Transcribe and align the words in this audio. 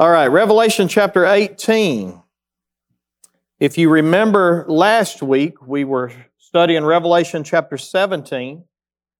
All 0.00 0.10
right, 0.10 0.28
Revelation 0.28 0.86
chapter 0.86 1.26
18. 1.26 2.22
If 3.58 3.76
you 3.76 3.90
remember 3.90 4.64
last 4.68 5.24
week, 5.24 5.66
we 5.66 5.82
were 5.82 6.12
studying 6.36 6.84
Revelation 6.84 7.42
chapter 7.42 7.76
17, 7.76 8.62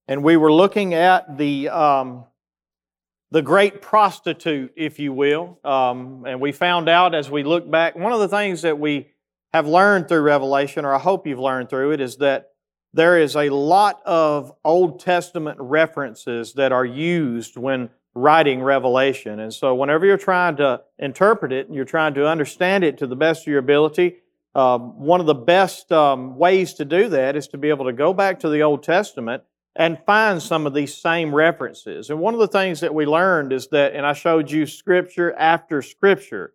and 0.06 0.22
we 0.22 0.36
were 0.36 0.52
looking 0.52 0.94
at 0.94 1.36
the, 1.36 1.68
um, 1.70 2.26
the 3.32 3.42
great 3.42 3.82
prostitute, 3.82 4.72
if 4.76 5.00
you 5.00 5.12
will. 5.12 5.58
Um, 5.64 6.24
and 6.24 6.40
we 6.40 6.52
found 6.52 6.88
out 6.88 7.12
as 7.12 7.28
we 7.28 7.42
look 7.42 7.68
back, 7.68 7.96
one 7.96 8.12
of 8.12 8.20
the 8.20 8.28
things 8.28 8.62
that 8.62 8.78
we 8.78 9.08
have 9.52 9.66
learned 9.66 10.06
through 10.06 10.20
Revelation, 10.20 10.84
or 10.84 10.94
I 10.94 11.00
hope 11.00 11.26
you've 11.26 11.40
learned 11.40 11.70
through 11.70 11.90
it, 11.90 12.00
is 12.00 12.18
that 12.18 12.52
there 12.92 13.18
is 13.18 13.34
a 13.34 13.48
lot 13.50 14.00
of 14.06 14.52
Old 14.64 15.00
Testament 15.00 15.58
references 15.58 16.52
that 16.52 16.70
are 16.70 16.86
used 16.86 17.56
when 17.56 17.90
writing 18.18 18.62
Revelation. 18.62 19.40
And 19.40 19.52
so, 19.52 19.74
whenever 19.74 20.06
you're 20.06 20.16
trying 20.16 20.56
to 20.56 20.82
interpret 20.98 21.52
it 21.52 21.66
and 21.66 21.74
you're 21.74 21.84
trying 21.84 22.14
to 22.14 22.28
understand 22.28 22.84
it 22.84 22.98
to 22.98 23.06
the 23.06 23.16
best 23.16 23.42
of 23.42 23.46
your 23.48 23.58
ability, 23.58 24.16
um, 24.54 24.98
one 24.98 25.20
of 25.20 25.26
the 25.26 25.34
best 25.34 25.92
um, 25.92 26.36
ways 26.36 26.74
to 26.74 26.84
do 26.84 27.08
that 27.10 27.36
is 27.36 27.48
to 27.48 27.58
be 27.58 27.68
able 27.68 27.84
to 27.84 27.92
go 27.92 28.12
back 28.12 28.40
to 28.40 28.48
the 28.48 28.62
Old 28.62 28.82
Testament 28.82 29.42
and 29.76 29.98
find 30.04 30.42
some 30.42 30.66
of 30.66 30.74
these 30.74 30.96
same 30.96 31.32
references. 31.32 32.10
And 32.10 32.18
one 32.18 32.34
of 32.34 32.40
the 32.40 32.48
things 32.48 32.80
that 32.80 32.94
we 32.94 33.06
learned 33.06 33.52
is 33.52 33.68
that, 33.68 33.94
and 33.94 34.04
I 34.04 34.12
showed 34.12 34.50
you 34.50 34.66
scripture 34.66 35.32
after 35.38 35.82
scripture, 35.82 36.54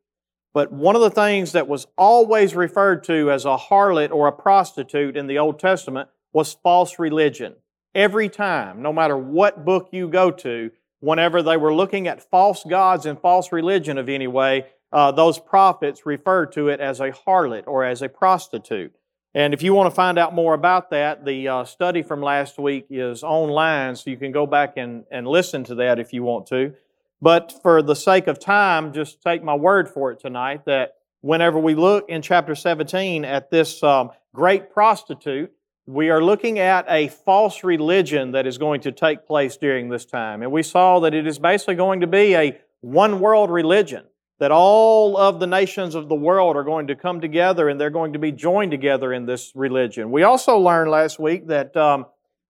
but 0.53 0.71
one 0.71 0.95
of 0.95 1.01
the 1.01 1.09
things 1.09 1.53
that 1.53 1.67
was 1.67 1.87
always 1.97 2.55
referred 2.55 3.03
to 3.05 3.31
as 3.31 3.45
a 3.45 3.57
harlot 3.57 4.11
or 4.11 4.27
a 4.27 4.31
prostitute 4.33 5.15
in 5.15 5.27
the 5.27 5.39
Old 5.39 5.57
Testament 5.57 6.09
was 6.33 6.53
false 6.61 6.99
religion. 6.99 7.55
Every 7.95 8.27
time, 8.27 8.81
no 8.81 8.91
matter 8.91 9.17
what 9.17 9.63
book 9.63 9.89
you 9.91 10.09
go 10.09 10.29
to, 10.29 10.71
whenever 11.03 11.43
they 11.43 11.57
were 11.57 11.73
looking 11.73 12.07
at 12.07 12.29
false 12.31 12.63
gods 12.63 13.05
and 13.05 13.19
false 13.19 13.51
religion 13.51 13.97
of 13.97 14.07
any 14.07 14.25
way, 14.25 14.65
uh, 14.93 15.11
those 15.11 15.37
prophets 15.37 16.05
referred 16.05 16.53
to 16.53 16.69
it 16.69 16.79
as 16.79 17.01
a 17.01 17.11
harlot 17.11 17.65
or 17.67 17.83
as 17.83 18.01
a 18.01 18.07
prostitute. 18.07 18.95
And 19.35 19.53
if 19.53 19.61
you 19.61 19.73
want 19.73 19.91
to 19.91 19.95
find 19.95 20.17
out 20.17 20.33
more 20.33 20.53
about 20.53 20.91
that, 20.91 21.25
the 21.25 21.49
uh, 21.49 21.65
study 21.65 22.03
from 22.03 22.21
last 22.21 22.57
week 22.57 22.85
is 22.89 23.21
online, 23.21 23.97
so 23.97 24.11
you 24.11 24.15
can 24.15 24.31
go 24.31 24.47
back 24.47 24.77
and, 24.77 25.03
and 25.11 25.27
listen 25.27 25.65
to 25.65 25.75
that 25.75 25.99
if 25.99 26.13
you 26.13 26.23
want 26.23 26.47
to. 26.47 26.73
But 27.21 27.53
for 27.61 27.81
the 27.81 27.95
sake 27.95 28.27
of 28.27 28.39
time, 28.39 28.93
just 28.93 29.21
take 29.21 29.43
my 29.43 29.55
word 29.55 29.89
for 29.89 30.13
it 30.13 30.21
tonight 30.21 30.63
that 30.67 30.93
whenever 31.19 31.59
we 31.59 31.75
look 31.75 32.07
in 32.07 32.21
chapter 32.21 32.55
17 32.55 33.25
at 33.25 33.51
this 33.51 33.83
um, 33.83 34.11
great 34.33 34.71
prostitute, 34.71 35.51
we 35.85 36.09
are 36.09 36.23
looking 36.23 36.59
at 36.59 36.85
a 36.87 37.09
false 37.09 37.63
religion 37.63 38.31
that 38.31 38.47
is 38.47 38.57
going 38.57 38.81
to 38.81 38.91
take 38.91 39.27
place 39.27 39.57
during 39.57 39.89
this 39.89 40.05
time. 40.05 40.41
And 40.41 40.51
we 40.51 40.63
saw 40.63 40.99
that 41.01 41.13
it 41.13 41.27
is 41.27 41.39
basically 41.39 41.75
going 41.75 42.01
to 42.01 42.07
be 42.07 42.35
a 42.35 42.57
one 42.79 43.19
world 43.19 43.51
religion, 43.51 44.05
that 44.39 44.51
all 44.51 45.17
of 45.17 45.39
the 45.39 45.47
nations 45.47 45.95
of 45.95 46.07
the 46.07 46.15
world 46.15 46.55
are 46.55 46.63
going 46.63 46.87
to 46.87 46.95
come 46.95 47.19
together 47.19 47.67
and 47.67 47.79
they're 47.79 47.89
going 47.89 48.13
to 48.13 48.19
be 48.19 48.31
joined 48.31 48.71
together 48.71 49.11
in 49.11 49.25
this 49.25 49.51
religion. 49.55 50.11
We 50.11 50.23
also 50.23 50.57
learned 50.57 50.89
last 50.89 51.19
week 51.19 51.47
that 51.47 51.75
um, 51.75 52.05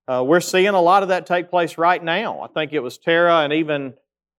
uh, 0.08 0.24
we're 0.26 0.40
seeing 0.40 0.70
a 0.70 0.82
lot 0.82 1.02
of 1.02 1.10
that 1.10 1.26
take 1.26 1.50
place 1.50 1.78
right 1.78 2.04
now. 2.04 2.42
I 2.42 2.48
think 2.48 2.72
it 2.72 2.82
was 2.82 3.00
Tara 3.00 3.40
and 3.40 3.54
even 3.54 3.96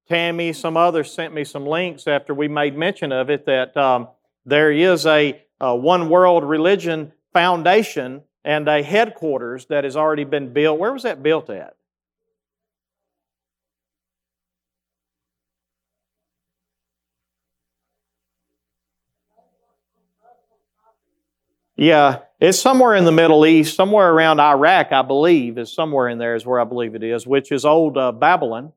Tammy, 0.08 0.52
some 0.52 0.76
others 0.76 1.12
sent 1.12 1.34
me 1.34 1.44
some 1.44 1.66
links 1.66 2.06
after 2.06 2.32
we 2.34 2.46
made 2.46 2.76
mention 2.76 3.10
of 3.10 3.30
it 3.30 3.46
that 3.46 3.76
um, 3.76 4.08
there 4.44 4.70
is 4.70 5.06
a, 5.06 5.42
a 5.60 5.74
one 5.74 6.08
world 6.10 6.44
religion 6.44 7.12
foundation 7.32 8.22
and 8.44 8.68
a 8.68 8.82
headquarters 8.82 9.66
that 9.66 9.84
has 9.84 9.96
already 9.96 10.24
been 10.24 10.52
built. 10.52 10.78
Where 10.78 10.92
was 10.92 11.04
that 11.04 11.22
built 11.22 11.50
at? 11.50 11.76
Yeah, 21.76 22.20
it's 22.40 22.58
somewhere 22.60 22.94
in 22.94 23.04
the 23.04 23.12
Middle 23.12 23.44
East, 23.46 23.74
somewhere 23.74 24.12
around 24.12 24.38
Iraq, 24.40 24.92
I 24.92 25.02
believe, 25.02 25.58
is 25.58 25.72
somewhere 25.72 26.08
in 26.08 26.18
there, 26.18 26.36
is 26.36 26.46
where 26.46 26.60
I 26.60 26.64
believe 26.64 26.94
it 26.94 27.02
is, 27.02 27.26
which 27.26 27.50
is 27.50 27.64
old 27.64 27.98
uh, 27.98 28.12
Babylon. 28.12 28.72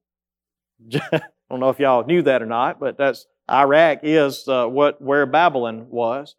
I 0.94 1.22
don't 1.50 1.60
know 1.60 1.70
if 1.70 1.80
y'all 1.80 2.06
knew 2.06 2.24
that 2.24 2.42
or 2.42 2.48
not, 2.48 2.80
but 2.80 2.98
that's 2.98 3.28
Iraq 3.50 4.00
is 4.04 4.48
uh, 4.48 4.66
what 4.66 5.02
where 5.02 5.26
Babylon 5.28 5.88
was. 5.90 6.36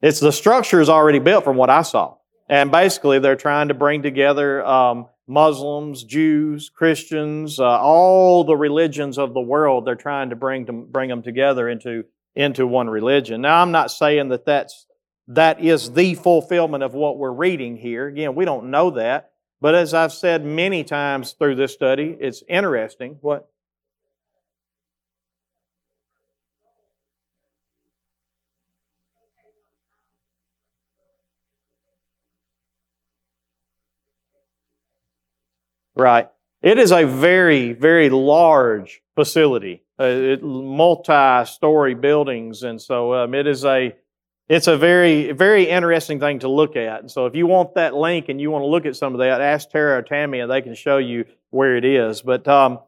It's 0.00 0.20
the 0.20 0.32
structure 0.32 0.80
is 0.80 0.88
already 0.88 1.18
built 1.18 1.44
from 1.44 1.56
what 1.56 1.70
I 1.70 1.82
saw. 1.82 2.16
And 2.48 2.70
basically, 2.70 3.18
they're 3.18 3.36
trying 3.36 3.68
to 3.68 3.74
bring 3.74 4.02
together 4.02 4.64
um, 4.64 5.06
Muslims, 5.26 6.02
Jews, 6.02 6.70
Christians, 6.70 7.60
uh, 7.60 7.64
all 7.64 8.44
the 8.44 8.56
religions 8.56 9.18
of 9.18 9.34
the 9.34 9.40
world. 9.40 9.86
They're 9.86 9.94
trying 9.94 10.30
to 10.30 10.36
bring 10.36 10.64
them, 10.64 10.86
bring 10.90 11.10
them 11.10 11.22
together 11.22 11.68
into 11.68 12.04
into 12.34 12.66
one 12.66 12.88
religion. 12.88 13.40
Now, 13.42 13.60
I'm 13.60 13.72
not 13.72 13.90
saying 13.90 14.28
that 14.28 14.46
that's 14.46 14.86
that 15.26 15.60
is 15.60 15.92
the 15.92 16.14
fulfillment 16.14 16.82
of 16.82 16.94
what 16.94 17.18
we're 17.18 17.32
reading 17.32 17.76
here. 17.76 18.06
Again, 18.06 18.34
we 18.34 18.46
don't 18.46 18.70
know 18.70 18.90
that, 18.92 19.32
but 19.60 19.74
as 19.74 19.92
I've 19.92 20.12
said 20.12 20.44
many 20.44 20.84
times 20.84 21.32
through 21.32 21.56
this 21.56 21.74
study, 21.74 22.16
it's 22.18 22.42
interesting. 22.48 23.18
What? 23.20 23.48
Right. 35.98 36.28
It 36.62 36.78
is 36.78 36.92
a 36.92 37.04
very, 37.04 37.72
very 37.72 38.08
large 38.08 39.02
facility, 39.16 39.82
uh, 39.98 40.36
multi-story 40.40 41.94
buildings, 41.94 42.62
and 42.62 42.80
so 42.80 43.14
um, 43.14 43.34
it 43.34 43.48
is 43.48 43.64
a 43.64 43.94
it's 44.48 44.66
a 44.66 44.78
very, 44.78 45.32
very 45.32 45.68
interesting 45.68 46.20
thing 46.20 46.38
to 46.38 46.48
look 46.48 46.74
at. 46.74 47.00
And 47.00 47.10
so, 47.10 47.26
if 47.26 47.34
you 47.34 47.46
want 47.46 47.74
that 47.74 47.94
link 47.94 48.28
and 48.28 48.40
you 48.40 48.50
want 48.50 48.62
to 48.62 48.66
look 48.66 48.86
at 48.86 48.96
some 48.96 49.12
of 49.12 49.18
that, 49.18 49.40
ask 49.40 49.70
Tara 49.70 49.98
or 49.98 50.02
Tammy, 50.02 50.40
and 50.40 50.50
they 50.50 50.62
can 50.62 50.74
show 50.74 50.98
you 50.98 51.24
where 51.50 51.76
it 51.76 51.84
is. 51.84 52.22
But, 52.22 52.46
um, 52.48 52.78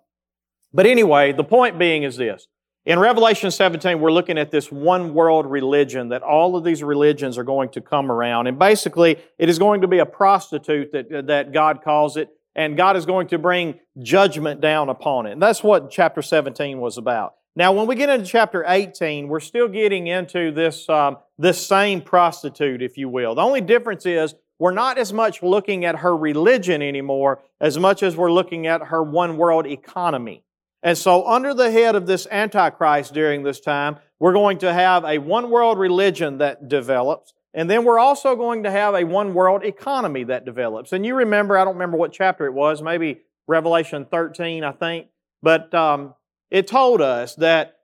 but 0.73 0.87
anyway, 0.87 1.33
the 1.33 1.45
point 1.45 1.79
being 1.79 2.05
is 2.05 2.17
this: 2.17 2.47
in 2.87 2.99
Revelation 2.99 3.51
17, 3.51 4.01
we're 4.01 4.13
looking 4.13 4.39
at 4.39 4.53
this 4.53 4.71
one 4.71 5.15
world 5.15 5.47
religion 5.47 6.11
that 6.11 6.23
all 6.23 6.57
of 6.57 6.65
these 6.65 6.83
religions 6.83 7.37
are 7.39 7.45
going 7.45 7.71
to 7.71 7.81
come 7.81 8.11
around, 8.11 8.47
and 8.47 8.59
basically, 8.59 9.19
it 9.37 9.49
is 9.49 9.59
going 9.59 9.81
to 9.81 9.89
be 9.89 9.99
a 9.99 10.07
prostitute 10.07 10.93
that 10.93 11.27
that 11.27 11.53
God 11.53 11.83
calls 11.83 12.17
it 12.17 12.31
and 12.55 12.77
God 12.77 12.97
is 12.97 13.07
going 13.07 13.29
to 13.29 13.39
bring 13.39 13.79
judgment 14.03 14.61
down 14.61 14.89
upon 14.89 15.27
it. 15.27 15.33
And 15.33 15.43
that's 15.43 15.63
what 15.63 15.91
chapter 15.91 16.23
17 16.23 16.79
was 16.81 16.99
about. 16.99 17.35
Now, 17.57 17.73
when 17.73 17.87
we 17.87 17.97
get 17.97 18.09
into 18.09 18.27
chapter 18.27 18.65
18, 18.67 19.29
we're 19.29 19.41
still 19.41 19.69
getting 19.69 20.07
into 20.07 20.53
this, 20.53 20.89
um, 20.89 21.19
this 21.37 21.65
same 21.65 22.01
prostitute, 22.01 22.81
if 22.81 22.97
you 22.97 23.09
will. 23.09 23.35
The 23.35 23.43
only 23.43 23.61
difference 23.61 24.07
is 24.07 24.35
we're 24.59 24.73
not 24.73 24.99
as 24.99 25.13
much 25.13 25.43
looking 25.43 25.85
at 25.85 25.97
her 25.97 26.17
religion 26.17 26.83
anymore 26.83 27.43
as 27.61 27.79
much 27.79 28.03
as 28.03 28.17
we're 28.17 28.33
looking 28.33 28.67
at 28.67 28.83
her 28.85 29.03
one 29.03 29.37
world 29.37 29.67
economy. 29.67 30.45
And 30.83 30.97
so, 30.97 31.27
under 31.27 31.53
the 31.53 31.71
head 31.71 31.97
of 31.97 32.07
this 32.07 32.27
Antichrist 32.31 33.13
during 33.13 33.43
this 33.43 33.61
time, 33.61 33.99
we're 34.19 34.33
going 34.33 34.59
to 34.59 34.73
have 34.73 35.05
a 35.05 35.19
one 35.19 35.51
world 35.51 35.79
religion 35.79 36.39
that 36.39 36.69
develops. 36.69 37.35
And 37.53 37.69
then 37.69 37.85
we're 37.85 37.99
also 37.99 38.37
going 38.37 38.63
to 38.63 38.71
have 38.71 38.95
a 38.95 39.05
one 39.05 39.35
world 39.35 39.65
economy 39.65 40.25
that 40.25 40.45
develops. 40.45 40.93
And 40.93 41.05
you 41.05 41.17
remember, 41.17 41.59
I 41.59 41.65
don't 41.65 41.75
remember 41.75 41.97
what 41.97 42.13
chapter 42.13 42.47
it 42.47 42.55
was, 42.55 42.81
maybe 42.81 43.23
Revelation 43.49 44.07
13, 44.09 44.63
I 44.63 44.73
think, 44.73 45.09
but 45.43 45.75
um, 45.75 46.15
it 46.51 46.69
told 46.69 47.01
us 47.01 47.35
that 47.37 47.79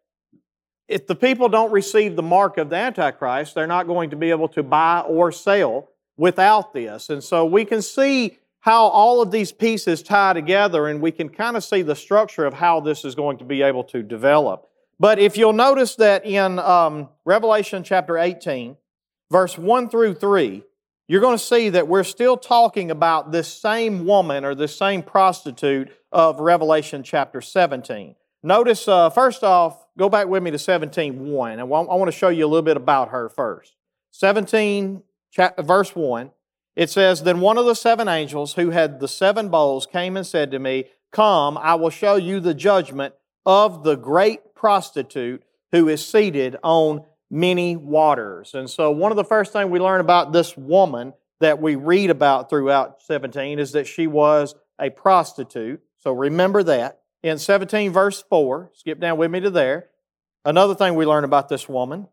if 0.88 1.06
the 1.08 1.16
people 1.16 1.48
don't 1.48 1.72
receive 1.72 2.14
the 2.14 2.22
mark 2.22 2.58
of 2.58 2.70
the 2.70 2.76
Antichrist, 2.76 3.54
they're 3.54 3.66
not 3.66 3.88
going 3.88 4.10
to 4.10 4.16
be 4.16 4.30
able 4.30 4.48
to 4.48 4.62
buy 4.62 5.00
or 5.00 5.32
sell 5.32 5.88
without 6.16 6.72
this. 6.72 7.10
And 7.10 7.22
so 7.22 7.44
we 7.44 7.64
can 7.64 7.82
see 7.82 8.38
how 8.60 8.84
all 8.86 9.20
of 9.20 9.30
these 9.30 9.52
pieces 9.52 10.02
tie 10.02 10.32
together, 10.32 10.88
and 10.88 11.00
we 11.00 11.12
can 11.12 11.28
kind 11.28 11.56
of 11.56 11.64
see 11.64 11.82
the 11.82 11.94
structure 11.94 12.44
of 12.44 12.54
how 12.54 12.80
this 12.80 13.04
is 13.04 13.14
going 13.14 13.38
to 13.38 13.44
be 13.44 13.62
able 13.62 13.84
to 13.84 14.02
develop. 14.02 14.68
But 14.98 15.18
if 15.18 15.36
you'll 15.36 15.52
notice 15.52 15.94
that 15.96 16.24
in 16.24 16.58
um, 16.58 17.08
Revelation 17.24 17.84
chapter 17.84 18.18
18, 18.18 18.76
verse 19.30 19.58
1 19.58 19.88
through 19.88 20.14
3, 20.14 20.62
you're 21.08 21.20
going 21.20 21.38
to 21.38 21.42
see 21.42 21.68
that 21.68 21.86
we're 21.86 22.04
still 22.04 22.36
talking 22.36 22.90
about 22.90 23.30
this 23.30 23.52
same 23.52 24.06
woman 24.06 24.44
or 24.44 24.54
this 24.54 24.76
same 24.76 25.02
prostitute 25.02 25.90
of 26.10 26.40
Revelation 26.40 27.02
chapter 27.02 27.40
17. 27.40 28.16
Notice, 28.42 28.88
uh, 28.88 29.10
first 29.10 29.44
off, 29.44 29.86
go 29.98 30.08
back 30.08 30.28
with 30.28 30.42
me 30.42 30.50
to 30.50 30.58
17 30.58 31.30
1, 31.30 31.52
and 31.52 31.60
I 31.60 31.64
want 31.64 32.08
to 32.08 32.16
show 32.16 32.28
you 32.28 32.44
a 32.44 32.48
little 32.48 32.62
bit 32.62 32.76
about 32.76 33.10
her 33.10 33.28
first. 33.28 33.74
17, 34.12 35.02
verse 35.58 35.94
1, 35.94 36.30
it 36.74 36.90
says, 36.90 37.22
Then 37.22 37.40
one 37.40 37.58
of 37.58 37.66
the 37.66 37.74
seven 37.74 38.08
angels 38.08 38.54
who 38.54 38.70
had 38.70 39.00
the 39.00 39.08
seven 39.08 39.48
bowls 39.48 39.86
came 39.86 40.16
and 40.16 40.26
said 40.26 40.50
to 40.50 40.58
me, 40.58 40.86
Come, 41.12 41.56
I 41.58 41.74
will 41.74 41.90
show 41.90 42.16
you 42.16 42.40
the 42.40 42.54
judgment 42.54 43.14
of 43.44 43.84
the 43.84 43.96
great 43.96 44.54
prostitute 44.54 45.42
who 45.72 45.88
is 45.88 46.06
seated 46.06 46.56
on 46.62 47.04
many 47.30 47.76
waters. 47.76 48.54
And 48.54 48.68
so, 48.68 48.90
one 48.90 49.12
of 49.12 49.16
the 49.16 49.24
first 49.24 49.52
things 49.52 49.70
we 49.70 49.80
learn 49.80 50.00
about 50.00 50.32
this 50.32 50.56
woman 50.56 51.12
that 51.40 51.60
we 51.60 51.74
read 51.74 52.10
about 52.10 52.48
throughout 52.48 53.02
17 53.02 53.58
is 53.58 53.72
that 53.72 53.86
she 53.86 54.06
was 54.06 54.54
a 54.80 54.90
prostitute. 54.90 55.80
So, 55.98 56.12
remember 56.12 56.62
that. 56.64 57.00
in 57.22 57.38
17 57.38 57.92
verse 57.92 58.22
4, 58.28 58.70
skip 58.74 59.00
down 59.00 59.18
with 59.18 59.30
me 59.30 59.40
to 59.40 59.50
there. 59.50 59.88
Another 60.44 60.74
thing 60.74 60.94
we 60.94 61.06
learn 61.06 61.24
about 61.24 61.48
this 61.48 61.68
woman 61.68 62.08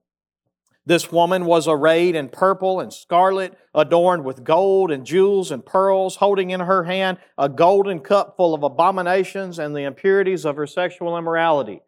this 0.86 1.12
woman 1.12 1.46
was 1.46 1.68
arrayed 1.68 2.14
in 2.14 2.28
purple 2.28 2.82
and 2.82 2.92
scarlet, 2.92 3.58
adorned 3.74 4.26
with 4.26 4.44
gold 4.44 4.92
and 4.92 5.06
jewels 5.06 5.50
and 5.50 5.66
pearls, 5.66 6.18
holding 6.18 6.50
in 6.50 6.60
her 6.60 6.84
hand 6.84 7.20
a 7.38 7.48
golden 7.48 8.02
cup 8.02 8.36
full 8.36 8.54
of 8.54 8.64
abominations 8.64 9.60
and 9.60 9.74
the 9.74 9.84
impurities 9.84 10.46
of 10.46 10.58
her 10.58 10.68
sexual 10.68 11.18
immorality. 11.18 11.82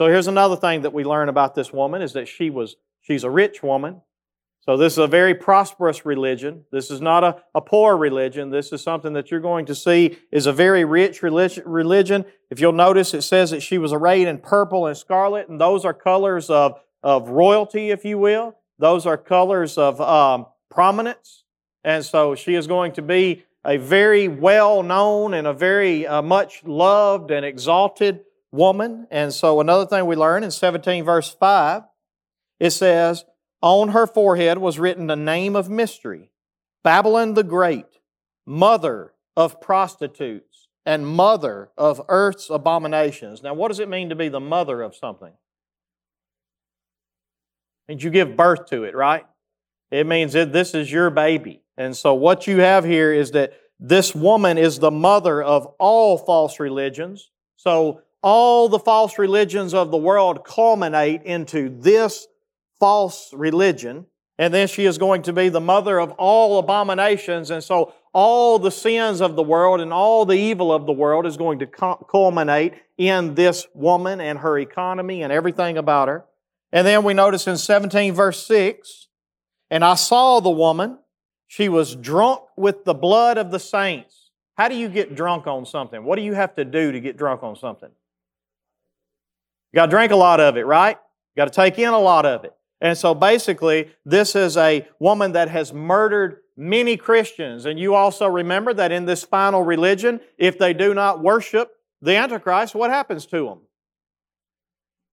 So 0.00 0.06
here's 0.06 0.28
another 0.28 0.56
thing 0.56 0.80
that 0.80 0.94
we 0.94 1.04
learn 1.04 1.28
about 1.28 1.54
this 1.54 1.74
woman 1.74 2.00
is 2.00 2.14
that 2.14 2.26
she 2.26 2.48
was 2.48 2.76
she's 3.02 3.22
a 3.22 3.28
rich 3.28 3.62
woman. 3.62 4.00
So 4.60 4.78
this 4.78 4.94
is 4.94 4.98
a 4.98 5.06
very 5.06 5.34
prosperous 5.34 6.06
religion. 6.06 6.64
This 6.72 6.90
is 6.90 7.02
not 7.02 7.22
a, 7.22 7.42
a 7.54 7.60
poor 7.60 7.98
religion. 7.98 8.48
This 8.48 8.72
is 8.72 8.82
something 8.82 9.12
that 9.12 9.30
you're 9.30 9.40
going 9.40 9.66
to 9.66 9.74
see 9.74 10.16
is 10.32 10.46
a 10.46 10.54
very 10.54 10.86
rich 10.86 11.22
religion. 11.22 12.24
If 12.48 12.60
you'll 12.60 12.72
notice, 12.72 13.12
it 13.12 13.20
says 13.20 13.50
that 13.50 13.60
she 13.60 13.76
was 13.76 13.92
arrayed 13.92 14.26
in 14.26 14.38
purple 14.38 14.86
and 14.86 14.96
scarlet, 14.96 15.50
and 15.50 15.60
those 15.60 15.84
are 15.84 15.92
colors 15.92 16.48
of 16.48 16.80
of 17.02 17.28
royalty, 17.28 17.90
if 17.90 18.02
you 18.02 18.16
will. 18.16 18.56
Those 18.78 19.04
are 19.04 19.18
colors 19.18 19.76
of 19.76 20.00
um, 20.00 20.46
prominence. 20.70 21.44
And 21.84 22.02
so 22.02 22.34
she 22.34 22.54
is 22.54 22.66
going 22.66 22.92
to 22.92 23.02
be 23.02 23.44
a 23.66 23.76
very 23.76 24.28
well 24.28 24.82
known 24.82 25.34
and 25.34 25.46
a 25.46 25.52
very 25.52 26.06
uh, 26.06 26.22
much 26.22 26.64
loved 26.64 27.30
and 27.30 27.44
exalted 27.44 28.20
woman. 28.52 29.06
And 29.10 29.32
so 29.32 29.60
another 29.60 29.86
thing 29.86 30.06
we 30.06 30.16
learn 30.16 30.44
in 30.44 30.50
17 30.50 31.04
verse 31.04 31.30
5, 31.30 31.82
it 32.58 32.70
says, 32.70 33.24
On 33.62 33.88
her 33.90 34.06
forehead 34.06 34.58
was 34.58 34.78
written 34.78 35.06
the 35.06 35.16
name 35.16 35.56
of 35.56 35.70
mystery, 35.70 36.30
Babylon 36.82 37.34
the 37.34 37.44
Great, 37.44 37.86
mother 38.46 39.12
of 39.36 39.60
prostitutes 39.60 40.68
and 40.84 41.06
mother 41.06 41.70
of 41.76 42.00
earth's 42.08 42.50
abominations. 42.50 43.42
Now, 43.42 43.54
what 43.54 43.68
does 43.68 43.78
it 43.78 43.88
mean 43.88 44.08
to 44.08 44.16
be 44.16 44.28
the 44.28 44.40
mother 44.40 44.82
of 44.82 44.96
something? 44.96 45.32
means 47.90 48.04
you 48.04 48.10
give 48.10 48.36
birth 48.36 48.66
to 48.66 48.84
it, 48.84 48.94
right? 48.94 49.26
It 49.90 50.06
means 50.06 50.32
that 50.34 50.52
this 50.52 50.74
is 50.74 50.90
your 50.90 51.10
baby. 51.10 51.62
And 51.76 51.96
so 51.96 52.14
what 52.14 52.46
you 52.46 52.60
have 52.60 52.84
here 52.84 53.12
is 53.12 53.32
that 53.32 53.52
this 53.80 54.14
woman 54.14 54.58
is 54.58 54.78
the 54.78 54.92
mother 54.92 55.42
of 55.42 55.66
all 55.78 56.16
false 56.16 56.60
religions. 56.60 57.30
So 57.56 58.02
all 58.22 58.68
the 58.68 58.78
false 58.78 59.18
religions 59.18 59.74
of 59.74 59.90
the 59.90 59.96
world 59.96 60.44
culminate 60.44 61.22
into 61.22 61.68
this 61.80 62.26
false 62.78 63.32
religion. 63.32 64.06
And 64.38 64.54
then 64.54 64.68
she 64.68 64.86
is 64.86 64.96
going 64.96 65.22
to 65.22 65.32
be 65.32 65.50
the 65.50 65.60
mother 65.60 65.98
of 65.98 66.12
all 66.12 66.58
abominations. 66.58 67.50
And 67.50 67.62
so 67.62 67.92
all 68.12 68.58
the 68.58 68.70
sins 68.70 69.20
of 69.20 69.36
the 69.36 69.42
world 69.42 69.80
and 69.80 69.92
all 69.92 70.24
the 70.24 70.36
evil 70.36 70.72
of 70.72 70.86
the 70.86 70.92
world 70.92 71.26
is 71.26 71.36
going 71.36 71.58
to 71.58 71.66
culminate 71.66 72.74
in 72.96 73.34
this 73.34 73.66
woman 73.74 74.20
and 74.20 74.38
her 74.38 74.58
economy 74.58 75.22
and 75.22 75.32
everything 75.32 75.76
about 75.76 76.08
her. 76.08 76.24
And 76.72 76.86
then 76.86 77.04
we 77.04 77.14
notice 77.14 77.46
in 77.46 77.58
17 77.58 78.14
verse 78.14 78.46
6, 78.46 79.08
and 79.70 79.84
I 79.84 79.94
saw 79.94 80.40
the 80.40 80.50
woman, 80.50 80.98
she 81.46 81.68
was 81.68 81.94
drunk 81.94 82.42
with 82.56 82.84
the 82.84 82.94
blood 82.94 83.38
of 83.38 83.50
the 83.50 83.58
saints. 83.58 84.30
How 84.56 84.68
do 84.68 84.76
you 84.76 84.88
get 84.88 85.14
drunk 85.14 85.46
on 85.46 85.66
something? 85.66 86.04
What 86.04 86.16
do 86.16 86.22
you 86.22 86.34
have 86.34 86.54
to 86.56 86.64
do 86.64 86.92
to 86.92 87.00
get 87.00 87.16
drunk 87.16 87.42
on 87.42 87.56
something? 87.56 87.90
You 89.72 89.76
got 89.76 89.86
to 89.86 89.90
drink 89.90 90.12
a 90.12 90.16
lot 90.16 90.40
of 90.40 90.56
it, 90.56 90.66
right? 90.66 90.96
You 91.34 91.40
got 91.40 91.52
to 91.52 91.56
take 91.56 91.78
in 91.78 91.88
a 91.88 91.98
lot 91.98 92.26
of 92.26 92.44
it. 92.44 92.52
And 92.80 92.96
so 92.96 93.14
basically, 93.14 93.90
this 94.04 94.34
is 94.34 94.56
a 94.56 94.88
woman 94.98 95.32
that 95.32 95.48
has 95.50 95.72
murdered 95.72 96.38
many 96.56 96.96
Christians. 96.96 97.66
And 97.66 97.78
you 97.78 97.94
also 97.94 98.26
remember 98.26 98.72
that 98.74 98.90
in 98.90 99.04
this 99.04 99.22
final 99.22 99.62
religion, 99.62 100.20
if 100.38 100.58
they 100.58 100.72
do 100.72 100.94
not 100.94 101.22
worship 101.22 101.70
the 102.02 102.16
Antichrist, 102.16 102.74
what 102.74 102.90
happens 102.90 103.26
to 103.26 103.44
them? 103.44 103.60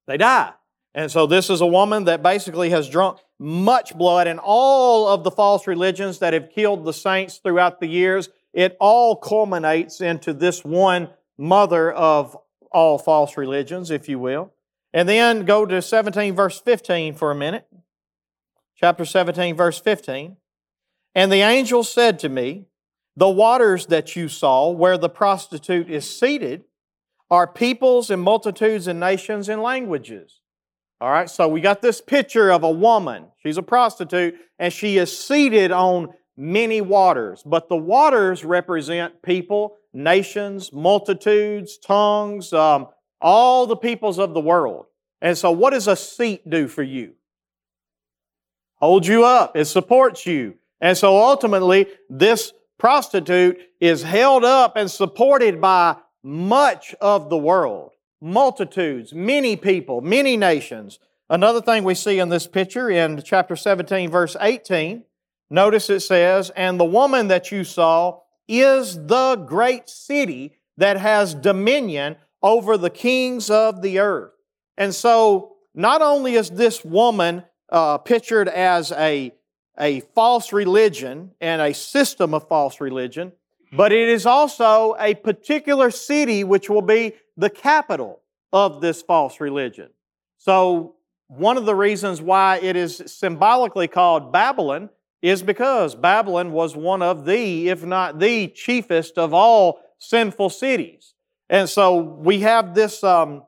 They 0.08 0.18
die. 0.18 0.54
And 0.94 1.12
so 1.12 1.28
this 1.28 1.50
is 1.50 1.62
a 1.62 1.68
woman 1.68 2.06
that 2.06 2.24
basically 2.24 2.70
has 2.72 2.90
drunk 2.90 3.20
much 3.38 3.96
blood 3.96 4.28
and 4.28 4.40
all 4.42 5.08
of 5.08 5.24
the 5.24 5.30
false 5.30 5.68
religions 5.68 6.20
that 6.20 6.34
have 6.34 6.50
killed 6.50 6.86
the 6.86 6.94
saints 6.94 7.38
throughout 7.38 7.80
the 7.80 7.88
years. 7.88 8.30
It 8.54 8.76
all 8.80 9.16
culminates 9.16 10.02
into 10.02 10.34
this 10.34 10.66
one 10.66 11.10
mother 11.38 11.92
of 11.92 12.36
all 12.72 12.98
false 12.98 13.38
religions, 13.38 13.92
if 13.92 14.08
you 14.10 14.20
will. 14.20 14.54
And 14.94 15.08
then 15.08 15.46
go 15.46 15.66
to 15.66 15.82
17 15.82 16.36
verse 16.36 16.60
15 16.60 17.14
for 17.16 17.32
a 17.32 17.36
minute. 17.36 17.68
Chapter 18.76 19.06
17 19.06 19.56
verse 19.56 19.80
15. 19.80 20.38
And 21.16 21.32
the 21.32 21.42
angel 21.42 21.84
said 21.84 22.20
to 22.20 22.30
me, 22.30 22.66
The 23.16 23.30
waters 23.30 23.88
that 23.88 24.16
you 24.16 24.30
saw 24.30 24.70
where 24.70 24.98
the 24.98 25.10
prostitute 25.10 25.90
is 25.90 26.10
seated 26.10 26.64
are 27.30 27.48
peoples 27.48 28.10
and 28.10 28.22
multitudes 28.22 28.88
and 28.88 29.00
nations 29.00 29.50
and 29.50 29.62
languages. 29.62 30.40
All 31.00 31.12
right, 31.12 31.30
so 31.30 31.48
we 31.48 31.62
got 31.62 31.82
this 31.82 32.02
picture 32.02 32.52
of 32.52 32.64
a 32.64 32.72
woman. 32.72 33.26
She's 33.44 33.58
a 33.58 33.64
prostitute, 33.64 34.36
and 34.58 34.74
she 34.74 34.98
is 34.98 35.16
seated 35.16 35.72
on 35.72 36.14
many 36.36 36.82
waters. 36.82 37.44
But 37.46 37.70
the 37.70 37.78
waters 37.78 38.44
represent 38.44 39.22
people, 39.22 39.76
nations, 39.98 40.72
multitudes, 40.72 41.78
tongues, 41.78 42.54
um, 42.54 42.88
all 43.20 43.66
the 43.66 43.76
peoples 43.76 44.20
of 44.20 44.34
the 44.34 44.40
world. 44.40 44.86
And 45.22 45.38
so, 45.38 45.52
what 45.52 45.72
does 45.72 45.88
a 45.88 45.96
seat 45.96 46.48
do 46.50 46.68
for 46.68 46.84
you? 46.84 47.14
Hold 48.76 49.08
you 49.08 49.26
up, 49.26 49.58
it 49.58 49.66
supports 49.66 50.26
you. 50.26 50.56
And 50.80 50.96
so, 50.96 51.18
ultimately, 51.18 51.88
this 52.10 52.54
prostitute 52.78 53.58
is 53.82 54.04
held 54.04 54.46
up 54.46 54.76
and 54.76 54.90
supported 54.90 55.60
by 55.60 55.96
much 56.24 56.94
of 57.02 57.30
the 57.30 57.38
world 57.38 57.92
multitudes, 58.22 59.14
many 59.14 59.56
people, 59.56 60.02
many 60.02 60.38
nations. 60.38 61.00
Another 61.30 61.62
thing 61.62 61.84
we 61.84 61.94
see 61.94 62.20
in 62.20 62.30
this 62.30 62.48
picture 62.48 62.90
in 62.90 63.22
chapter 63.24 63.56
17, 63.56 64.10
verse 64.10 64.36
18, 64.40 65.04
notice 65.50 65.90
it 65.90 66.00
says, 66.00 66.50
And 66.52 66.80
the 66.80 66.86
woman 66.86 67.28
that 67.28 67.52
you 67.52 67.64
saw 67.64 68.22
is 68.48 69.08
the 69.08 69.36
great 69.48 69.90
city 69.90 70.54
that 70.78 70.98
has 70.98 71.34
dominion 71.34 72.16
over 72.42 72.78
the 72.78 72.90
kings 72.90 73.50
of 73.50 73.82
the 73.82 74.00
earth. 74.00 74.32
And 74.78 74.94
so, 74.94 75.56
not 75.74 76.02
only 76.02 76.36
is 76.36 76.50
this 76.50 76.84
woman 76.84 77.44
uh, 77.70 77.98
pictured 78.00 78.48
as 78.48 78.92
a, 78.92 79.34
a 79.80 80.00
false 80.16 80.54
religion 80.54 81.32
and 81.42 81.62
a 81.62 81.74
system 81.74 82.34
of 82.34 82.48
false 82.48 82.80
religion, 82.80 83.32
but 83.74 83.92
it 83.92 84.08
is 84.08 84.26
also 84.26 84.96
a 85.00 85.14
particular 85.16 85.92
city 85.92 86.44
which 86.44 86.70
will 86.70 86.82
be 86.82 87.14
the 87.36 87.50
capital 87.50 88.22
of 88.54 88.82
this 88.82 89.02
false 89.02 89.40
religion. 89.40 89.90
So, 90.38 90.96
one 91.28 91.58
of 91.58 91.66
the 91.66 91.76
reasons 91.76 92.22
why 92.22 92.60
it 92.60 92.78
is 92.78 93.04
symbolically 93.06 93.90
called 93.90 94.32
Babylon 94.32 94.90
is 95.22 95.42
because 95.42 95.96
Babylon 95.96 96.52
was 96.52 96.76
one 96.76 97.02
of 97.02 97.26
the, 97.26 97.70
if 97.70 97.84
not 97.84 98.20
the 98.20 98.48
chiefest 98.50 99.18
of 99.18 99.34
all 99.34 99.80
sinful 99.98 100.50
cities. 100.50 101.14
And 101.50 101.68
so 101.68 101.98
we 101.98 102.42
have 102.42 102.76
this, 102.76 103.04
um, 103.04 103.44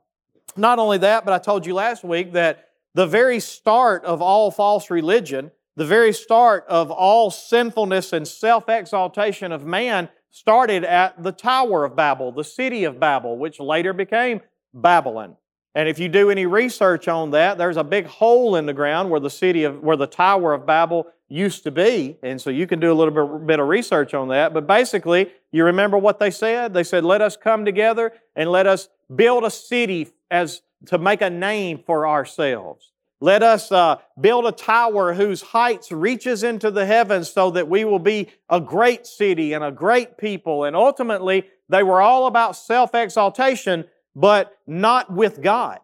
not 0.55 0.79
only 0.79 0.97
that, 0.99 1.25
but 1.25 1.33
I 1.33 1.39
told 1.39 1.65
you 1.65 1.73
last 1.73 2.03
week 2.03 2.33
that 2.33 2.69
the 2.95 3.05
very 3.05 3.39
start 3.39 4.03
of 4.05 4.21
all 4.21 4.51
false 4.51 4.89
religion, 4.89 5.51
the 5.75 5.85
very 5.85 6.13
start 6.13 6.65
of 6.67 6.91
all 6.91 7.29
sinfulness 7.29 8.13
and 8.13 8.27
self 8.27 8.67
exaltation 8.67 9.51
of 9.51 9.65
man 9.65 10.09
started 10.31 10.83
at 10.83 11.21
the 11.21 11.31
Tower 11.31 11.85
of 11.85 11.95
Babel, 11.95 12.31
the 12.31 12.43
city 12.43 12.83
of 12.83 12.99
Babel, 12.99 13.37
which 13.37 13.59
later 13.59 13.93
became 13.93 14.41
Babylon. 14.73 15.35
And 15.75 15.87
if 15.87 15.99
you 15.99 16.09
do 16.09 16.29
any 16.29 16.45
research 16.45 17.07
on 17.07 17.31
that, 17.31 17.57
there's 17.57 17.77
a 17.77 17.83
big 17.83 18.07
hole 18.07 18.55
in 18.55 18.65
the 18.65 18.73
ground 18.73 19.09
where 19.09 19.19
the 19.19 19.29
city 19.29 19.63
of 19.63 19.81
where 19.81 19.97
the 19.97 20.07
Tower 20.07 20.53
of 20.53 20.65
Babel 20.65 21.07
used 21.27 21.63
to 21.63 21.71
be. 21.71 22.17
And 22.23 22.41
so 22.41 22.49
you 22.49 22.65
can 22.65 22.79
do 22.79 22.91
a 22.91 22.95
little 22.95 23.13
bit, 23.13 23.47
bit 23.47 23.59
of 23.59 23.67
research 23.67 24.15
on 24.15 24.29
that. 24.29 24.51
But 24.53 24.65
basically, 24.65 25.31
you 25.51 25.63
remember 25.65 25.97
what 25.97 26.19
they 26.19 26.31
said? 26.31 26.73
They 26.73 26.83
said, 26.83 27.05
let 27.05 27.21
us 27.21 27.37
come 27.37 27.65
together 27.65 28.13
and 28.35 28.51
let 28.51 28.65
us 28.65 28.89
build 29.15 29.43
a 29.43 29.51
city 29.51 30.09
as 30.31 30.61
to 30.87 30.97
make 30.97 31.21
a 31.21 31.29
name 31.29 31.83
for 31.85 32.07
ourselves. 32.07 32.91
Let 33.21 33.43
us 33.43 33.71
uh, 33.71 33.97
build 34.19 34.47
a 34.47 34.51
tower 34.51 35.13
whose 35.13 35.41
heights 35.41 35.91
reaches 35.91 36.41
into 36.41 36.71
the 36.71 36.85
heavens 36.85 37.29
so 37.29 37.51
that 37.51 37.67
we 37.67 37.83
will 37.83 37.99
be 37.99 38.29
a 38.49 38.61
great 38.61 39.05
city 39.05 39.53
and 39.53 39.63
a 39.63 39.71
great 39.71 40.17
people. 40.17 40.63
And 40.63 40.75
ultimately, 40.75 41.43
they 41.67 41.83
were 41.83 42.01
all 42.01 42.27
about 42.27 42.55
self-exaltation, 42.55 43.85
but 44.19 44.57
not 44.67 45.11
with 45.11 45.41
God. 45.41 45.79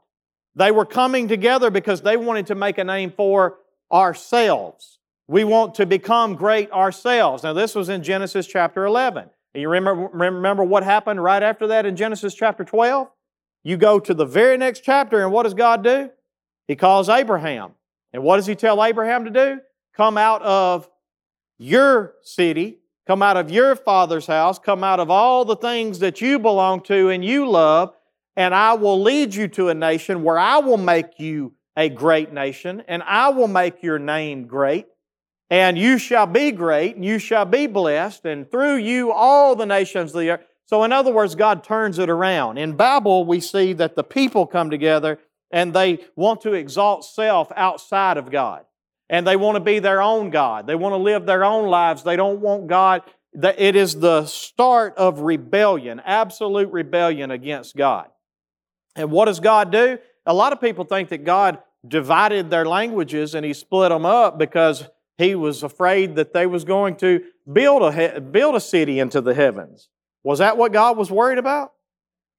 They 0.55 0.71
were 0.71 0.85
coming 0.85 1.29
together 1.29 1.69
because 1.69 2.01
they 2.01 2.17
wanted 2.17 2.47
to 2.47 2.55
make 2.55 2.77
a 2.77 2.83
name 2.83 3.11
for 3.11 3.55
ourselves. 3.91 4.99
We 5.27 5.45
want 5.45 5.75
to 5.75 5.85
become 5.85 6.35
great 6.35 6.69
ourselves. 6.71 7.43
Now, 7.43 7.53
this 7.53 7.75
was 7.75 7.87
in 7.87 8.03
Genesis 8.03 8.45
chapter 8.45 8.85
11. 8.85 9.29
And 9.53 9.61
you 9.61 9.69
remember, 9.69 10.09
remember 10.11 10.65
what 10.65 10.83
happened 10.83 11.23
right 11.23 11.41
after 11.41 11.67
that 11.67 11.85
in 11.85 11.95
Genesis 11.95 12.35
chapter 12.35 12.65
12? 12.65 13.07
You 13.63 13.77
go 13.77 13.99
to 13.99 14.13
the 14.13 14.25
very 14.25 14.57
next 14.57 14.81
chapter, 14.81 15.23
and 15.23 15.31
what 15.31 15.43
does 15.43 15.53
God 15.53 15.81
do? 15.83 16.09
He 16.67 16.75
calls 16.75 17.07
Abraham. 17.07 17.71
And 18.11 18.21
what 18.21 18.35
does 18.35 18.45
he 18.45 18.55
tell 18.55 18.83
Abraham 18.83 19.23
to 19.23 19.31
do? 19.31 19.61
Come 19.95 20.17
out 20.17 20.41
of 20.41 20.89
your 21.57 22.15
city, 22.21 22.79
come 23.07 23.21
out 23.21 23.37
of 23.37 23.49
your 23.49 23.77
father's 23.77 24.27
house, 24.27 24.59
come 24.59 24.83
out 24.83 24.99
of 24.99 25.09
all 25.09 25.45
the 25.45 25.55
things 25.55 25.99
that 25.99 26.19
you 26.19 26.37
belong 26.37 26.81
to 26.81 27.09
and 27.09 27.23
you 27.23 27.47
love, 27.49 27.93
and 28.35 28.53
I 28.53 28.73
will 28.73 29.01
lead 29.01 29.33
you 29.33 29.47
to 29.49 29.69
a 29.69 29.73
nation 29.73 30.23
where 30.23 30.37
I 30.37 30.57
will 30.57 30.77
make 30.77 31.19
you 31.19 31.53
a 31.77 31.89
great 31.89 32.31
nation, 32.31 32.83
and 32.87 33.03
I 33.03 33.29
will 33.29 33.47
make 33.47 33.83
your 33.83 33.99
name 33.99 34.47
great. 34.47 34.87
And 35.49 35.77
you 35.77 35.97
shall 35.97 36.25
be 36.25 36.51
great, 36.51 36.95
and 36.95 37.05
you 37.05 37.19
shall 37.19 37.45
be 37.45 37.67
blessed, 37.67 38.25
and 38.25 38.49
through 38.49 38.77
you 38.77 39.11
all 39.11 39.55
the 39.55 39.65
nations 39.65 40.13
of 40.13 40.21
the 40.21 40.31
earth. 40.31 40.41
So, 40.65 40.83
in 40.83 40.91
other 40.91 41.13
words, 41.13 41.35
God 41.35 41.63
turns 41.63 41.99
it 41.99 42.09
around. 42.09 42.57
In 42.57 42.75
Babel, 42.75 43.25
we 43.25 43.39
see 43.39 43.73
that 43.73 43.95
the 43.95 44.03
people 44.03 44.47
come 44.47 44.71
together 44.71 45.19
and 45.51 45.73
they 45.73 45.99
want 46.15 46.41
to 46.41 46.53
exalt 46.53 47.05
self 47.05 47.51
outside 47.55 48.17
of 48.17 48.31
God. 48.31 48.65
And 49.07 49.27
they 49.27 49.35
want 49.35 49.57
to 49.57 49.59
be 49.59 49.77
their 49.77 50.01
own 50.01 50.31
God. 50.31 50.65
They 50.65 50.73
want 50.73 50.93
to 50.93 50.97
live 50.97 51.27
their 51.27 51.45
own 51.45 51.69
lives. 51.69 52.01
They 52.01 52.15
don't 52.15 52.41
want 52.41 52.65
God. 52.65 53.03
It 53.33 53.75
is 53.75 53.99
the 53.99 54.25
start 54.25 54.97
of 54.97 55.19
rebellion, 55.19 56.01
absolute 56.03 56.71
rebellion 56.71 57.29
against 57.29 57.75
God. 57.75 58.07
And 58.95 59.11
what 59.11 59.25
does 59.25 59.39
God 59.39 59.71
do? 59.71 59.97
A 60.25 60.33
lot 60.33 60.53
of 60.53 60.61
people 60.61 60.85
think 60.85 61.09
that 61.09 61.23
God 61.23 61.59
divided 61.87 62.49
their 62.49 62.65
languages 62.65 63.35
and 63.35 63.45
He 63.45 63.53
split 63.53 63.89
them 63.89 64.05
up 64.05 64.37
because 64.37 64.85
He 65.17 65.35
was 65.35 65.63
afraid 65.63 66.15
that 66.15 66.33
they 66.33 66.45
was 66.45 66.63
going 66.63 66.95
to 66.97 67.23
build 67.51 67.83
a, 67.83 68.21
build 68.21 68.55
a 68.55 68.59
city 68.59 68.99
into 68.99 69.21
the 69.21 69.33
heavens. 69.33 69.89
Was 70.23 70.39
that 70.39 70.57
what 70.57 70.73
God 70.73 70.97
was 70.97 71.11
worried 71.11 71.37
about? 71.37 71.73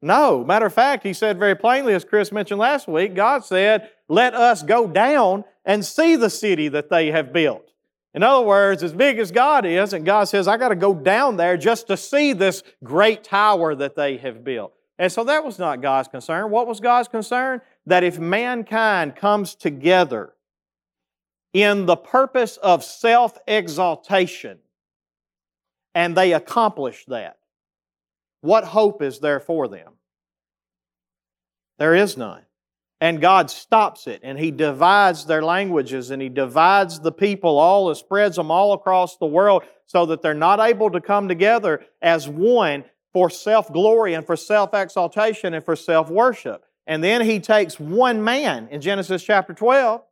No. 0.02 0.44
Matter 0.44 0.66
of 0.66 0.74
fact, 0.74 1.04
He 1.04 1.12
said 1.12 1.38
very 1.38 1.54
plainly, 1.54 1.94
as 1.94 2.04
Chris 2.04 2.32
mentioned 2.32 2.60
last 2.60 2.88
week, 2.88 3.14
God 3.14 3.44
said, 3.44 3.90
Let 4.08 4.34
us 4.34 4.62
go 4.62 4.86
down 4.86 5.44
and 5.64 5.84
see 5.84 6.16
the 6.16 6.30
city 6.30 6.68
that 6.68 6.90
they 6.90 7.10
have 7.10 7.32
built. 7.32 7.72
In 8.14 8.22
other 8.22 8.46
words, 8.46 8.82
as 8.82 8.94
big 8.94 9.18
as 9.18 9.30
God 9.30 9.66
is, 9.66 9.92
and 9.92 10.06
God 10.06 10.24
says, 10.24 10.48
I 10.48 10.56
got 10.56 10.70
to 10.70 10.74
go 10.74 10.94
down 10.94 11.36
there 11.36 11.58
just 11.58 11.88
to 11.88 11.98
see 11.98 12.32
this 12.32 12.62
great 12.82 13.22
tower 13.22 13.74
that 13.74 13.94
they 13.94 14.16
have 14.16 14.42
built. 14.42 14.72
And 14.98 15.12
so 15.12 15.24
that 15.24 15.44
was 15.44 15.58
not 15.58 15.82
God's 15.82 16.08
concern. 16.08 16.50
What 16.50 16.66
was 16.66 16.80
God's 16.80 17.08
concern? 17.08 17.60
That 17.86 18.02
if 18.02 18.18
mankind 18.18 19.16
comes 19.16 19.54
together 19.54 20.32
in 21.52 21.86
the 21.86 21.96
purpose 21.96 22.56
of 22.58 22.82
self 22.82 23.38
exaltation 23.46 24.58
and 25.94 26.16
they 26.16 26.32
accomplish 26.32 27.04
that, 27.06 27.38
what 28.40 28.64
hope 28.64 29.02
is 29.02 29.18
there 29.18 29.40
for 29.40 29.68
them? 29.68 29.94
There 31.78 31.94
is 31.94 32.16
none. 32.16 32.42
And 33.00 33.20
God 33.20 33.50
stops 33.50 34.06
it 34.06 34.20
and 34.22 34.38
He 34.38 34.50
divides 34.50 35.26
their 35.26 35.42
languages 35.42 36.10
and 36.10 36.22
He 36.22 36.30
divides 36.30 37.00
the 37.00 37.12
people 37.12 37.58
all 37.58 37.88
and 37.88 37.96
spreads 37.98 38.36
them 38.36 38.50
all 38.50 38.72
across 38.72 39.18
the 39.18 39.26
world 39.26 39.64
so 39.84 40.06
that 40.06 40.22
they're 40.22 40.32
not 40.32 40.60
able 40.60 40.90
to 40.90 41.00
come 41.00 41.28
together 41.28 41.84
as 42.00 42.26
one 42.26 42.84
for 43.16 43.30
self 43.30 43.72
glory 43.72 44.12
and 44.12 44.26
for 44.26 44.36
self 44.36 44.74
exaltation 44.74 45.54
and 45.54 45.64
for 45.64 45.74
self 45.74 46.10
worship. 46.10 46.66
And 46.86 47.02
then 47.02 47.22
he 47.22 47.40
takes 47.40 47.80
one 47.80 48.22
man 48.22 48.68
in 48.70 48.82
Genesis 48.82 49.24
chapter 49.24 49.54
12 49.54 50.02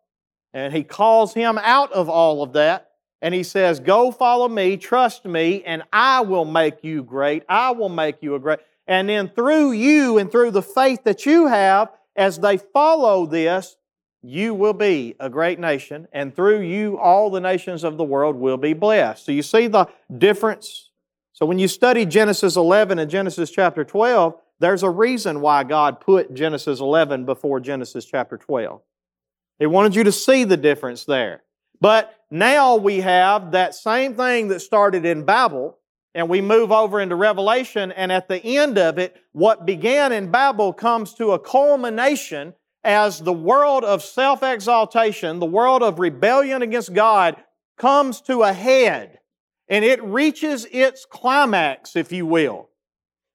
and 0.54 0.73
he 0.73 0.84
calls 0.84 1.34
him 1.34 1.58
out 1.58 1.92
of 1.92 2.08
all 2.08 2.42
of 2.42 2.54
that 2.54 2.92
and 3.20 3.34
he 3.34 3.42
says, 3.42 3.78
Go 3.78 4.11
follow 4.11 4.49
me, 4.49 4.78
trust 4.78 5.26
me, 5.26 5.62
and 5.64 5.82
I 5.92 6.23
will 6.23 6.46
make 6.46 6.82
you 6.82 7.02
great. 7.02 7.42
I 7.46 7.73
will 7.73 7.90
make 7.90 8.23
you 8.23 8.37
a 8.37 8.38
great. 8.38 8.61
And 8.87 9.06
then 9.06 9.28
through 9.28 9.73
you 9.73 10.16
and 10.16 10.32
through 10.32 10.52
the 10.52 10.62
faith 10.62 11.04
that 11.04 11.26
you 11.26 11.49
have, 11.49 11.90
as 12.16 12.38
they 12.38 12.56
follow 12.56 13.26
this, 13.26 13.76
you 14.23 14.54
will 14.54 14.73
be 14.73 15.14
a 15.20 15.28
great 15.28 15.58
nation, 15.58 16.08
and 16.11 16.34
through 16.34 16.62
you, 16.62 16.99
all 16.99 17.28
the 17.28 17.42
nations 17.42 17.84
of 17.84 17.99
the 17.99 18.04
world 18.04 18.34
will 18.34 18.56
be 18.56 18.73
blessed. 18.73 19.26
So 19.26 19.32
you 19.32 19.42
see 19.42 19.66
the 19.66 19.88
difference 20.16 20.84
so 21.35 21.47
when 21.47 21.59
you 21.59 21.67
study 21.67 22.07
Genesis 22.07 22.55
11 22.55 23.00
and 23.00 23.11
Genesis 23.11 23.50
chapter 23.50 23.83
12, 23.85 24.35
there's 24.61 24.85
a 24.85 24.88
reason 24.88 25.41
why 25.41 25.64
God 25.64 26.00
put 26.00 26.33
Genesis 26.33 26.79
11 26.79 27.25
before 27.25 27.59
Genesis 27.59 28.05
chapter 28.05 28.38
12. 28.38 28.81
He 29.59 29.67
wanted 29.67 29.97
you 29.97 30.05
to 30.05 30.12
see 30.12 30.45
the 30.45 30.57
difference 30.57 31.05
there. 31.05 31.43
But 31.81 32.14
now 32.31 32.76
we 32.76 33.00
have 33.00 33.50
that 33.50 33.75
same 33.75 34.14
thing 34.14 34.47
that 34.49 34.61
started 34.61 35.05
in 35.05 35.25
Babel, 35.25 35.76
and 36.14 36.29
we 36.29 36.41
move 36.41 36.71
over 36.71 37.00
into 37.00 37.17
Revelation, 37.17 37.91
and 37.91 38.12
at 38.12 38.29
the 38.29 38.43
end 38.45 38.79
of 38.79 38.99
it, 38.99 39.17
what 39.33 39.67
began 39.67 40.12
in 40.12 40.31
Babel 40.31 40.73
comes 40.73 41.14
to 41.14 41.33
a 41.33 41.38
culmination 41.41 42.55
as 42.85 43.19
the 43.19 43.33
world 43.33 43.83
of 43.83 44.05
self 44.05 44.45
exaltation, 44.45 45.41
the 45.41 45.47
world 45.47 45.83
of 45.83 45.99
rebellion 45.99 46.62
against 46.62 46.95
God, 46.95 47.43
comes 47.76 48.21
to 48.21 48.43
a 48.43 48.53
head 48.53 49.19
and 49.75 49.85
it 49.85 50.00
reaches 50.04 50.69
its 50.71 51.04
climax, 51.04 51.97
if 51.97 52.12
you 52.12 52.26
will. 52.26 52.69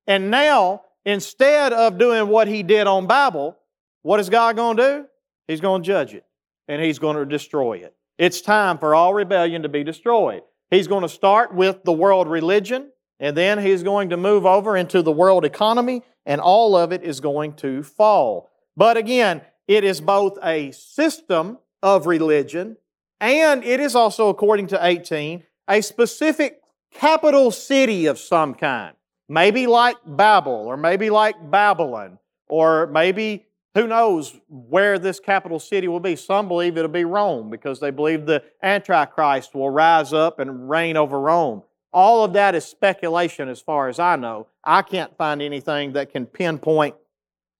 And 0.07 0.31
now, 0.31 0.83
instead 1.03 1.73
of 1.73 1.97
doing 1.97 2.29
what 2.29 2.47
he 2.47 2.63
did 2.63 2.87
on 2.87 3.07
Babel, 3.07 3.57
what 4.03 4.21
is 4.21 4.29
God 4.29 4.55
going 4.55 4.77
to 4.77 4.83
do? 4.83 5.05
He's 5.49 5.59
going 5.59 5.83
to 5.83 5.85
judge 5.85 6.13
it 6.13 6.23
and 6.69 6.81
he's 6.81 6.97
going 6.97 7.17
to 7.17 7.25
destroy 7.25 7.79
it. 7.79 7.93
It's 8.17 8.39
time 8.39 8.77
for 8.77 8.95
all 8.95 9.13
rebellion 9.13 9.63
to 9.63 9.69
be 9.69 9.83
destroyed. 9.83 10.43
He's 10.71 10.87
going 10.87 11.01
to 11.01 11.09
start 11.09 11.53
with 11.53 11.83
the 11.83 11.91
world 11.91 12.29
religion 12.29 12.89
and 13.19 13.35
then 13.35 13.59
he's 13.59 13.83
going 13.83 14.11
to 14.11 14.15
move 14.15 14.45
over 14.45 14.77
into 14.77 15.01
the 15.01 15.11
world 15.11 15.43
economy 15.43 16.03
and 16.25 16.39
all 16.39 16.77
of 16.77 16.93
it 16.93 17.03
is 17.03 17.19
going 17.19 17.51
to 17.55 17.83
fall. 17.83 18.49
But 18.77 18.95
again, 18.95 19.41
it 19.67 19.83
is 19.83 19.99
both 19.99 20.37
a 20.41 20.71
system 20.71 21.57
of 21.83 22.07
religion 22.07 22.77
and 23.19 23.65
it 23.65 23.81
is 23.81 23.93
also, 23.93 24.29
according 24.29 24.67
to 24.67 24.79
18, 24.81 25.43
a 25.69 25.81
specific 25.81 26.61
capital 26.91 27.51
city 27.51 28.07
of 28.07 28.17
some 28.17 28.53
kind. 28.55 28.95
Maybe 29.27 29.67
like 29.67 29.97
Babel, 30.05 30.51
or 30.51 30.75
maybe 30.75 31.09
like 31.11 31.35
Babylon, 31.51 32.17
or 32.47 32.87
maybe 32.87 33.45
who 33.75 33.85
knows 33.85 34.35
where 34.49 34.97
this 34.97 35.19
capital 35.19 35.59
city 35.59 35.87
will 35.87 35.99
be. 35.99 36.15
Some 36.15 36.47
believe 36.47 36.77
it'll 36.77 36.89
be 36.89 37.05
Rome 37.05 37.51
because 37.51 37.79
they 37.79 37.91
believe 37.91 38.25
the 38.25 38.43
Antichrist 38.63 39.53
will 39.53 39.69
rise 39.69 40.13
up 40.13 40.39
and 40.39 40.67
reign 40.69 40.97
over 40.97 41.19
Rome. 41.19 41.61
All 41.93 42.23
of 42.23 42.33
that 42.33 42.55
is 42.55 42.65
speculation 42.65 43.49
as 43.49 43.61
far 43.61 43.87
as 43.87 43.99
I 43.99 44.15
know. 44.15 44.47
I 44.63 44.81
can't 44.81 45.15
find 45.17 45.41
anything 45.41 45.93
that 45.93 46.11
can 46.11 46.25
pinpoint 46.25 46.95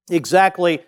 exactly 0.10 0.84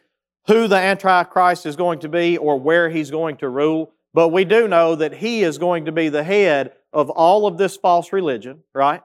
who 0.48 0.68
the 0.68 0.76
Antichrist 0.76 1.68
is 1.68 1.76
going 1.76 2.00
to 2.00 2.10
be 2.10 2.38
or 2.38 2.60
where 2.60 2.90
he's 2.90 3.12
going 3.12 3.38
to 3.38 3.50
rule. 3.50 3.92
But 4.14 4.30
we 4.30 4.46
do 4.46 4.68
know 4.68 4.96
that 4.96 5.16
he 5.16 5.44
is 5.44 5.58
going 5.58 5.86
to 5.86 5.92
be 5.92 6.10
the 6.10 6.24
head 6.24 6.74
of 6.92 7.10
all 7.10 7.48
of 7.48 7.58
this 7.58 7.78
false 7.78 8.12
religion, 8.12 8.64
right? 8.74 9.02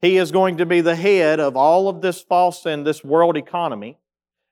He 0.00 0.16
is 0.16 0.32
going 0.32 0.56
to 0.58 0.66
be 0.66 0.80
the 0.80 0.96
head 0.96 1.40
of 1.40 1.56
all 1.56 1.88
of 1.88 2.00
this 2.00 2.22
false 2.22 2.64
and 2.64 2.86
this 2.86 3.04
world 3.04 3.36
economy. 3.36 3.98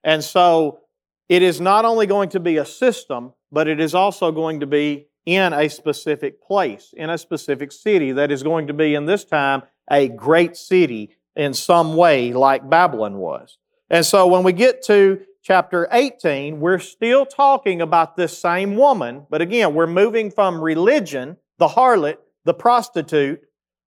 And 0.04 0.22
so 0.22 0.80
it 1.28 1.42
is 1.42 1.60
not 1.60 1.84
only 1.84 2.06
going 2.06 2.28
to 2.30 2.40
be 2.40 2.58
a 2.58 2.66
system, 2.66 3.32
but 3.50 3.66
it 3.66 3.80
is 3.80 3.94
also 3.94 4.30
going 4.30 4.60
to 4.60 4.66
be 4.66 5.06
in 5.24 5.52
a 5.52 5.68
specific 5.68 6.42
place, 6.42 6.94
in 6.96 7.10
a 7.10 7.18
specific 7.18 7.72
city 7.72 8.12
that 8.12 8.30
is 8.30 8.42
going 8.42 8.66
to 8.66 8.72
be 8.74 8.94
in 8.94 9.06
this 9.06 9.24
time 9.24 9.62
a 9.90 10.08
great 10.08 10.56
city 10.56 11.10
in 11.36 11.54
some 11.54 11.96
way 11.96 12.32
like 12.32 12.68
Babylon 12.68 13.18
was. 13.18 13.58
And 13.90 14.04
so 14.04 14.26
when 14.26 14.42
we 14.42 14.52
get 14.52 14.82
to 14.84 15.20
chapter 15.48 15.88
18, 15.92 16.60
we're 16.60 16.78
still 16.78 17.24
talking 17.24 17.80
about 17.80 18.16
this 18.16 18.36
same 18.36 18.76
woman, 18.76 19.26
but 19.30 19.40
again, 19.40 19.72
we're 19.72 19.86
moving 19.86 20.30
from 20.30 20.60
religion, 20.60 21.38
the 21.56 21.68
harlot, 21.68 22.18
the 22.44 22.52
prostitute, 22.52 23.40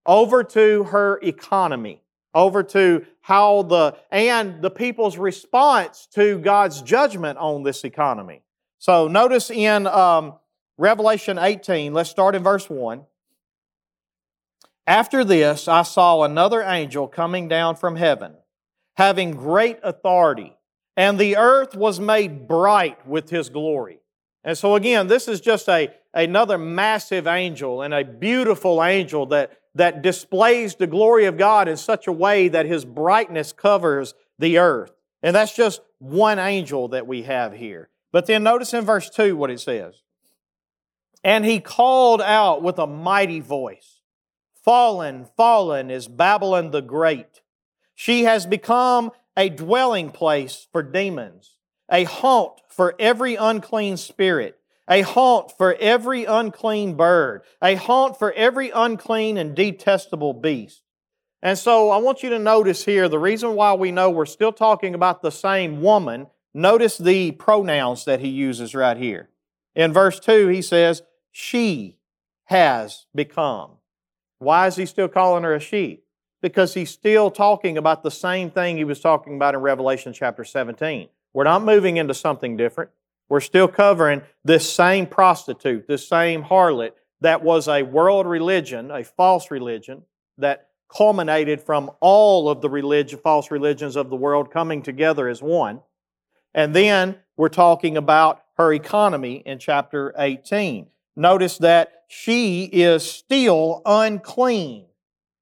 over 0.07 0.43
to 0.43 0.85
her 0.85 1.19
economy, 1.21 2.01
over 2.33 2.63
to 2.63 3.05
how 3.21 3.61
the, 3.61 3.95
and 4.09 4.59
the 4.63 4.71
people's 4.71 5.19
response 5.19 6.07
to 6.11 6.39
God's 6.39 6.81
judgment 6.81 7.37
on 7.37 7.61
this 7.61 7.83
economy. 7.83 8.41
So 8.79 9.07
notice 9.07 9.51
in 9.51 9.85
um, 9.85 10.39
Revelation 10.79 11.37
18, 11.37 11.93
let's 11.93 12.09
start 12.09 12.33
in 12.33 12.41
verse 12.41 12.71
1. 12.71 13.05
After 14.87 15.23
this, 15.23 15.67
I 15.67 15.83
saw 15.83 16.23
another 16.23 16.63
angel 16.63 17.07
coming 17.07 17.47
down 17.47 17.75
from 17.75 17.97
heaven, 17.97 18.33
having 18.95 19.33
great 19.33 19.77
authority 19.83 20.57
and 20.98 21.17
the 21.17 21.38
earth 21.38 21.75
was 21.75 22.00
made 22.00 22.48
bright 22.48 23.07
with 23.07 23.29
his 23.29 23.50
glory. 23.50 24.00
And 24.43 24.57
so 24.57 24.75
again, 24.75 25.07
this 25.07 25.27
is 25.27 25.39
just 25.39 25.69
a, 25.69 25.89
another 26.13 26.57
massive 26.57 27.27
angel 27.27 27.81
and 27.81 27.93
a 27.93 28.03
beautiful 28.03 28.83
angel 28.83 29.27
that, 29.27 29.51
that 29.75 30.01
displays 30.01 30.75
the 30.75 30.88
glory 30.88 31.25
of 31.25 31.38
God 31.38 31.67
in 31.67 31.77
such 31.77 32.07
a 32.07 32.12
way 32.12 32.48
that 32.48 32.65
his 32.65 32.83
brightness 32.83 33.53
covers 33.53 34.13
the 34.39 34.57
earth. 34.57 34.91
And 35.24 35.36
that's 35.36 35.55
just 35.55 35.81
one 36.00 36.39
angel 36.39 36.88
that 36.89 37.05
we 37.05 37.24
have 37.24 37.53
here. 37.53 37.89
But 38.12 38.25
then 38.25 38.43
notice 38.43 38.74
in 38.74 38.83
verse 38.83 39.10
2 39.10 39.38
what 39.38 39.51
it 39.51 39.60
says. 39.60 40.01
And 41.24 41.45
he 41.45 41.60
called 41.60 42.21
out 42.21 42.63
with 42.63 42.79
a 42.79 42.88
mighty 42.88 43.39
voice, 43.39 44.01
Fallen, 44.63 45.25
fallen 45.38 45.89
is 45.89 46.07
Babylon 46.07 46.71
the 46.71 46.81
Great. 46.81 47.41
She 47.95 48.24
has 48.24 48.45
become 48.45 49.12
a 49.38 49.50
dwelling 49.50 50.11
place 50.11 50.67
for 50.71 50.83
demons, 50.83 51.57
a 51.89 52.03
haunt 52.03 52.59
for 52.69 52.95
every 53.00 53.35
unclean 53.35 53.97
spirit, 53.97 54.57
a 54.89 55.01
haunt 55.01 55.51
for 55.57 55.75
every 55.75 56.25
unclean 56.25 56.95
bird, 56.95 57.41
a 57.61 57.75
haunt 57.75 58.17
for 58.17 58.31
every 58.33 58.69
unclean 58.71 59.38
and 59.38 59.55
detestable 59.55 60.33
beast. 60.33 60.83
And 61.41 61.57
so 61.57 61.89
I 61.89 61.97
want 61.97 62.23
you 62.23 62.29
to 62.29 62.39
notice 62.39 62.85
here 62.85 63.09
the 63.09 63.19
reason 63.19 63.55
why 63.55 63.73
we 63.73 63.91
know 63.91 64.09
we're 64.09 64.25
still 64.25 64.51
talking 64.51 64.93
about 64.93 65.21
the 65.21 65.31
same 65.31 65.81
woman. 65.81 66.27
Notice 66.53 66.97
the 66.97 67.31
pronouns 67.31 68.05
that 68.05 68.19
he 68.19 68.27
uses 68.27 68.75
right 68.75 68.97
here. 68.97 69.29
In 69.75 69.93
verse 69.93 70.19
2, 70.19 70.47
he 70.50 70.61
says, 70.61 71.01
She 71.31 71.97
has 72.45 73.05
become. 73.15 73.77
Why 74.39 74.67
is 74.67 74.75
he 74.75 74.85
still 74.85 75.07
calling 75.07 75.43
her 75.43 75.55
a 75.55 75.59
she? 75.59 76.01
Because 76.41 76.74
he's 76.74 76.89
still 76.89 77.29
talking 77.29 77.77
about 77.77 78.03
the 78.03 78.12
same 78.12 78.50
thing 78.50 78.77
he 78.77 78.83
was 78.83 79.00
talking 79.00 79.36
about 79.36 79.53
in 79.53 79.62
Revelation 79.62 80.12
chapter 80.13 80.43
17. 80.43 81.07
We're 81.33 81.43
not 81.43 81.63
moving 81.63 81.98
into 81.98 82.13
something 82.13 82.57
different. 82.57 82.91
We're 83.29 83.39
still 83.39 83.67
covering 83.67 84.24
this 84.43 84.71
same 84.71 85.05
prostitute, 85.05 85.88
this 85.88 86.07
same 86.07 86.43
harlot 86.43 86.91
that 87.21 87.43
was 87.43 87.67
a 87.67 87.83
world 87.83 88.27
religion, 88.27 88.91
a 88.91 89.03
false 89.03 89.51
religion 89.51 90.03
that 90.38 90.67
culminated 90.93 91.62
from 91.62 91.91
all 92.01 92.50
of 92.50 92.62
the 92.62 92.69
religion, 92.69 93.19
false 93.19 93.50
religions 93.50 93.95
of 93.95 94.10
the 94.10 94.15
world 94.15 94.51
coming 94.51 94.81
together 94.81 95.29
as 95.29 95.41
one. 95.41 95.81
And 96.53 96.75
then 96.75 97.19
we're 97.38 97.50
talking 97.50 97.95
about 97.95 98.43
her 98.57 98.74
economy 98.74 99.36
in 99.45 99.60
chapter 99.60 100.13
18. 100.17 100.88
Notice 101.15 101.57
that 101.60 102.03
she 102.10 102.65
is 102.65 103.10
still 103.10 103.81
unclean. 103.86 104.88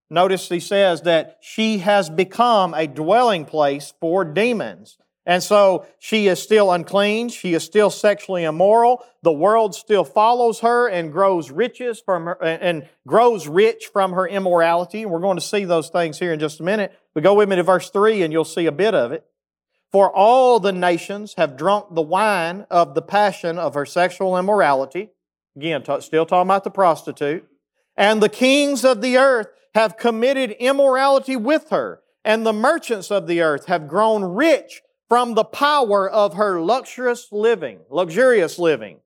Notice 0.10 0.50
he 0.50 0.60
says 0.60 1.04
that 1.04 1.38
she 1.42 1.80
has 1.80 2.10
become 2.10 2.74
a 2.74 2.88
dwelling 2.88 3.46
place 3.46 3.94
for 4.00 4.26
demons. 4.26 4.98
And 5.26 5.44
so 5.44 5.86
she 6.00 6.28
is 6.28 6.42
still 6.42 6.72
unclean. 6.72 7.30
She 7.30 7.54
is 7.54 7.64
still 7.64 7.92
sexually 7.92 8.44
immoral. 8.44 9.06
The 9.22 9.32
world 9.32 9.76
still 9.76 10.04
follows 10.04 10.62
her 10.62 10.88
and 10.88 11.12
grows 11.12 11.52
riches 11.52 12.02
from 12.04 12.26
her, 12.26 12.44
and 12.44 12.90
grows 13.06 13.48
rich 13.48 13.92
from 13.94 14.14
her 14.14 14.28
immorality. 14.28 15.04
And 15.04 15.12
we're 15.12 15.20
going 15.20 15.38
to 15.38 15.42
see 15.42 15.66
those 15.66 15.90
things 15.90 16.18
here 16.18 16.34
in 16.34 16.40
just 16.40 16.60
a 16.60 16.64
minute. 16.64 16.98
But 17.14 17.22
go 17.22 17.36
with 17.36 17.48
me 17.48 17.58
to 17.58 17.64
verse 17.64 17.92
3 17.92 18.24
and 18.24 18.34
you'll 18.34 18.46
see 18.46 18.66
a 18.66 18.72
bit 18.72 18.96
of 18.96 19.12
it. 19.12 19.24
For 19.92 20.16
all 20.16 20.60
the 20.60 20.72
nations 20.72 21.34
have 21.38 21.58
drunk 21.58 21.94
the 21.94 22.02
wine 22.02 22.66
of 22.72 22.96
the 22.96 23.02
passion 23.02 23.58
of 23.58 23.74
her 23.74 23.86
sexual 23.86 24.38
immorality. 24.38 25.10
Again, 25.56 25.84
still 26.02 26.26
talking 26.26 26.48
about 26.48 26.64
the 26.64 26.72
prostitute. 26.72 27.49
And 28.00 28.24
the 28.24 28.30
kings 28.30 28.86
of 28.86 29.02
the 29.02 29.18
earth 29.18 29.48
have 29.76 29.98
committed 29.98 30.52
immorality 30.52 31.36
with 31.36 31.70
her. 31.70 32.02
And 32.24 32.46
the 32.46 32.54
merchants 32.54 33.12
of 33.12 33.28
the 33.28 33.42
earth 33.42 33.66
have 33.66 33.90
grown 33.90 34.24
rich 34.24 34.82
from 35.10 35.34
the 35.34 35.44
power 35.44 36.10
of 36.10 36.36
her 36.36 36.62
luxurious 36.62 37.28
living, 37.32 37.80
luxurious 37.90 38.58
living. 38.58 39.00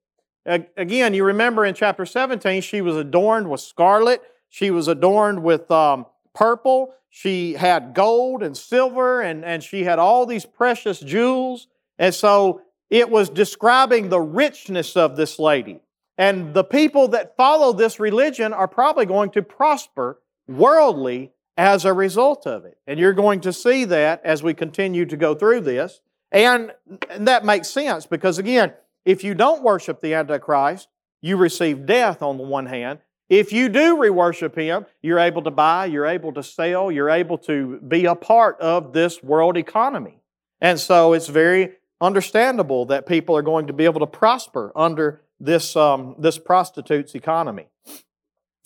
Again, 0.46 1.16
you 1.16 1.24
remember 1.24 1.66
in 1.66 1.74
chapter 1.74 2.06
17, 2.06 2.62
she 2.62 2.82
was 2.82 2.96
adorned 2.96 3.50
with 3.50 3.62
scarlet, 3.62 4.22
she 4.50 4.70
was 4.70 4.88
adorned 4.88 5.42
with 5.42 5.72
um, 5.72 6.06
purple, 6.36 6.94
she 7.10 7.54
had 7.54 7.96
gold 7.96 8.44
and 8.44 8.56
silver, 8.56 9.22
and, 9.22 9.44
and 9.44 9.64
she 9.64 9.86
had 9.86 9.98
all 9.98 10.26
these 10.26 10.46
precious 10.46 11.00
jewels. 11.00 11.68
And 11.98 12.14
so 12.14 12.62
it 12.90 13.10
was 13.10 13.30
describing 13.30 14.10
the 14.10 14.20
richness 14.20 14.96
of 14.96 15.16
this 15.16 15.40
lady. 15.40 15.80
And 16.18 16.54
the 16.54 16.64
people 16.64 17.08
that 17.10 17.36
follow 17.36 17.74
this 17.74 18.00
religion 18.00 18.54
are 18.54 18.68
probably 18.68 19.06
going 19.06 19.32
to 19.32 19.42
prosper 19.42 20.20
worldly 20.48 21.32
as 21.58 21.86
a 21.86 21.94
result 21.94 22.46
of 22.46 22.66
it. 22.66 22.78
And 22.88 23.00
you're 23.00 23.14
going 23.14 23.42
to 23.42 23.54
see 23.54 23.86
that 23.86 24.22
as 24.24 24.44
we 24.44 24.54
continue 24.54 25.06
to 25.06 25.18
go 25.18 25.36
through 25.36 25.62
this. 25.62 26.02
And 26.32 26.74
that 27.18 27.46
makes 27.46 27.70
sense 27.70 28.06
because, 28.06 28.40
again, 28.40 28.74
if 29.06 29.24
you 29.24 29.36
don't 29.36 29.64
worship 29.64 30.02
the 30.02 30.14
Antichrist, 30.14 30.88
you 31.22 31.38
receive 31.38 31.86
death 31.86 32.22
on 32.22 32.38
the 32.38 32.44
one 32.44 32.66
hand. 32.66 33.00
If 33.30 33.54
you 33.54 33.70
do 33.70 34.00
re 34.00 34.10
worship 34.10 34.56
Him, 34.56 34.86
you're 35.02 35.20
able 35.20 35.42
to 35.44 35.52
buy, 35.52 35.86
you're 35.86 36.06
able 36.06 36.34
to 36.34 36.44
sell, 36.44 36.92
you're 36.92 37.10
able 37.10 37.38
to 37.40 37.80
be 37.80 38.06
a 38.06 38.16
part 38.16 38.60
of 38.60 38.94
this 38.94 39.24
world 39.24 39.58
economy. 39.58 40.20
And 40.62 40.80
so 40.80 41.14
it's 41.14 41.28
very 41.28 41.74
understandable 42.02 42.86
that 42.88 43.08
people 43.08 43.36
are 43.36 43.42
going 43.42 43.68
to 43.68 43.74
be 43.74 43.86
able 43.86 44.02
to 44.02 44.08
prosper 44.08 44.72
under 44.76 45.23
this, 45.40 45.76
um, 45.76 46.16
this 46.20 46.38
prostitute's 46.38 47.16
economy. 47.16 47.68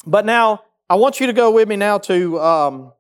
But 0.06 0.25
now, 0.25 0.63
I 0.89 0.95
want 0.95 1.19
you 1.19 1.27
to 1.27 1.34
go 1.34 1.51
with 1.51 1.67
me 1.67 1.75
now 1.75 1.97
to 1.99 2.39
um, 2.39 2.93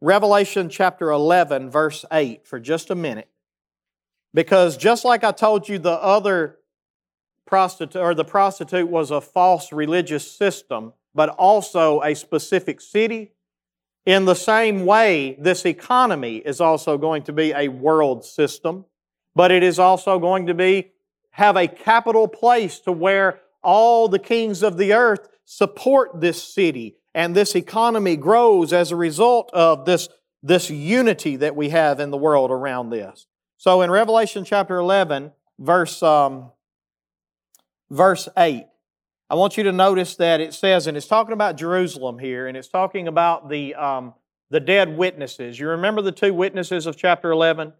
Revelation 0.00 0.68
chapter 0.68 1.10
11, 1.10 1.70
verse 1.70 2.04
8, 2.12 2.46
for 2.46 2.60
just 2.60 2.90
a 2.90 2.94
minute. 2.94 3.28
Because 4.32 4.76
just 4.76 5.04
like 5.04 5.24
I 5.24 5.32
told 5.32 5.68
you, 5.68 5.78
the 5.78 5.92
other 5.92 6.58
prostitute, 7.46 8.00
or 8.00 8.14
the 8.14 8.24
prostitute 8.24 8.88
was 8.88 9.10
a 9.10 9.20
false 9.20 9.72
religious 9.72 10.30
system, 10.30 10.92
but 11.14 11.30
also 11.30 12.02
a 12.02 12.14
specific 12.14 12.80
city. 12.80 13.32
In 14.06 14.26
the 14.26 14.34
same 14.34 14.84
way, 14.84 15.36
this 15.38 15.64
economy 15.64 16.36
is 16.36 16.60
also 16.60 16.98
going 16.98 17.22
to 17.22 17.32
be 17.32 17.52
a 17.52 17.68
world 17.68 18.24
system, 18.24 18.84
but 19.34 19.50
it 19.50 19.62
is 19.62 19.78
also 19.78 20.18
going 20.18 20.46
to 20.46 20.54
be 20.54 20.92
have 21.34 21.56
a 21.56 21.66
capital 21.66 22.28
place 22.28 22.78
to 22.78 22.92
where 22.92 23.40
all 23.60 24.06
the 24.08 24.20
kings 24.20 24.62
of 24.62 24.76
the 24.76 24.92
earth 24.92 25.28
support 25.44 26.20
this 26.20 26.40
city 26.40 26.96
and 27.12 27.34
this 27.34 27.56
economy 27.56 28.16
grows 28.16 28.72
as 28.72 28.92
a 28.92 28.96
result 28.96 29.50
of 29.52 29.84
this, 29.84 30.08
this 30.44 30.70
unity 30.70 31.34
that 31.36 31.56
we 31.56 31.70
have 31.70 31.98
in 31.98 32.12
the 32.12 32.16
world 32.16 32.52
around 32.52 32.90
this. 32.90 33.26
So 33.56 33.82
in 33.82 33.90
Revelation 33.90 34.44
chapter 34.44 34.76
11, 34.76 35.32
verse, 35.58 36.04
um, 36.04 36.52
verse 37.90 38.28
8, 38.36 38.66
I 39.28 39.34
want 39.34 39.56
you 39.56 39.64
to 39.64 39.72
notice 39.72 40.14
that 40.16 40.40
it 40.40 40.54
says, 40.54 40.86
and 40.86 40.96
it's 40.96 41.08
talking 41.08 41.32
about 41.32 41.56
Jerusalem 41.56 42.20
here, 42.20 42.46
and 42.46 42.56
it's 42.56 42.68
talking 42.68 43.08
about 43.08 43.48
the, 43.48 43.74
um, 43.74 44.14
the 44.50 44.60
dead 44.60 44.96
witnesses. 44.96 45.58
You 45.58 45.70
remember 45.70 46.00
the 46.00 46.12
two 46.12 46.32
witnesses 46.32 46.86
of 46.86 46.96
chapter 46.96 47.32
11? 47.32 47.72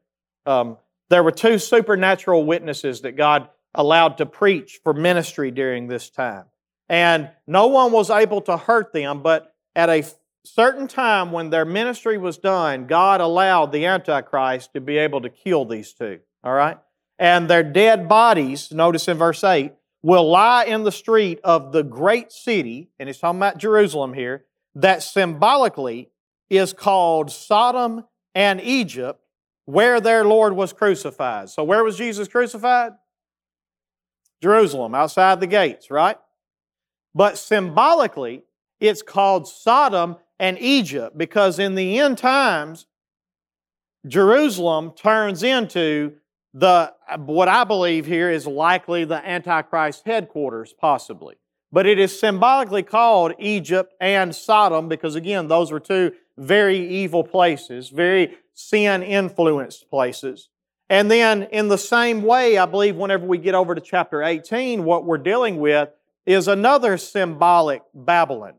Um, 0.44 0.78
there 1.10 1.22
were 1.22 1.32
two 1.32 1.58
supernatural 1.58 2.44
witnesses 2.44 3.02
that 3.02 3.16
God 3.16 3.48
allowed 3.74 4.18
to 4.18 4.26
preach 4.26 4.80
for 4.82 4.92
ministry 4.92 5.50
during 5.50 5.86
this 5.86 6.10
time. 6.10 6.44
And 6.88 7.30
no 7.46 7.66
one 7.68 7.92
was 7.92 8.10
able 8.10 8.40
to 8.42 8.56
hurt 8.56 8.92
them, 8.92 9.22
but 9.22 9.54
at 9.74 9.88
a 9.88 10.04
certain 10.44 10.86
time 10.86 11.32
when 11.32 11.50
their 11.50 11.64
ministry 11.64 12.18
was 12.18 12.38
done, 12.38 12.86
God 12.86 13.20
allowed 13.20 13.72
the 13.72 13.86
Antichrist 13.86 14.72
to 14.74 14.80
be 14.80 14.98
able 14.98 15.22
to 15.22 15.30
kill 15.30 15.64
these 15.64 15.92
two. 15.92 16.20
All 16.42 16.52
right? 16.52 16.78
And 17.18 17.48
their 17.48 17.62
dead 17.62 18.08
bodies, 18.08 18.70
notice 18.70 19.08
in 19.08 19.16
verse 19.16 19.42
8, 19.42 19.72
will 20.02 20.28
lie 20.28 20.64
in 20.64 20.84
the 20.84 20.92
street 20.92 21.40
of 21.42 21.72
the 21.72 21.82
great 21.82 22.30
city, 22.30 22.90
and 22.98 23.08
he's 23.08 23.18
talking 23.18 23.38
about 23.38 23.56
Jerusalem 23.56 24.12
here, 24.12 24.44
that 24.74 25.02
symbolically 25.02 26.10
is 26.50 26.72
called 26.72 27.30
Sodom 27.30 28.04
and 28.34 28.60
Egypt, 28.60 29.23
where 29.66 30.00
their 30.00 30.24
Lord 30.24 30.54
was 30.54 30.72
crucified. 30.72 31.48
So, 31.48 31.64
where 31.64 31.84
was 31.84 31.96
Jesus 31.96 32.28
crucified? 32.28 32.92
Jerusalem, 34.42 34.94
outside 34.94 35.40
the 35.40 35.46
gates, 35.46 35.90
right? 35.90 36.18
But 37.14 37.38
symbolically, 37.38 38.42
it's 38.80 39.02
called 39.02 39.48
Sodom 39.48 40.16
and 40.38 40.58
Egypt 40.58 41.16
because 41.16 41.58
in 41.58 41.74
the 41.74 41.98
end 41.98 42.18
times, 42.18 42.86
Jerusalem 44.06 44.92
turns 44.92 45.42
into 45.42 46.14
the 46.52 46.92
what 47.16 47.48
I 47.48 47.64
believe 47.64 48.06
here 48.06 48.30
is 48.30 48.46
likely 48.46 49.04
the 49.04 49.26
Antichrist 49.26 50.02
headquarters, 50.04 50.74
possibly. 50.78 51.36
But 51.72 51.86
it 51.86 51.98
is 51.98 52.18
symbolically 52.18 52.84
called 52.84 53.32
Egypt 53.38 53.94
and 54.00 54.34
Sodom 54.34 54.88
because, 54.88 55.16
again, 55.16 55.48
those 55.48 55.72
were 55.72 55.80
two 55.80 56.12
very 56.36 56.86
evil 56.86 57.24
places, 57.24 57.88
very 57.88 58.36
sin 58.54 59.02
influenced 59.02 59.90
places. 59.90 60.48
And 60.88 61.10
then, 61.10 61.44
in 61.44 61.68
the 61.68 61.78
same 61.78 62.22
way, 62.22 62.58
I 62.58 62.66
believe 62.66 62.96
whenever 62.96 63.26
we 63.26 63.38
get 63.38 63.54
over 63.54 63.74
to 63.74 63.80
chapter 63.80 64.22
18, 64.22 64.84
what 64.84 65.04
we're 65.04 65.18
dealing 65.18 65.58
with 65.58 65.88
is 66.26 66.48
another 66.48 66.98
symbolic 66.98 67.82
Babylon. 67.94 68.54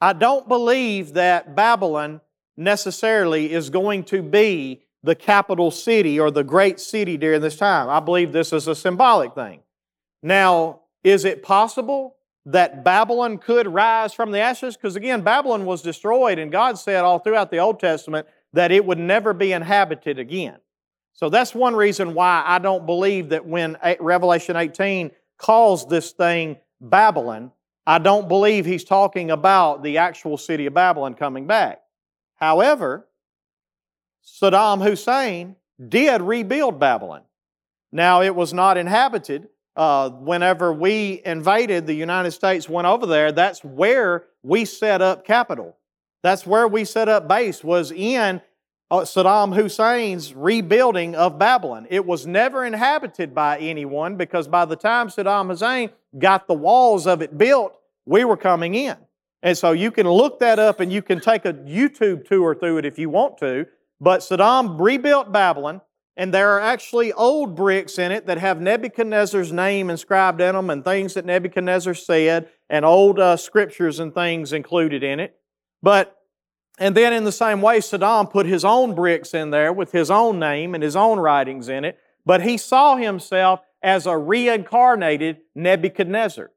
I 0.00 0.12
don't 0.12 0.46
believe 0.48 1.14
that 1.14 1.56
Babylon 1.56 2.20
necessarily 2.56 3.52
is 3.52 3.70
going 3.70 4.04
to 4.04 4.22
be 4.22 4.82
the 5.02 5.14
capital 5.14 5.70
city 5.70 6.18
or 6.18 6.30
the 6.30 6.44
great 6.44 6.80
city 6.80 7.16
during 7.16 7.40
this 7.40 7.56
time. 7.56 7.88
I 7.88 8.00
believe 8.00 8.32
this 8.32 8.52
is 8.52 8.66
a 8.66 8.74
symbolic 8.74 9.34
thing. 9.34 9.60
Now, 10.22 10.80
is 11.04 11.24
it 11.24 11.42
possible 11.42 12.16
that 12.46 12.84
Babylon 12.84 13.38
could 13.38 13.68
rise 13.68 14.12
from 14.12 14.32
the 14.32 14.40
ashes? 14.40 14.76
Because 14.76 14.96
again, 14.96 15.22
Babylon 15.22 15.64
was 15.64 15.82
destroyed, 15.82 16.38
and 16.38 16.50
God 16.50 16.78
said 16.78 17.04
all 17.04 17.18
throughout 17.18 17.50
the 17.50 17.58
Old 17.58 17.78
Testament 17.78 18.26
that 18.52 18.72
it 18.72 18.84
would 18.84 18.98
never 18.98 19.32
be 19.32 19.52
inhabited 19.52 20.18
again. 20.18 20.58
So 21.12 21.30
that's 21.30 21.54
one 21.54 21.74
reason 21.74 22.14
why 22.14 22.42
I 22.46 22.58
don't 22.58 22.84
believe 22.84 23.30
that 23.30 23.46
when 23.46 23.76
Revelation 24.00 24.56
18 24.56 25.10
calls 25.38 25.86
this 25.88 26.12
thing 26.12 26.58
Babylon, 26.80 27.52
I 27.86 27.98
don't 27.98 28.28
believe 28.28 28.66
he's 28.66 28.84
talking 28.84 29.30
about 29.30 29.82
the 29.82 29.98
actual 29.98 30.36
city 30.36 30.66
of 30.66 30.74
Babylon 30.74 31.14
coming 31.14 31.46
back. 31.46 31.80
However, 32.34 33.06
Saddam 34.24 34.86
Hussein 34.86 35.56
did 35.88 36.20
rebuild 36.20 36.78
Babylon. 36.78 37.22
Now, 37.92 38.22
it 38.22 38.34
was 38.34 38.52
not 38.52 38.76
inhabited. 38.76 39.48
Uh, 39.76 40.10
whenever 40.10 40.72
we 40.72 41.22
invaded, 41.24 41.86
the 41.86 41.94
United 41.94 42.32
States 42.32 42.68
went 42.68 42.86
over 42.86 43.06
there, 43.06 43.30
that's 43.30 43.62
where 43.62 44.24
we 44.42 44.64
set 44.64 45.00
up 45.00 45.24
capital. 45.24 45.76
That's 46.26 46.44
where 46.44 46.66
we 46.66 46.84
set 46.84 47.08
up 47.08 47.28
base, 47.28 47.62
was 47.62 47.92
in 47.92 48.42
uh, 48.90 49.02
Saddam 49.02 49.54
Hussein's 49.54 50.34
rebuilding 50.34 51.14
of 51.14 51.38
Babylon. 51.38 51.86
It 51.88 52.04
was 52.04 52.26
never 52.26 52.64
inhabited 52.64 53.32
by 53.32 53.58
anyone 53.58 54.16
because 54.16 54.48
by 54.48 54.64
the 54.64 54.74
time 54.74 55.06
Saddam 55.06 55.46
Hussein 55.46 55.90
got 56.18 56.48
the 56.48 56.54
walls 56.54 57.06
of 57.06 57.22
it 57.22 57.38
built, 57.38 57.78
we 58.06 58.24
were 58.24 58.36
coming 58.36 58.74
in. 58.74 58.96
And 59.44 59.56
so 59.56 59.70
you 59.70 59.92
can 59.92 60.08
look 60.10 60.40
that 60.40 60.58
up 60.58 60.80
and 60.80 60.92
you 60.92 61.00
can 61.00 61.20
take 61.20 61.44
a 61.44 61.52
YouTube 61.52 62.26
tour 62.26 62.56
through 62.56 62.78
it 62.78 62.84
if 62.84 62.98
you 62.98 63.08
want 63.08 63.38
to. 63.38 63.66
But 64.00 64.22
Saddam 64.22 64.80
rebuilt 64.80 65.30
Babylon, 65.30 65.80
and 66.16 66.34
there 66.34 66.50
are 66.56 66.60
actually 66.60 67.12
old 67.12 67.54
bricks 67.54 68.00
in 68.00 68.10
it 68.10 68.26
that 68.26 68.38
have 68.38 68.60
Nebuchadnezzar's 68.60 69.52
name 69.52 69.90
inscribed 69.90 70.40
in 70.40 70.56
them 70.56 70.70
and 70.70 70.84
things 70.84 71.14
that 71.14 71.24
Nebuchadnezzar 71.24 71.94
said 71.94 72.48
and 72.68 72.84
old 72.84 73.20
uh, 73.20 73.36
scriptures 73.36 74.00
and 74.00 74.12
things 74.12 74.52
included 74.52 75.04
in 75.04 75.20
it. 75.20 75.38
But, 75.82 76.15
and 76.78 76.94
then 76.94 77.12
in 77.12 77.24
the 77.24 77.32
same 77.32 77.62
way, 77.62 77.78
Saddam 77.78 78.30
put 78.30 78.46
his 78.46 78.64
own 78.64 78.94
bricks 78.94 79.32
in 79.32 79.50
there 79.50 79.72
with 79.72 79.92
his 79.92 80.10
own 80.10 80.38
name 80.38 80.74
and 80.74 80.82
his 80.82 80.96
own 80.96 81.18
writings 81.18 81.68
in 81.68 81.84
it. 81.84 81.98
But 82.24 82.42
he 82.42 82.58
saw 82.58 82.96
himself 82.96 83.60
as 83.82 84.06
a 84.06 84.16
reincarnated 84.16 85.38
Nebuchadnezzar. 85.54 86.50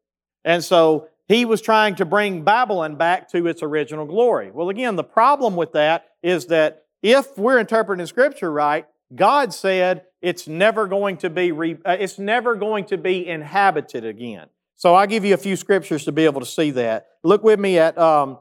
And 0.43 0.63
so 0.63 1.08
he 1.27 1.45
was 1.45 1.62
trying 1.62 1.95
to 1.95 2.05
bring 2.05 2.43
Babylon 2.43 2.95
back 2.95 3.29
to 3.29 3.47
its 3.47 3.62
original 3.62 4.05
glory. 4.05 4.51
Well, 4.51 4.69
again, 4.69 4.95
the 4.95 5.03
problem 5.03 5.55
with 5.55 5.73
that 5.73 6.08
is 6.23 6.47
that 6.47 6.86
if 7.01 7.38
we're 7.38 7.60
interpreting 7.60 8.05
Scripture 8.08 8.51
right, 8.51 8.88
God 9.15 9.53
said 9.53 10.05
it's 10.21 10.47
never 10.47 10.88
going 10.88 11.17
to 11.17 11.29
be 11.29 11.51
re, 11.51 11.77
uh, 11.86 11.97
it's 11.99 12.19
never 12.19 12.55
going 12.55 12.86
to 12.86 12.97
be 12.97 13.27
inhabited 13.27 14.05
again. 14.05 14.47
So 14.75 14.95
I'll 14.95 15.08
give 15.08 15.25
you 15.25 15.34
a 15.34 15.38
few 15.38 15.55
scriptures 15.55 16.05
to 16.05 16.12
be 16.12 16.25
able 16.25 16.39
to 16.39 16.45
see 16.45 16.71
that. 16.71 17.08
Look 17.23 17.43
with 17.43 17.60
me 17.60 17.79
at 17.79 17.97
um, 17.97 18.38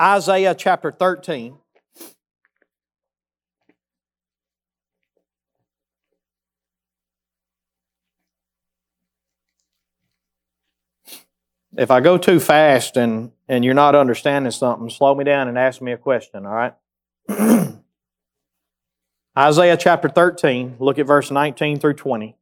Isaiah 0.00 0.54
chapter 0.54 0.92
13. 0.92 1.56
If 11.78 11.90
I 11.90 12.00
go 12.00 12.16
too 12.16 12.40
fast 12.40 12.96
and, 12.96 13.32
and 13.48 13.64
you're 13.64 13.74
not 13.74 13.94
understanding 13.94 14.50
something, 14.50 14.88
slow 14.88 15.14
me 15.14 15.24
down 15.24 15.48
and 15.48 15.58
ask 15.58 15.82
me 15.82 15.92
a 15.92 15.98
question, 15.98 16.46
all 16.46 16.52
right? 16.52 16.74
Isaiah 19.38 19.76
chapter 19.76 20.08
13, 20.08 20.76
look 20.78 20.98
at 20.98 21.06
verse 21.06 21.30
19 21.30 21.78
through 21.78 21.94
20. 21.94 22.36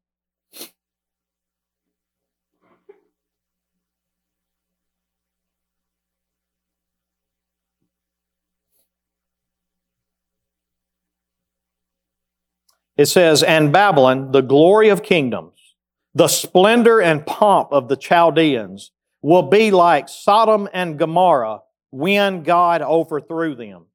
It 12.96 13.06
says, 13.06 13.42
And 13.42 13.72
Babylon, 13.72 14.32
the 14.32 14.42
glory 14.42 14.88
of 14.88 15.02
kingdoms, 15.02 15.74
the 16.14 16.28
splendor 16.28 17.00
and 17.00 17.26
pomp 17.26 17.72
of 17.72 17.88
the 17.88 17.96
Chaldeans, 17.96 18.92
will 19.20 19.42
be 19.42 19.70
like 19.70 20.08
Sodom 20.08 20.68
and 20.72 20.98
Gomorrah 20.98 21.62
when 21.90 22.42
God 22.42 22.82
overthrew 22.82 23.54
them. 23.54 23.86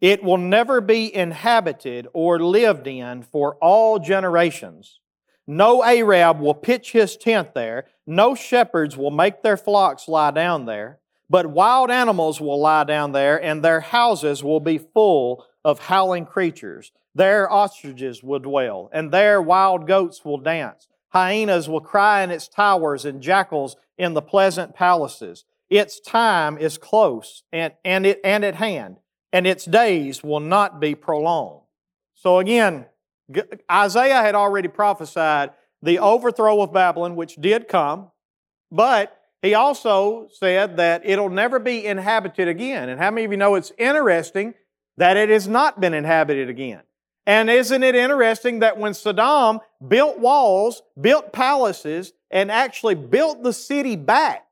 It 0.00 0.22
will 0.22 0.38
never 0.38 0.80
be 0.80 1.14
inhabited 1.14 2.08
or 2.14 2.38
lived 2.38 2.86
in 2.86 3.22
for 3.22 3.56
all 3.56 3.98
generations. 3.98 5.00
No 5.46 5.82
Arab 5.82 6.40
will 6.40 6.54
pitch 6.54 6.92
his 6.92 7.16
tent 7.16 7.54
there. 7.54 7.86
No 8.06 8.34
shepherds 8.34 8.96
will 8.96 9.10
make 9.10 9.42
their 9.42 9.56
flocks 9.56 10.08
lie 10.08 10.30
down 10.30 10.64
there. 10.64 11.00
But 11.28 11.46
wild 11.46 11.90
animals 11.90 12.40
will 12.40 12.60
lie 12.60 12.84
down 12.84 13.12
there, 13.12 13.42
and 13.42 13.62
their 13.62 13.80
houses 13.80 14.42
will 14.42 14.60
be 14.60 14.78
full 14.78 15.44
of 15.64 15.78
howling 15.78 16.26
creatures. 16.26 16.92
There 17.14 17.50
ostriches 17.50 18.22
will 18.22 18.38
dwell, 18.38 18.88
and 18.92 19.10
there 19.10 19.42
wild 19.42 19.86
goats 19.86 20.24
will 20.24 20.38
dance. 20.38 20.88
Hyenas 21.08 21.68
will 21.68 21.80
cry 21.80 22.22
in 22.22 22.30
its 22.30 22.48
towers, 22.48 23.04
and 23.04 23.20
jackals 23.20 23.76
in 23.98 24.14
the 24.14 24.22
pleasant 24.22 24.74
palaces. 24.74 25.44
Its 25.68 26.00
time 26.00 26.56
is 26.58 26.78
close 26.78 27.42
and, 27.52 27.72
and, 27.84 28.06
it, 28.06 28.20
and 28.24 28.44
at 28.44 28.56
hand, 28.56 28.98
and 29.32 29.46
its 29.46 29.64
days 29.64 30.22
will 30.22 30.40
not 30.40 30.80
be 30.80 30.94
prolonged. 30.94 31.62
So 32.14 32.38
again, 32.38 32.86
Isaiah 33.70 34.22
had 34.22 34.34
already 34.34 34.68
prophesied 34.68 35.50
the 35.82 35.98
overthrow 35.98 36.60
of 36.62 36.72
Babylon, 36.72 37.16
which 37.16 37.36
did 37.36 37.68
come, 37.68 38.10
but 38.70 39.16
he 39.42 39.54
also 39.54 40.28
said 40.32 40.76
that 40.76 41.02
it'll 41.04 41.30
never 41.30 41.58
be 41.58 41.86
inhabited 41.86 42.48
again. 42.48 42.88
And 42.88 43.00
how 43.00 43.10
many 43.10 43.24
of 43.24 43.30
you 43.30 43.36
know 43.36 43.54
it's 43.54 43.72
interesting 43.78 44.54
that 44.96 45.16
it 45.16 45.28
has 45.30 45.48
not 45.48 45.80
been 45.80 45.94
inhabited 45.94 46.50
again? 46.50 46.82
And 47.26 47.50
isn't 47.50 47.82
it 47.82 47.94
interesting 47.94 48.60
that 48.60 48.78
when 48.78 48.92
Saddam 48.92 49.60
built 49.86 50.18
walls, 50.18 50.82
built 51.00 51.32
palaces, 51.32 52.12
and 52.30 52.50
actually 52.50 52.94
built 52.94 53.42
the 53.42 53.52
city 53.52 53.96
back, 53.96 54.46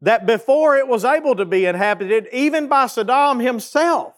that 0.00 0.26
before 0.26 0.76
it 0.76 0.86
was 0.86 1.04
able 1.04 1.34
to 1.34 1.44
be 1.44 1.66
inhabited, 1.66 2.28
even 2.32 2.68
by 2.68 2.84
Saddam 2.84 3.42
himself, 3.42 4.14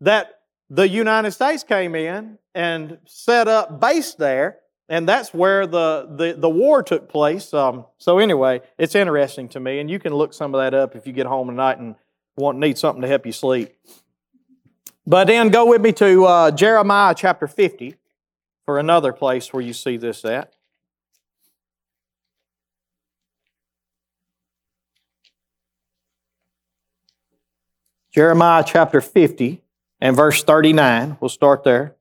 that 0.00 0.40
the 0.68 0.88
United 0.88 1.30
States 1.32 1.62
came 1.62 1.94
in 1.94 2.38
and 2.54 2.98
set 3.06 3.48
up 3.48 3.80
base 3.80 4.14
there, 4.14 4.58
and 4.88 5.08
that's 5.08 5.32
where 5.32 5.66
the, 5.66 6.08
the, 6.16 6.34
the 6.38 6.48
war 6.48 6.82
took 6.82 7.08
place. 7.08 7.54
Um, 7.54 7.86
so 7.98 8.18
anyway, 8.18 8.60
it's 8.76 8.94
interesting 8.94 9.48
to 9.50 9.60
me, 9.60 9.78
and 9.78 9.90
you 9.90 9.98
can 9.98 10.12
look 10.12 10.34
some 10.34 10.54
of 10.54 10.60
that 10.60 10.74
up 10.74 10.94
if 10.94 11.06
you 11.06 11.12
get 11.12 11.26
home 11.26 11.48
tonight 11.48 11.78
and 11.78 11.94
want 12.36 12.58
need 12.58 12.76
something 12.76 13.02
to 13.02 13.08
help 13.08 13.24
you 13.24 13.32
sleep. 13.32 13.74
But 15.06 15.26
then 15.26 15.50
go 15.50 15.66
with 15.66 15.82
me 15.82 15.92
to 15.92 16.24
uh, 16.24 16.50
Jeremiah 16.50 17.14
chapter 17.16 17.46
50 17.46 17.96
for 18.64 18.78
another 18.78 19.12
place 19.12 19.52
where 19.52 19.62
you 19.62 19.74
see 19.74 19.96
this 19.96 20.24
at. 20.24 20.54
Jeremiah 28.14 28.62
chapter 28.64 29.00
50 29.00 29.60
and 30.00 30.14
verse 30.14 30.42
39. 30.44 31.18
We'll 31.20 31.28
start 31.28 31.64
there. 31.64 31.96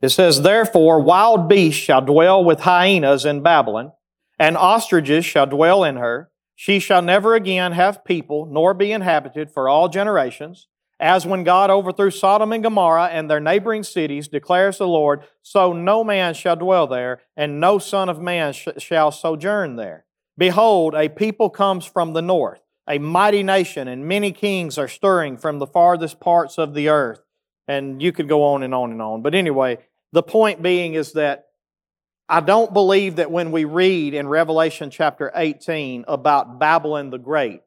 It 0.00 0.10
says, 0.10 0.42
Therefore, 0.42 1.00
wild 1.00 1.48
beasts 1.48 1.80
shall 1.80 2.00
dwell 2.00 2.42
with 2.42 2.60
hyenas 2.60 3.24
in 3.24 3.42
Babylon, 3.42 3.92
and 4.38 4.56
ostriches 4.56 5.24
shall 5.24 5.46
dwell 5.46 5.84
in 5.84 5.96
her. 5.96 6.30
She 6.54 6.78
shall 6.78 7.02
never 7.02 7.34
again 7.34 7.72
have 7.72 8.04
people, 8.04 8.46
nor 8.50 8.74
be 8.74 8.92
inhabited 8.92 9.50
for 9.50 9.68
all 9.68 9.88
generations. 9.88 10.68
As 10.98 11.24
when 11.24 11.44
God 11.44 11.70
overthrew 11.70 12.10
Sodom 12.10 12.52
and 12.52 12.62
Gomorrah 12.62 13.08
and 13.10 13.30
their 13.30 13.40
neighboring 13.40 13.82
cities, 13.82 14.28
declares 14.28 14.76
the 14.76 14.86
Lord, 14.86 15.22
so 15.42 15.72
no 15.72 16.04
man 16.04 16.34
shall 16.34 16.56
dwell 16.56 16.86
there, 16.86 17.22
and 17.36 17.58
no 17.58 17.78
son 17.78 18.10
of 18.10 18.20
man 18.20 18.52
sh- 18.52 18.68
shall 18.76 19.10
sojourn 19.10 19.76
there. 19.76 20.04
Behold, 20.36 20.94
a 20.94 21.08
people 21.08 21.48
comes 21.48 21.86
from 21.86 22.12
the 22.12 22.20
north, 22.20 22.60
a 22.86 22.98
mighty 22.98 23.42
nation, 23.42 23.88
and 23.88 24.06
many 24.06 24.30
kings 24.30 24.76
are 24.76 24.88
stirring 24.88 25.38
from 25.38 25.58
the 25.58 25.66
farthest 25.66 26.20
parts 26.20 26.58
of 26.58 26.74
the 26.74 26.90
earth. 26.90 27.20
And 27.66 28.02
you 28.02 28.12
could 28.12 28.28
go 28.28 28.42
on 28.44 28.62
and 28.62 28.74
on 28.74 28.90
and 28.90 29.00
on. 29.00 29.22
But 29.22 29.34
anyway, 29.34 29.78
the 30.12 30.22
point 30.22 30.62
being 30.62 30.94
is 30.94 31.12
that 31.12 31.46
I 32.28 32.40
don't 32.40 32.72
believe 32.72 33.16
that 33.16 33.30
when 33.30 33.50
we 33.50 33.64
read 33.64 34.14
in 34.14 34.28
Revelation 34.28 34.90
chapter 34.90 35.32
18 35.34 36.04
about 36.06 36.58
Babylon 36.58 37.10
the 37.10 37.18
Great, 37.18 37.62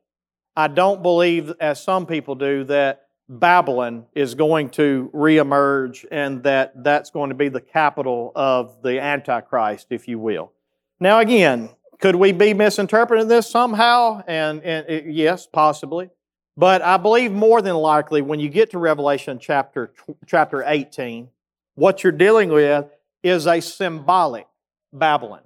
I 0.56 0.67
don't 0.67 1.01
believe, 1.01 1.51
as 1.60 1.84
some 1.84 2.06
people 2.06 2.36
do, 2.36 2.63
that 2.65 3.08
Babylon 3.27 4.06
is 4.13 4.36
going 4.36 4.69
to 4.71 5.10
reemerge 5.13 6.06
and 6.12 6.43
that 6.43 6.84
that's 6.84 7.10
going 7.10 7.29
to 7.29 7.36
be 7.36 7.49
the 7.49 7.62
capital 7.62 8.32
of 8.36 8.82
the 8.84 8.99
Antichrist, 8.99 9.88
if 9.89 10.08
you 10.08 10.19
will. 10.19 10.51
Now, 10.99 11.19
again, 11.19 11.69
could 11.99 12.15
we 12.15 12.32
be 12.32 12.53
misinterpreting 12.53 13.27
this 13.27 13.49
somehow? 13.49 14.23
And, 14.27 14.62
and 14.63 14.88
it, 14.89 15.06
yes, 15.08 15.47
possibly. 15.47 16.10
But 16.56 16.82
I 16.82 16.97
believe 16.97 17.32
more 17.32 17.62
than 17.62 17.75
likely 17.75 18.21
when 18.21 18.39
you 18.39 18.49
get 18.49 18.71
to 18.71 18.77
Revelation 18.77 19.39
chapter, 19.39 19.93
chapter 20.27 20.63
18, 20.65 21.29
what 21.75 22.03
you're 22.03 22.12
dealing 22.12 22.49
with 22.49 22.86
is 23.23 23.47
a 23.47 23.62
symbolic 23.62 24.47
Babylon. 24.91 25.41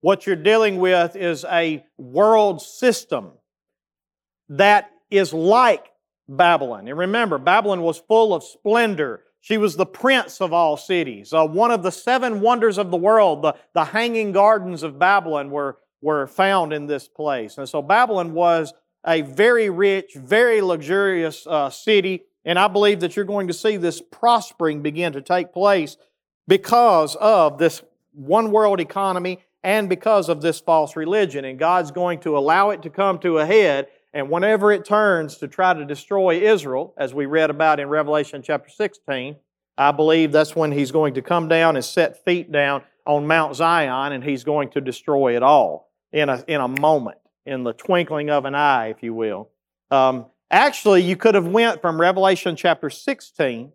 What 0.00 0.26
you're 0.26 0.36
dealing 0.36 0.78
with 0.78 1.16
is 1.16 1.44
a 1.44 1.84
world 1.96 2.60
system 2.60 3.32
that 4.48 4.90
is 5.10 5.32
like 5.32 5.86
Babylon. 6.28 6.88
And 6.88 6.98
remember, 6.98 7.38
Babylon 7.38 7.82
was 7.82 7.98
full 7.98 8.34
of 8.34 8.42
splendor. 8.42 9.22
She 9.40 9.58
was 9.58 9.76
the 9.76 9.86
prince 9.86 10.40
of 10.40 10.52
all 10.52 10.76
cities. 10.76 11.32
Uh, 11.32 11.46
one 11.46 11.70
of 11.70 11.82
the 11.82 11.90
seven 11.90 12.40
wonders 12.40 12.78
of 12.78 12.90
the 12.90 12.96
world, 12.96 13.42
the, 13.42 13.54
the 13.74 13.84
hanging 13.84 14.32
gardens 14.32 14.82
of 14.82 14.98
Babylon, 14.98 15.50
were, 15.50 15.78
were 16.00 16.26
found 16.26 16.72
in 16.72 16.86
this 16.86 17.08
place. 17.08 17.58
And 17.58 17.68
so 17.68 17.82
Babylon 17.82 18.34
was 18.34 18.72
a 19.06 19.22
very 19.22 19.68
rich, 19.68 20.14
very 20.14 20.60
luxurious 20.60 21.46
uh, 21.46 21.70
city. 21.70 22.24
And 22.44 22.58
I 22.58 22.68
believe 22.68 23.00
that 23.00 23.16
you're 23.16 23.24
going 23.24 23.48
to 23.48 23.54
see 23.54 23.76
this 23.76 24.00
prospering 24.00 24.82
begin 24.82 25.12
to 25.12 25.22
take 25.22 25.52
place 25.52 25.96
because 26.48 27.14
of 27.16 27.58
this 27.58 27.82
one 28.12 28.50
world 28.50 28.80
economy 28.80 29.38
and 29.62 29.88
because 29.88 30.28
of 30.28 30.42
this 30.42 30.60
false 30.60 30.96
religion. 30.96 31.44
And 31.44 31.58
God's 31.58 31.90
going 31.90 32.20
to 32.20 32.36
allow 32.36 32.70
it 32.70 32.82
to 32.82 32.90
come 32.90 33.18
to 33.20 33.38
a 33.38 33.46
head. 33.46 33.88
And 34.12 34.28
whenever 34.28 34.72
it 34.72 34.84
turns 34.84 35.38
to 35.38 35.48
try 35.48 35.72
to 35.72 35.84
destroy 35.84 36.40
Israel, 36.40 36.94
as 36.96 37.14
we 37.14 37.26
read 37.26 37.50
about 37.50 37.80
in 37.80 37.88
Revelation 37.88 38.42
chapter 38.42 38.68
16, 38.68 39.36
I 39.78 39.92
believe 39.92 40.32
that's 40.32 40.54
when 40.54 40.72
He's 40.72 40.90
going 40.90 41.14
to 41.14 41.22
come 41.22 41.48
down 41.48 41.76
and 41.76 41.84
set 41.84 42.24
feet 42.24 42.52
down 42.52 42.82
on 43.06 43.26
Mount 43.26 43.56
Zion 43.56 44.12
and 44.12 44.22
He's 44.22 44.44
going 44.44 44.70
to 44.70 44.80
destroy 44.80 45.36
it 45.36 45.42
all 45.42 45.90
in 46.12 46.28
a, 46.28 46.44
in 46.46 46.60
a 46.60 46.68
moment, 46.68 47.18
in 47.46 47.64
the 47.64 47.72
twinkling 47.72 48.30
of 48.30 48.44
an 48.44 48.54
eye, 48.54 48.88
if 48.88 49.02
you 49.02 49.14
will. 49.14 49.48
Um, 49.90 50.26
actually, 50.52 51.02
you 51.02 51.16
could 51.16 51.34
have 51.34 51.48
went 51.48 51.80
from 51.80 52.00
Revelation 52.00 52.54
chapter 52.54 52.90
16 52.90 53.72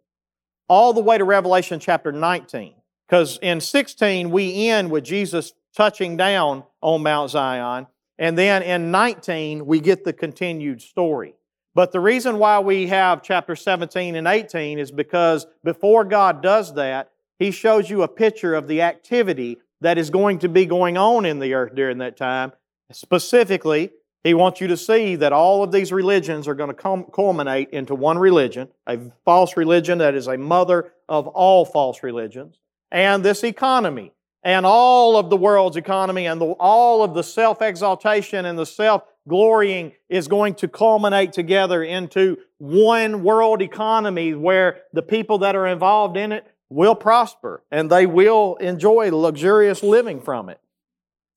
all 0.69 0.93
the 0.93 1.01
way 1.01 1.17
to 1.17 1.23
Revelation 1.23 1.79
chapter 1.79 2.11
19. 2.11 2.75
Because 3.07 3.39
in 3.41 3.59
16, 3.59 4.31
we 4.31 4.69
end 4.69 4.91
with 4.91 5.03
Jesus 5.03 5.53
touching 5.75 6.17
down 6.17 6.63
on 6.81 7.03
Mount 7.03 7.31
Zion. 7.31 7.87
And 8.19 8.37
then 8.37 8.63
in 8.63 8.91
19, 8.91 9.65
we 9.65 9.79
get 9.79 10.03
the 10.03 10.13
continued 10.13 10.81
story. 10.81 11.35
But 11.73 11.91
the 11.91 11.99
reason 11.99 12.39
why 12.39 12.59
we 12.59 12.87
have 12.87 13.21
chapter 13.21 13.55
17 13.55 14.15
and 14.15 14.27
18 14.27 14.79
is 14.79 14.91
because 14.91 15.45
before 15.63 16.03
God 16.03 16.41
does 16.41 16.73
that, 16.73 17.11
He 17.37 17.51
shows 17.51 17.89
you 17.89 18.01
a 18.01 18.07
picture 18.07 18.55
of 18.55 18.67
the 18.67 18.81
activity 18.81 19.59
that 19.81 19.97
is 19.97 20.09
going 20.09 20.39
to 20.39 20.49
be 20.49 20.65
going 20.65 20.97
on 20.97 21.23
in 21.23 21.39
the 21.39 21.53
earth 21.53 21.75
during 21.75 21.99
that 21.99 22.17
time. 22.17 22.51
Specifically, 22.91 23.91
He 24.27 24.33
wants 24.33 24.59
you 24.59 24.67
to 24.67 24.75
see 24.75 25.15
that 25.15 25.31
all 25.31 25.63
of 25.63 25.71
these 25.71 25.93
religions 25.93 26.49
are 26.49 26.53
going 26.53 26.75
to 26.75 27.05
culminate 27.13 27.69
into 27.69 27.95
one 27.95 28.17
religion, 28.17 28.67
a 28.85 28.99
false 29.23 29.55
religion 29.55 29.99
that 29.99 30.15
is 30.15 30.27
a 30.27 30.37
mother 30.37 30.91
of 31.07 31.27
all 31.27 31.63
false 31.63 32.03
religions 32.03 32.59
and 32.91 33.23
this 33.23 33.45
economy 33.45 34.11
and 34.43 34.65
all 34.65 35.15
of 35.15 35.29
the 35.29 35.37
world's 35.37 35.77
economy 35.77 36.25
and 36.25 36.41
the, 36.41 36.45
all 36.59 37.03
of 37.03 37.13
the 37.13 37.23
self 37.23 37.61
exaltation 37.61 38.43
and 38.43 38.59
the 38.59 38.65
self 38.65 39.03
glorying 39.29 39.93
is 40.09 40.27
going 40.27 40.55
to 40.55 40.67
culminate 40.67 41.31
together 41.31 41.81
into 41.81 42.37
one 42.57 43.23
world 43.23 43.61
economy 43.61 44.33
where 44.33 44.81
the 44.91 45.01
people 45.01 45.37
that 45.37 45.55
are 45.55 45.67
involved 45.67 46.17
in 46.17 46.33
it 46.33 46.45
will 46.67 46.95
prosper 46.95 47.63
and 47.71 47.89
they 47.89 48.05
will 48.05 48.57
enjoy 48.57 49.09
luxurious 49.09 49.83
living 49.83 50.19
from 50.19 50.49
it. 50.49 50.59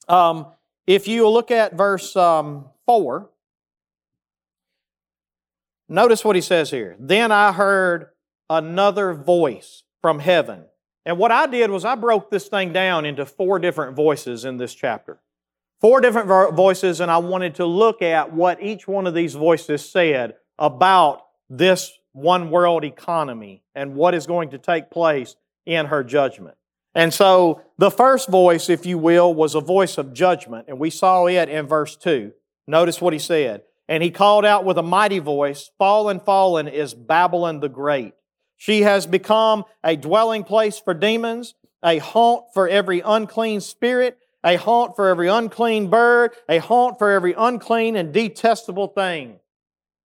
Um, 0.08 0.46
if 0.94 1.08
you 1.08 1.28
look 1.28 1.50
at 1.50 1.74
verse 1.74 2.16
um, 2.16 2.66
4, 2.86 3.28
notice 5.88 6.24
what 6.24 6.36
he 6.36 6.42
says 6.42 6.70
here. 6.70 6.96
Then 6.98 7.32
I 7.32 7.52
heard 7.52 8.08
another 8.48 9.14
voice 9.14 9.82
from 10.02 10.18
heaven 10.18 10.64
and 11.04 11.18
what 11.18 11.32
I 11.32 11.46
did 11.46 11.70
was 11.70 11.84
I 11.84 11.94
broke 11.94 12.30
this 12.30 12.48
thing 12.48 12.72
down 12.72 13.04
into 13.04 13.24
four 13.24 13.58
different 13.58 13.96
voices 13.96 14.44
in 14.44 14.58
this 14.58 14.74
chapter. 14.74 15.18
Four 15.80 16.00
different 16.00 16.54
voices, 16.54 17.00
and 17.00 17.10
I 17.10 17.18
wanted 17.18 17.54
to 17.56 17.64
look 17.64 18.02
at 18.02 18.34
what 18.34 18.62
each 18.62 18.86
one 18.86 19.06
of 19.06 19.14
these 19.14 19.34
voices 19.34 19.88
said 19.88 20.34
about 20.58 21.22
this 21.48 21.90
one 22.12 22.50
world 22.50 22.84
economy 22.84 23.62
and 23.74 23.94
what 23.94 24.14
is 24.14 24.26
going 24.26 24.50
to 24.50 24.58
take 24.58 24.90
place 24.90 25.36
in 25.64 25.86
her 25.86 26.04
judgment. 26.04 26.56
And 26.94 27.14
so 27.14 27.62
the 27.78 27.90
first 27.90 28.28
voice, 28.28 28.68
if 28.68 28.84
you 28.84 28.98
will, 28.98 29.32
was 29.32 29.54
a 29.54 29.60
voice 29.60 29.98
of 29.98 30.12
judgment, 30.12 30.66
and 30.68 30.78
we 30.78 30.90
saw 30.90 31.26
it 31.26 31.48
in 31.48 31.66
verse 31.66 31.96
2. 31.96 32.32
Notice 32.66 33.00
what 33.00 33.12
he 33.12 33.18
said. 33.18 33.62
And 33.88 34.02
he 34.02 34.10
called 34.10 34.44
out 34.44 34.64
with 34.64 34.78
a 34.78 34.82
mighty 34.82 35.18
voice, 35.18 35.70
Fallen, 35.78 36.20
fallen 36.20 36.68
is 36.68 36.94
Babylon 36.94 37.60
the 37.60 37.68
Great 37.68 38.14
she 38.60 38.82
has 38.82 39.06
become 39.06 39.64
a 39.82 39.96
dwelling 39.96 40.44
place 40.44 40.78
for 40.78 40.92
demons, 40.92 41.54
a 41.82 41.96
haunt 41.96 42.44
for 42.52 42.68
every 42.68 43.00
unclean 43.00 43.62
spirit, 43.62 44.18
a 44.44 44.56
haunt 44.56 44.96
for 44.96 45.08
every 45.08 45.28
unclean 45.28 45.88
bird, 45.88 46.32
a 46.46 46.58
haunt 46.58 46.98
for 46.98 47.10
every 47.10 47.32
unclean 47.32 47.96
and 47.96 48.12
detestable 48.12 48.88
thing. 48.88 49.40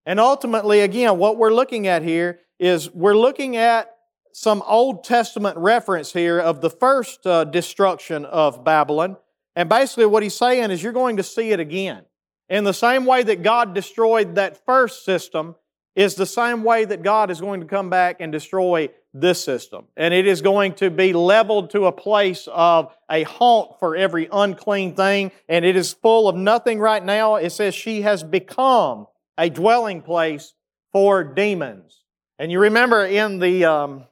And 0.06 0.21
ultimately, 0.21 0.80
again, 0.80 1.17
what 1.17 1.36
we're 1.38 1.54
looking 1.54 1.88
at 1.88 2.02
here 2.02 2.39
is 2.58 2.89
we're 2.93 3.17
looking 3.17 3.58
at 3.58 3.93
some 4.38 4.62
Old 4.67 5.06
Testament 5.06 5.58
reference 5.58 6.12
here 6.12 6.39
of 6.39 6.60
the 6.60 6.69
first 6.69 7.26
uh, 7.26 7.45
destruction 7.45 8.26
of 8.26 8.65
Babylon. 8.65 9.15
And 9.56 9.69
basically, 9.69 10.08
what 10.08 10.24
he's 10.24 10.36
saying 10.36 10.71
is 10.71 10.84
you're 10.84 10.91
going 10.91 11.15
to 11.17 11.24
see 11.24 11.52
it 11.52 11.62
again. 11.62 12.04
In 12.50 12.65
the 12.65 12.74
same 12.74 13.06
way 13.06 13.24
that 13.24 13.43
God 13.43 13.74
destroyed 13.74 14.36
that 14.36 14.65
first 14.65 15.06
system, 15.06 15.56
is 15.95 16.15
the 16.15 16.26
same 16.26 16.63
way 16.63 16.84
that 16.84 17.02
God 17.02 17.32
is 17.32 17.39
going 17.39 17.62
to 17.62 17.65
come 17.65 17.89
back 17.89 18.17
and 18.19 18.30
destroy 18.30 18.89
this 19.13 19.41
system. 19.41 19.86
And 19.95 20.13
it 20.13 20.28
is 20.28 20.41
going 20.41 20.74
to 20.76 20.89
be 20.89 21.13
leveled 21.13 21.69
to 21.69 21.86
a 21.86 21.91
place 21.93 22.50
of 22.52 22.93
a 23.10 23.24
haunt 23.24 23.80
for 23.80 23.95
every 23.95 24.28
unclean 24.30 24.95
thing. 24.95 25.32
And 25.48 25.63
it 25.63 25.78
is 25.78 25.93
full 25.93 26.28
of 26.28 26.36
nothing 26.36 26.80
right 26.80 27.04
now. 27.04 27.36
It 27.36 27.52
says 27.52 27.74
she 27.74 28.02
has 28.02 28.21
become 28.21 29.08
a 29.38 29.50
dwelling 29.50 30.02
place 30.02 30.54
for 30.91 31.24
demons. 31.24 32.04
And 32.38 32.52
you 32.52 32.60
remember 32.60 33.06
in 33.06 33.39
the 33.39 33.63
um, 33.63 34.04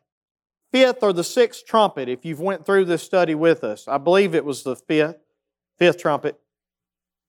fifth 0.73 1.03
or 1.03 1.13
the 1.13 1.23
sixth 1.23 1.65
trumpet, 1.65 2.09
if 2.09 2.25
you've 2.25 2.41
went 2.41 2.65
through 2.65 2.83
this 2.83 3.03
study 3.03 3.35
with 3.35 3.63
us, 3.63 3.87
I 3.87 3.99
believe 3.99 4.33
it 4.33 4.43
was 4.43 4.63
the 4.63 4.75
fifth, 4.75 5.19
fifth 5.77 5.99
trumpet, 5.99 6.37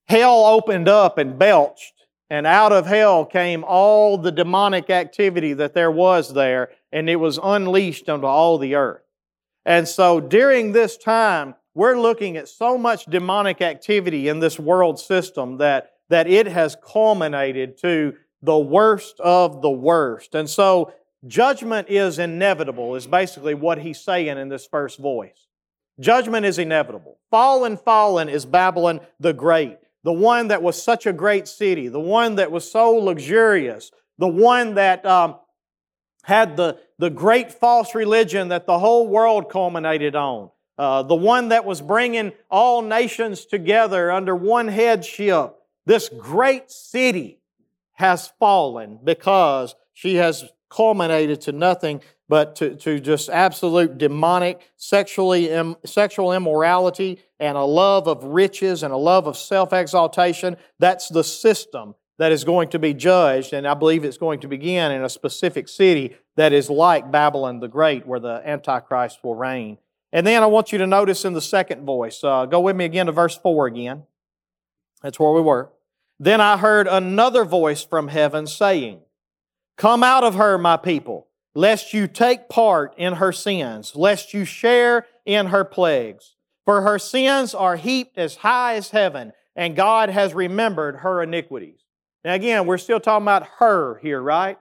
hell 0.07 0.47
opened 0.47 0.89
up 0.89 1.19
and 1.19 1.39
belched 1.39 1.93
and 2.31 2.47
out 2.47 2.73
of 2.73 2.87
hell 2.87 3.27
came 3.27 3.63
all 3.65 4.17
the 4.17 4.33
demonic 4.33 4.89
activity 4.89 5.53
that 5.53 5.75
there 5.75 5.91
was 5.91 6.33
there, 6.33 6.71
and 6.91 7.09
it 7.11 7.17
was 7.17 7.39
unleashed 7.43 8.09
onto 8.09 8.27
all 8.27 8.57
the 8.57 8.75
earth. 8.75 9.03
And 9.67 9.87
so 9.87 10.21
during 10.21 10.73
this 10.73 10.97
time, 10.97 11.55
we're 11.75 11.99
looking 11.99 12.37
at 12.37 12.49
so 12.49 12.79
much 12.79 13.05
demonic 13.05 13.61
activity 13.61 14.29
in 14.29 14.41
this 14.41 14.59
world 14.59 14.99
system 14.99 15.59
that, 15.59 15.93
that 16.09 16.27
it 16.27 16.47
has 16.47 16.77
culminated 16.83 17.77
to 17.79 18.15
the 18.43 18.59
worst 18.59 19.21
of 19.21 19.61
the 19.61 19.71
worst. 19.71 20.35
And 20.35 20.49
so 20.49 20.93
judgment 21.27 21.89
is 21.89 22.19
inevitable, 22.19 22.95
is 22.95 23.07
basically 23.07 23.55
what 23.55 23.79
he's 23.79 24.01
saying 24.01 24.39
in 24.39 24.49
this 24.49 24.67
first 24.67 24.99
voice. 24.99 25.47
Judgment 26.01 26.45
is 26.45 26.59
inevitable. 26.59 27.19
Fallen, 27.31 27.77
fallen 27.77 28.29
is 28.29 28.45
Babylon 28.45 29.01
the 29.21 29.33
Great 29.33 29.79
the 30.05 30.13
one 30.13 30.49
that 30.49 30.63
was 30.63 30.81
such 30.81 31.07
a 31.07 31.13
great 31.13 31.49
city, 31.49 31.89
the 31.89 31.99
one 31.99 32.37
that 32.37 32.53
was 32.53 32.71
so 32.71 32.93
luxurious, 32.93 33.91
the 34.19 34.29
one 34.29 34.75
that 34.75 35.05
um, 35.05 35.37
had 36.23 36.57
the, 36.57 36.79
the 36.99 37.11
great 37.11 37.51
false 37.51 37.95
religion 37.95 38.49
that 38.49 38.67
the 38.67 38.79
whole 38.79 39.09
world 39.09 39.51
culminated 39.51 40.15
on, 40.15 40.51
uh, 40.77 41.03
the 41.03 41.15
one 41.15 41.49
that 41.49 41.65
was 41.65 41.81
bringing 41.81 42.33
all 42.51 42.83
nations 42.83 43.47
together 43.47 44.13
under 44.13 44.37
one 44.37 44.69
headship. 44.69 45.55
This 45.87 46.11
great 46.11 46.71
city 46.71 47.41
has 47.95 48.31
fallen 48.39 48.99
because 49.03 49.75
she 49.95 50.17
has 50.17 50.45
culminated 50.75 51.41
to 51.43 51.53
nothing 51.53 52.01
but 52.29 52.57
to, 52.57 52.75
to 52.75 52.99
just 52.99 53.29
absolute 53.29 53.99
demonic 53.99 54.61
sexually 54.77 55.51
Im, 55.51 55.77
sexual 55.85 56.33
immorality 56.33 57.21
and 57.39 57.57
a 57.57 57.63
love 57.63 58.09
of 58.09 58.25
riches 58.25 58.83
and 58.83 58.93
a 58.93 58.97
love 58.97 59.27
of 59.27 59.37
self-exaltation. 59.37 60.57
That's 60.79 61.09
the 61.09 61.23
system 61.23 61.95
that 62.19 62.33
is 62.33 62.45
going 62.45 62.69
to 62.69 62.79
be 62.79 62.95
judged, 62.95 63.53
and 63.53 63.67
I 63.67 63.75
believe 63.75 64.05
it's 64.05 64.19
going 64.19 64.41
to 64.41 64.49
begin 64.49 64.93
in 64.93 65.03
a 65.03 65.09
specific 65.09 65.69
city 65.69 66.17
that 66.37 66.53
is 66.53 66.71
like 66.71 67.11
Babylon 67.11 67.61
the 67.61 67.69
Great, 67.69 68.07
where 68.07 68.21
the 68.21 68.41
Antichrist 68.45 69.23
will 69.25 69.35
reign. 69.35 69.79
And 70.13 70.25
then 70.27 70.43
I 70.43 70.47
want 70.47 70.71
you 70.71 70.79
to 70.79 70.87
notice 70.87 71.25
in 71.25 71.33
the 71.33 71.41
second 71.41 71.85
voice, 71.85 72.23
uh, 72.23 72.47
go 72.47 72.61
with 72.61 72.77
me 72.77 72.85
again 72.85 73.07
to 73.07 73.13
verse 73.13 73.37
4 73.37 73.67
again. 73.67 74.05
That's 75.03 75.19
where 75.19 75.33
we 75.33 75.41
were. 75.41 75.71
Then 76.21 76.41
I 76.41 76.57
heard 76.57 76.87
another 76.87 77.45
voice 77.45 77.85
from 77.85 78.09
heaven 78.09 78.47
saying, 78.47 79.01
Come 79.77 80.03
out 80.03 80.25
of 80.25 80.35
her, 80.35 80.59
my 80.59 80.77
people 80.77 81.29
lest 81.55 81.95
you 81.95 82.07
take 82.07 82.49
part 82.49 82.95
in 82.97 83.15
her 83.15 83.33
sins, 83.33 83.95
lest 83.95 84.35
you 84.35 84.45
share 84.45 85.07
in 85.25 85.47
her 85.47 85.65
plagues. 85.65 86.35
For 86.65 86.83
her 86.83 86.99
sins 86.99 87.55
are 87.55 87.77
heaped 87.77 88.19
as 88.19 88.37
high 88.37 88.75
as 88.75 88.91
heaven, 88.91 89.33
and 89.55 89.77
God 89.77 90.11
has 90.11 90.35
remembered 90.35 90.97
her 90.97 91.23
iniquities. 91.23 91.85
Now, 92.25 92.35
again, 92.35 92.67
we're 92.67 92.79
still 92.79 93.01
talking 93.01 93.25
about 93.25 93.47
her 93.59 93.99
here, 93.99 94.21
right? 94.21 94.59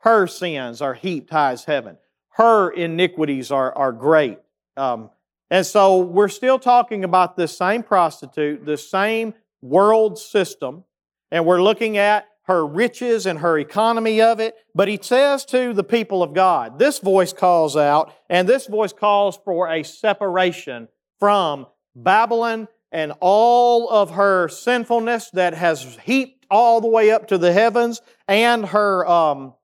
Her 0.00 0.26
sins 0.26 0.82
are 0.82 0.94
heaped 0.94 1.30
high 1.30 1.52
as 1.52 1.64
heaven. 1.64 1.96
Her 2.30 2.70
iniquities 2.70 3.50
are, 3.50 3.72
are 3.76 3.92
great. 3.92 4.38
Um, 4.76 5.10
and 5.50 5.64
so 5.64 6.00
we're 6.00 6.28
still 6.28 6.58
talking 6.58 7.04
about 7.04 7.36
this 7.36 7.56
same 7.56 7.84
prostitute, 7.84 8.66
the 8.66 8.76
same 8.76 9.34
world 9.62 10.18
system, 10.18 10.84
and 11.30 11.46
we're 11.46 11.62
looking 11.62 11.96
at 11.96 12.26
her 12.44 12.66
riches 12.66 13.26
and 13.26 13.38
her 13.40 13.58
economy 13.58 14.20
of 14.20 14.40
it. 14.40 14.54
But 14.74 14.88
he 14.88 14.98
says 15.00 15.44
to 15.46 15.72
the 15.72 15.84
people 15.84 16.22
of 16.22 16.34
God, 16.34 16.78
this 16.78 16.98
voice 16.98 17.32
calls 17.32 17.76
out, 17.76 18.12
and 18.28 18.48
this 18.48 18.66
voice 18.66 18.92
calls 18.92 19.38
for 19.44 19.68
a 19.68 19.82
separation 19.82 20.88
from 21.18 21.66
Babylon 21.94 22.68
and 22.92 23.12
all 23.20 23.88
of 23.90 24.12
her 24.12 24.48
sinfulness 24.48 25.30
that 25.30 25.54
has 25.54 25.98
heaped 26.04 26.46
all 26.50 26.80
the 26.80 26.88
way 26.88 27.10
up 27.10 27.28
to 27.28 27.38
the 27.38 27.52
heavens, 27.52 28.00
and 28.28 28.66
her 28.66 29.08
um, 29.08 29.54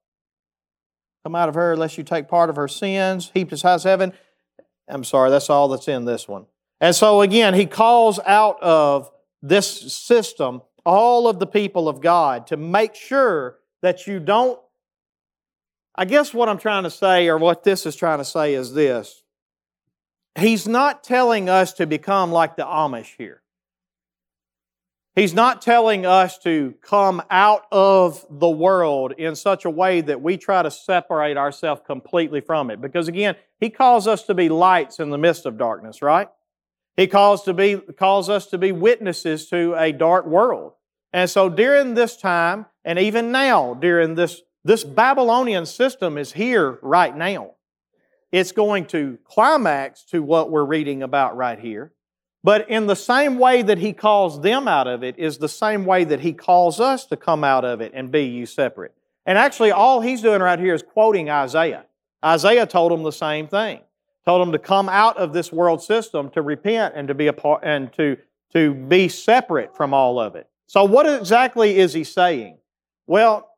come 1.23 1.37
out 1.37 1.49
of 1.49 1.55
her 1.55 1.75
unless 1.75 1.97
you 1.97 2.03
take 2.03 2.29
part 2.29 2.51
of 2.51 2.57
her 2.57 2.67
sins, 2.67 3.31
heaped 3.33 3.53
as 3.53 3.63
high 3.63 3.75
as 3.75 3.85
heaven. 3.85 4.13
I'm 4.89 5.05
sorry, 5.05 5.31
that's 5.31 5.49
all 5.49 5.69
that's 5.69 5.87
in 5.87 6.05
this 6.05 6.27
one. 6.27 6.47
And 6.81 6.97
so 6.97 7.21
again, 7.21 7.55
he 7.55 7.67
calls 7.67 8.19
out 8.27 8.61
of 8.63 9.11
this 9.43 9.93
system 9.93 10.63
all 10.85 11.29
of 11.29 11.39
the 11.39 11.47
people 11.47 11.89
of 11.89 12.01
God 12.01 12.47
to 12.49 12.57
make 12.57 12.95
sure 12.95 13.59
that 13.83 14.07
you 14.07 14.21
don't. 14.21 14.59
I 15.95 16.05
guess 16.05 16.33
what 16.33 16.49
I'm 16.49 16.59
trying 16.59 16.85
to 16.85 16.91
say, 16.91 17.29
or 17.29 17.39
what 17.39 17.65
this 17.65 17.85
is 17.87 17.97
trying 17.97 18.19
to 18.19 18.25
say, 18.25 18.55
is 18.55 18.73
this. 18.73 19.23
He's 20.39 20.69
not 20.69 21.03
telling 21.03 21.49
us 21.49 21.73
to 21.75 21.87
become 21.87 22.31
like 22.33 22.57
the 22.57 22.65
Amish 22.65 23.17
here. 23.17 23.43
He's 25.17 25.35
not 25.35 25.61
telling 25.61 26.07
us 26.07 26.39
to 26.39 26.75
come 26.83 27.21
out 27.31 27.67
of 27.73 28.25
the 28.31 28.49
world 28.49 29.13
in 29.19 29.35
such 29.35 29.65
a 29.65 29.71
way 29.71 30.01
that 30.03 30.23
we 30.23 30.37
try 30.37 30.63
to 30.63 30.71
separate 30.71 31.37
ourselves 31.37 31.83
completely 31.85 32.41
from 32.41 32.71
it. 32.71 32.81
Because 32.81 33.09
again, 33.09 33.35
He 33.59 33.71
calls 33.71 34.07
us 34.07 34.23
to 34.25 34.35
be 34.35 34.49
lights 34.49 35.01
in 35.01 35.11
the 35.11 35.19
midst 35.19 35.47
of 35.47 35.59
darkness, 35.59 36.01
right? 36.01 36.29
He 37.01 37.07
calls, 37.07 37.45
to 37.45 37.55
be, 37.55 37.77
calls 37.77 38.29
us 38.29 38.49
to 38.49 38.59
be 38.59 38.73
witnesses 38.73 39.49
to 39.49 39.75
a 39.75 39.91
dark 39.91 40.27
world. 40.27 40.75
And 41.15 41.31
so 41.31 41.49
during 41.49 41.95
this 41.95 42.15
time, 42.15 42.67
and 42.85 42.99
even 42.99 43.33
now, 43.33 43.73
during 43.73 44.17
this, 44.17 44.43
this 44.65 44.85
Babylonian 44.85 45.65
system 45.65 46.19
is 46.19 46.33
here 46.33 46.79
right 46.83 47.17
now. 47.17 47.53
It's 48.33 48.53
going 48.53 48.85
to 48.89 49.17
climax 49.25 50.05
to 50.11 50.23
what 50.23 50.51
we're 50.51 50.67
reading 50.67 51.03
about 51.03 51.39
right 51.39 51.59
here. 51.59 51.95
But 52.45 52.69
in 52.69 52.87
the 52.87 52.97
same 52.97 53.39
way 53.39 53.63
that 53.63 53.79
He 53.79 53.95
calls 53.95 54.43
them 54.43 54.69
out 54.69 54.87
of 54.87 55.03
it 55.03 55.19
is 55.19 55.39
the 55.39 55.49
same 55.49 55.87
way 55.87 56.05
that 56.05 56.21
He 56.21 56.35
calls 56.35 56.81
us 56.81 57.07
to 57.07 57.17
come 57.17 57.45
out 57.45 57.65
of 57.65 57.81
it 57.81 57.93
and 57.95 58.13
be 58.13 58.25
you 58.25 58.45
separate. 58.45 58.93
And 59.25 59.39
actually, 59.39 59.71
all 59.71 60.03
He's 60.03 60.21
doing 60.21 60.43
right 60.43 60.59
here 60.59 60.75
is 60.75 60.83
quoting 60.83 61.31
Isaiah. 61.31 61.87
Isaiah 62.23 62.67
told 62.67 62.93
them 62.93 63.05
the 63.05 63.11
same 63.11 63.49
thing. 63.49 63.81
Told 64.27 64.43
them 64.43 64.53
to 64.53 64.59
come 64.59 64.89
out 64.89 65.17
of 65.17 65.33
this 65.33 65.51
world 65.53 65.83
system, 65.83 66.31
to 66.31 66.43
repent 66.43 66.95
and 66.95 67.09
to 67.09 67.15
be 67.15 67.27
a 67.27 67.33
part, 67.33 67.63
and 67.65 67.93
to, 67.95 68.17
to 68.53 68.75
be 68.75 69.09
separate 69.09 69.75
from 69.77 69.95
all 69.95 70.21
of 70.21 70.37
it. 70.37 70.49
So, 70.67 70.85
what 70.85 71.07
exactly 71.07 71.79
is 71.79 71.93
he 71.93 72.05
saying? 72.05 72.59
Well, 73.07 73.51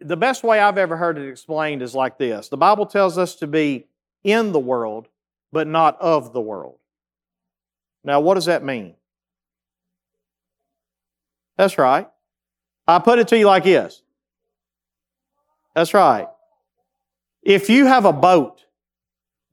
the 0.00 0.16
best 0.16 0.42
way 0.42 0.60
I've 0.60 0.78
ever 0.78 0.96
heard 0.96 1.18
it 1.18 1.28
explained 1.28 1.82
is 1.82 1.94
like 1.94 2.18
this 2.18 2.48
The 2.48 2.56
Bible 2.56 2.86
tells 2.86 3.18
us 3.18 3.36
to 3.36 3.46
be 3.46 3.86
in 4.24 4.52
the 4.52 4.58
world, 4.58 5.08
but 5.52 5.66
not 5.66 6.00
of 6.00 6.32
the 6.32 6.40
world. 6.40 6.78
Now, 8.02 8.20
what 8.20 8.34
does 8.34 8.46
that 8.46 8.64
mean? 8.64 8.94
That's 11.56 11.78
right. 11.78 12.08
I 12.86 12.98
put 12.98 13.18
it 13.18 13.28
to 13.28 13.38
you 13.38 13.46
like 13.46 13.64
this. 13.64 14.02
That's 15.74 15.92
right. 15.92 16.28
If 17.42 17.68
you 17.68 17.86
have 17.86 18.04
a 18.04 18.12
boat, 18.12 18.64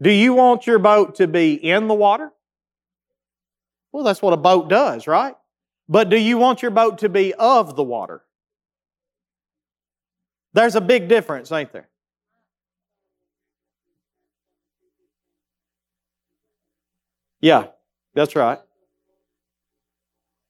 do 0.02 0.12
you 0.12 0.34
want 0.34 0.68
your 0.68 0.80
boat 0.80 1.16
to 1.16 1.28
be 1.28 1.54
in 1.54 1.88
the 1.88 1.94
water? 1.94 2.32
Well, 3.92 4.04
that's 4.04 4.22
what 4.22 4.34
a 4.34 4.38
boat 4.38 4.70
does, 4.70 5.08
right? 5.08 5.36
But 5.88 6.10
do 6.10 6.18
you 6.18 6.38
want 6.38 6.62
your 6.62 6.72
boat 6.72 7.00
to 7.00 7.10
be 7.10 7.34
of 7.34 7.76
the 7.76 7.84
water? 7.84 8.24
There's 10.54 10.76
a 10.76 10.82
big 10.82 11.08
difference, 11.08 11.52
ain't 11.52 11.72
there? 11.72 11.90
Yeah, 17.42 17.68
that's 18.14 18.36
right. 18.36 18.60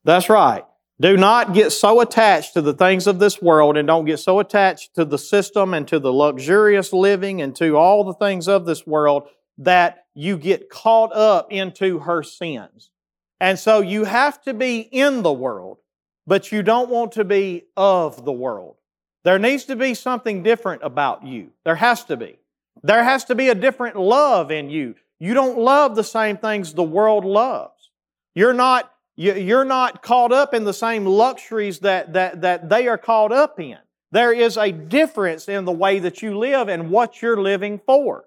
That's 0.04 0.30
right. 0.30 0.64
Do 1.02 1.18
not 1.18 1.54
get 1.54 1.72
so 1.72 2.02
attached 2.02 2.54
to 2.54 2.62
the 2.62 2.74
things 2.74 3.08
of 3.08 3.20
this 3.20 3.42
world 3.42 3.78
and 3.78 3.88
don't 3.88 4.06
get 4.06 4.20
so 4.20 4.40
attached 4.40 4.96
to 4.96 5.06
the 5.06 5.18
system 5.18 5.74
and 5.74 5.88
to 5.88 6.00
the 6.00 6.14
luxurious 6.14 6.94
living 6.94 7.42
and 7.42 7.56
to 7.56 7.76
all 7.76 8.04
the 8.04 8.14
things 8.14 8.48
of 8.48 8.66
this 8.66 8.86
world 8.86 9.28
that 9.58 10.06
you 10.14 10.38
get 10.38 10.70
caught 10.70 11.14
up 11.14 11.52
into 11.52 12.00
her 12.00 12.24
sins. 12.24 12.92
And 13.40 13.58
so 13.60 13.82
you 13.82 14.06
have 14.06 14.42
to 14.44 14.54
be 14.54 14.80
in 14.80 15.24
the 15.24 15.34
world, 15.34 15.80
but 16.26 16.52
you 16.52 16.64
don't 16.64 16.90
want 16.90 17.14
to 17.14 17.26
be 17.26 17.64
of 17.76 18.24
the 18.24 18.32
world. 18.32 18.76
There 19.24 19.40
needs 19.40 19.66
to 19.66 19.76
be 19.76 19.96
something 19.96 20.44
different 20.44 20.84
about 20.84 21.26
you. 21.26 21.50
There 21.66 21.76
has 21.76 22.06
to 22.06 22.18
be. 22.18 22.38
There 22.84 23.04
has 23.04 23.26
to 23.26 23.36
be 23.36 23.50
a 23.50 23.56
different 23.56 23.98
love 23.98 24.52
in 24.52 24.70
you. 24.70 24.96
You 25.20 25.34
don't 25.34 25.58
love 25.58 25.96
the 25.96 26.04
same 26.04 26.38
things 26.38 26.74
the 26.74 26.84
world 26.84 27.26
loves. 27.26 27.90
You're 28.36 28.54
not, 28.54 28.93
you're 29.16 29.66
not 29.66 30.02
caught 30.02 30.32
up 30.32 30.54
in 30.54 30.64
the 30.64 30.74
same 30.74 31.06
luxuries 31.06 31.80
that, 31.80 32.14
that, 32.14 32.42
that 32.42 32.70
they 32.70 32.88
are 32.88 32.98
caught 32.98 33.32
up 33.32 33.60
in. 33.60 33.78
There 34.12 34.34
is 34.34 34.58
a 34.58 34.72
difference 34.72 35.48
in 35.48 35.66
the 35.66 35.72
way 35.72 36.00
that 36.00 36.22
you 36.22 36.38
live 36.38 36.68
and 36.68 36.90
what 36.90 37.22
you're 37.22 37.42
living 37.42 37.80
for. 37.86 38.26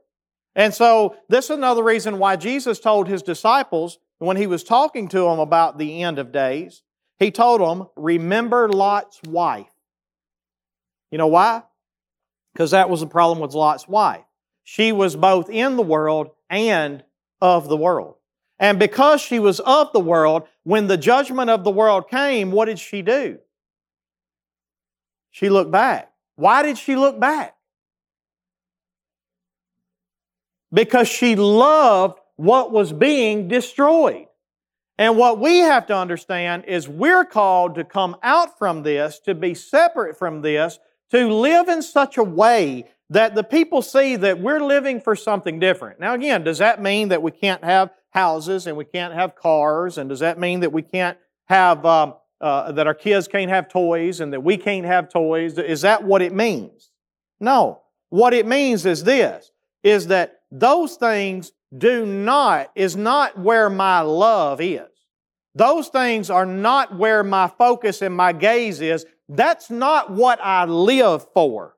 And 0.54 0.72
so, 0.72 1.16
this 1.28 1.46
is 1.46 1.50
another 1.50 1.82
reason 1.82 2.18
why 2.18 2.36
Jesus 2.36 2.80
told 2.80 3.08
His 3.08 3.22
disciples 3.22 3.98
when 4.18 4.36
he 4.36 4.46
was 4.46 4.64
talking 4.64 5.08
to 5.08 5.20
them 5.20 5.38
about 5.38 5.78
the 5.78 6.02
end 6.02 6.18
of 6.18 6.32
days, 6.32 6.82
he 7.18 7.30
told 7.30 7.60
them, 7.60 7.88
Remember 7.96 8.68
Lot's 8.68 9.20
wife. 9.26 9.70
You 11.10 11.18
know 11.18 11.26
why? 11.26 11.62
Because 12.52 12.70
that 12.70 12.90
was 12.90 13.00
the 13.00 13.06
problem 13.06 13.38
with 13.38 13.54
Lot's 13.54 13.86
wife. 13.86 14.24
She 14.64 14.92
was 14.92 15.16
both 15.16 15.50
in 15.50 15.76
the 15.76 15.82
world 15.82 16.30
and 16.50 17.04
of 17.40 17.68
the 17.68 17.76
world. 17.76 18.16
And 18.58 18.78
because 18.78 19.20
she 19.20 19.38
was 19.38 19.60
of 19.60 19.92
the 19.92 20.00
world, 20.00 20.44
when 20.64 20.86
the 20.86 20.96
judgment 20.96 21.50
of 21.50 21.64
the 21.64 21.70
world 21.70 22.08
came, 22.08 22.50
what 22.50 22.66
did 22.66 22.78
she 22.78 23.02
do? 23.02 23.38
She 25.30 25.50
looked 25.50 25.70
back. 25.70 26.10
Why 26.36 26.62
did 26.62 26.78
she 26.78 26.96
look 26.96 27.20
back? 27.20 27.54
Because 30.72 31.08
she 31.08 31.36
loved 31.36 32.18
what 32.36 32.72
was 32.72 32.92
being 32.92 33.48
destroyed. 33.48 34.26
And 34.98 35.18
what 35.18 35.38
we 35.38 35.58
have 35.58 35.86
to 35.88 35.96
understand 35.96 36.64
is 36.66 36.88
we're 36.88 37.24
called 37.24 37.74
to 37.74 37.84
come 37.84 38.16
out 38.22 38.58
from 38.58 38.82
this, 38.82 39.18
to 39.20 39.34
be 39.34 39.54
separate 39.54 40.18
from 40.18 40.40
this, 40.40 40.78
to 41.10 41.28
live 41.28 41.68
in 41.68 41.82
such 41.82 42.16
a 42.16 42.24
way 42.24 42.86
that 43.10 43.34
the 43.34 43.44
people 43.44 43.82
see 43.82 44.16
that 44.16 44.40
we're 44.40 44.60
living 44.60 45.00
for 45.00 45.14
something 45.14 45.60
different. 45.60 46.00
Now, 46.00 46.14
again, 46.14 46.44
does 46.44 46.58
that 46.58 46.82
mean 46.82 47.08
that 47.08 47.22
we 47.22 47.30
can't 47.30 47.62
have 47.62 47.90
houses 48.16 48.66
and 48.66 48.76
we 48.76 48.84
can't 48.84 49.14
have 49.14 49.36
cars? 49.36 49.98
And 49.98 50.08
does 50.08 50.20
that 50.20 50.38
mean 50.38 50.60
that 50.60 50.72
we 50.72 50.82
can't 50.82 51.18
have, 51.44 51.84
um, 51.84 52.14
uh, 52.40 52.72
that 52.72 52.86
our 52.86 52.94
kids 52.94 53.28
can't 53.28 53.50
have 53.50 53.68
toys 53.68 54.20
and 54.20 54.32
that 54.32 54.42
we 54.42 54.56
can't 54.56 54.86
have 54.86 55.08
toys? 55.08 55.58
Is 55.58 55.82
that 55.82 56.02
what 56.02 56.22
it 56.22 56.32
means? 56.32 56.90
No. 57.38 57.82
What 58.08 58.32
it 58.32 58.46
means 58.46 58.86
is 58.86 59.04
this, 59.04 59.52
is 59.82 60.06
that 60.08 60.40
those 60.50 60.96
things 60.96 61.52
do 61.76 62.06
not, 62.06 62.70
is 62.74 62.96
not 62.96 63.38
where 63.38 63.68
my 63.68 64.00
love 64.00 64.60
is. 64.60 64.88
Those 65.54 65.88
things 65.88 66.30
are 66.30 66.46
not 66.46 66.96
where 66.96 67.22
my 67.22 67.48
focus 67.48 68.02
and 68.02 68.14
my 68.14 68.32
gaze 68.32 68.80
is. 68.80 69.06
That's 69.28 69.70
not 69.70 70.10
what 70.10 70.38
I 70.42 70.64
live 70.64 71.26
for. 71.34 71.76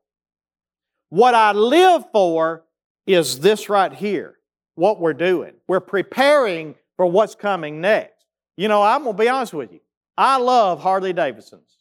What 1.11 1.35
I 1.35 1.53
live 1.53 2.05
for 2.13 2.65
is 3.07 3.41
this 3.41 3.69
right 3.69 3.93
here, 3.93 4.38
what 4.79 5.01
we're 5.01 5.13
doing. 5.13 5.53
We're 5.67 5.81
preparing 5.81 6.77
for 6.97 7.05
what's 7.05 7.35
coming 7.35 7.81
next. 7.81 8.25
You 8.57 8.69
know, 8.69 8.81
I'm 8.81 9.03
going 9.03 9.17
to 9.17 9.23
be 9.23 9.29
honest 9.29 9.53
with 9.53 9.73
you. 9.73 9.81
I 10.17 10.39
love 10.39 10.81
Harley 10.81 11.13
Davidsons. 11.13 11.77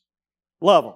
Love 0.61 0.83
them. 0.83 0.93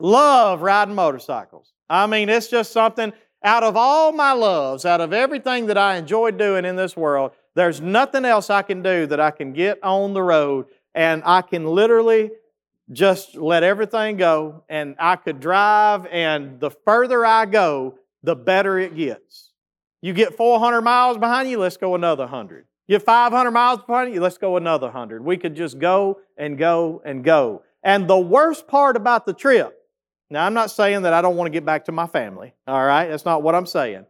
Love 0.00 0.60
riding 0.60 0.96
motorcycles. 0.96 1.72
I 1.88 2.06
mean, 2.06 2.28
it's 2.28 2.48
just 2.48 2.72
something, 2.72 3.12
out 3.44 3.62
of 3.62 3.76
all 3.76 4.10
my 4.10 4.32
loves, 4.32 4.84
out 4.84 5.00
of 5.00 5.12
everything 5.12 5.66
that 5.66 5.78
I 5.78 5.96
enjoy 5.96 6.32
doing 6.32 6.64
in 6.64 6.74
this 6.74 6.96
world, 6.96 7.30
there's 7.54 7.80
nothing 7.80 8.24
else 8.24 8.50
I 8.50 8.62
can 8.62 8.82
do 8.82 9.06
that 9.06 9.20
I 9.20 9.30
can 9.30 9.52
get 9.52 9.82
on 9.84 10.14
the 10.14 10.22
road 10.22 10.66
and 10.94 11.22
I 11.24 11.42
can 11.42 11.64
literally 11.64 12.32
just 12.90 13.36
let 13.36 13.62
everything 13.62 14.16
go 14.16 14.64
and 14.68 14.96
I 14.98 15.14
could 15.16 15.38
drive 15.38 16.06
and 16.06 16.58
the 16.58 16.70
further 16.70 17.24
I 17.24 17.46
go, 17.46 17.98
the 18.24 18.34
better 18.34 18.78
it 18.78 18.96
gets. 18.96 19.47
You 20.00 20.12
get 20.12 20.36
400 20.36 20.82
miles 20.82 21.18
behind 21.18 21.50
you, 21.50 21.58
let's 21.58 21.76
go 21.76 21.94
another 21.94 22.24
100. 22.24 22.66
You 22.86 22.98
get 22.98 23.04
500 23.04 23.50
miles 23.50 23.80
behind 23.86 24.14
you, 24.14 24.20
let's 24.20 24.38
go 24.38 24.56
another 24.56 24.86
100. 24.86 25.24
We 25.24 25.36
could 25.36 25.54
just 25.54 25.78
go 25.78 26.20
and 26.36 26.56
go 26.56 27.02
and 27.04 27.24
go. 27.24 27.62
And 27.82 28.08
the 28.08 28.18
worst 28.18 28.66
part 28.66 28.96
about 28.96 29.26
the 29.26 29.32
trip 29.32 29.78
now, 30.30 30.44
I'm 30.44 30.54
not 30.54 30.70
saying 30.70 31.02
that 31.02 31.14
I 31.14 31.22
don't 31.22 31.36
want 31.36 31.46
to 31.46 31.52
get 31.52 31.64
back 31.64 31.86
to 31.86 31.92
my 31.92 32.06
family, 32.06 32.52
all 32.66 32.84
right? 32.84 33.08
That's 33.08 33.24
not 33.24 33.42
what 33.42 33.54
I'm 33.54 33.66
saying. 33.66 34.04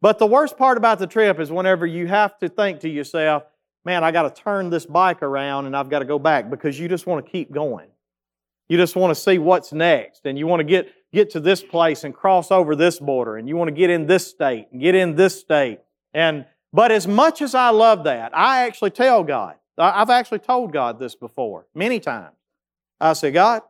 But 0.00 0.18
the 0.18 0.26
worst 0.26 0.56
part 0.56 0.78
about 0.78 0.98
the 0.98 1.06
trip 1.06 1.38
is 1.40 1.50
whenever 1.52 1.86
you 1.86 2.06
have 2.06 2.38
to 2.38 2.48
think 2.48 2.80
to 2.80 2.88
yourself, 2.88 3.42
man, 3.84 4.02
I 4.02 4.10
got 4.10 4.34
to 4.34 4.42
turn 4.42 4.70
this 4.70 4.86
bike 4.86 5.22
around 5.22 5.66
and 5.66 5.76
I've 5.76 5.90
got 5.90 5.98
to 5.98 6.04
go 6.04 6.18
back 6.18 6.48
because 6.48 6.78
you 6.78 6.88
just 6.88 7.06
want 7.06 7.24
to 7.24 7.30
keep 7.30 7.52
going. 7.52 7.88
You 8.68 8.78
just 8.78 8.96
want 8.96 9.14
to 9.14 9.20
see 9.20 9.38
what's 9.38 9.72
next 9.72 10.24
and 10.24 10.38
you 10.38 10.46
want 10.46 10.60
to 10.60 10.64
get, 10.64 10.90
get 11.12 11.30
to 11.30 11.40
this 11.40 11.62
place 11.62 12.04
and 12.04 12.14
cross 12.14 12.50
over 12.50 12.76
this 12.76 12.98
border 12.98 13.36
and 13.36 13.48
you 13.48 13.56
want 13.56 13.68
to 13.68 13.74
get 13.74 13.90
in 13.90 14.06
this 14.06 14.26
state 14.26 14.68
and 14.72 14.80
get 14.80 14.94
in 14.94 15.16
this 15.16 15.38
state. 15.38 15.80
And, 16.12 16.44
but 16.72 16.92
as 16.92 17.06
much 17.06 17.40
as 17.40 17.54
I 17.54 17.70
love 17.70 18.04
that, 18.04 18.36
I 18.36 18.66
actually 18.66 18.90
tell 18.90 19.24
God, 19.24 19.56
I've 19.78 20.10
actually 20.10 20.40
told 20.40 20.72
God 20.72 20.98
this 20.98 21.14
before, 21.14 21.66
many 21.74 22.00
times. 22.00 22.34
I 23.00 23.12
say, 23.12 23.30
God, 23.30 23.62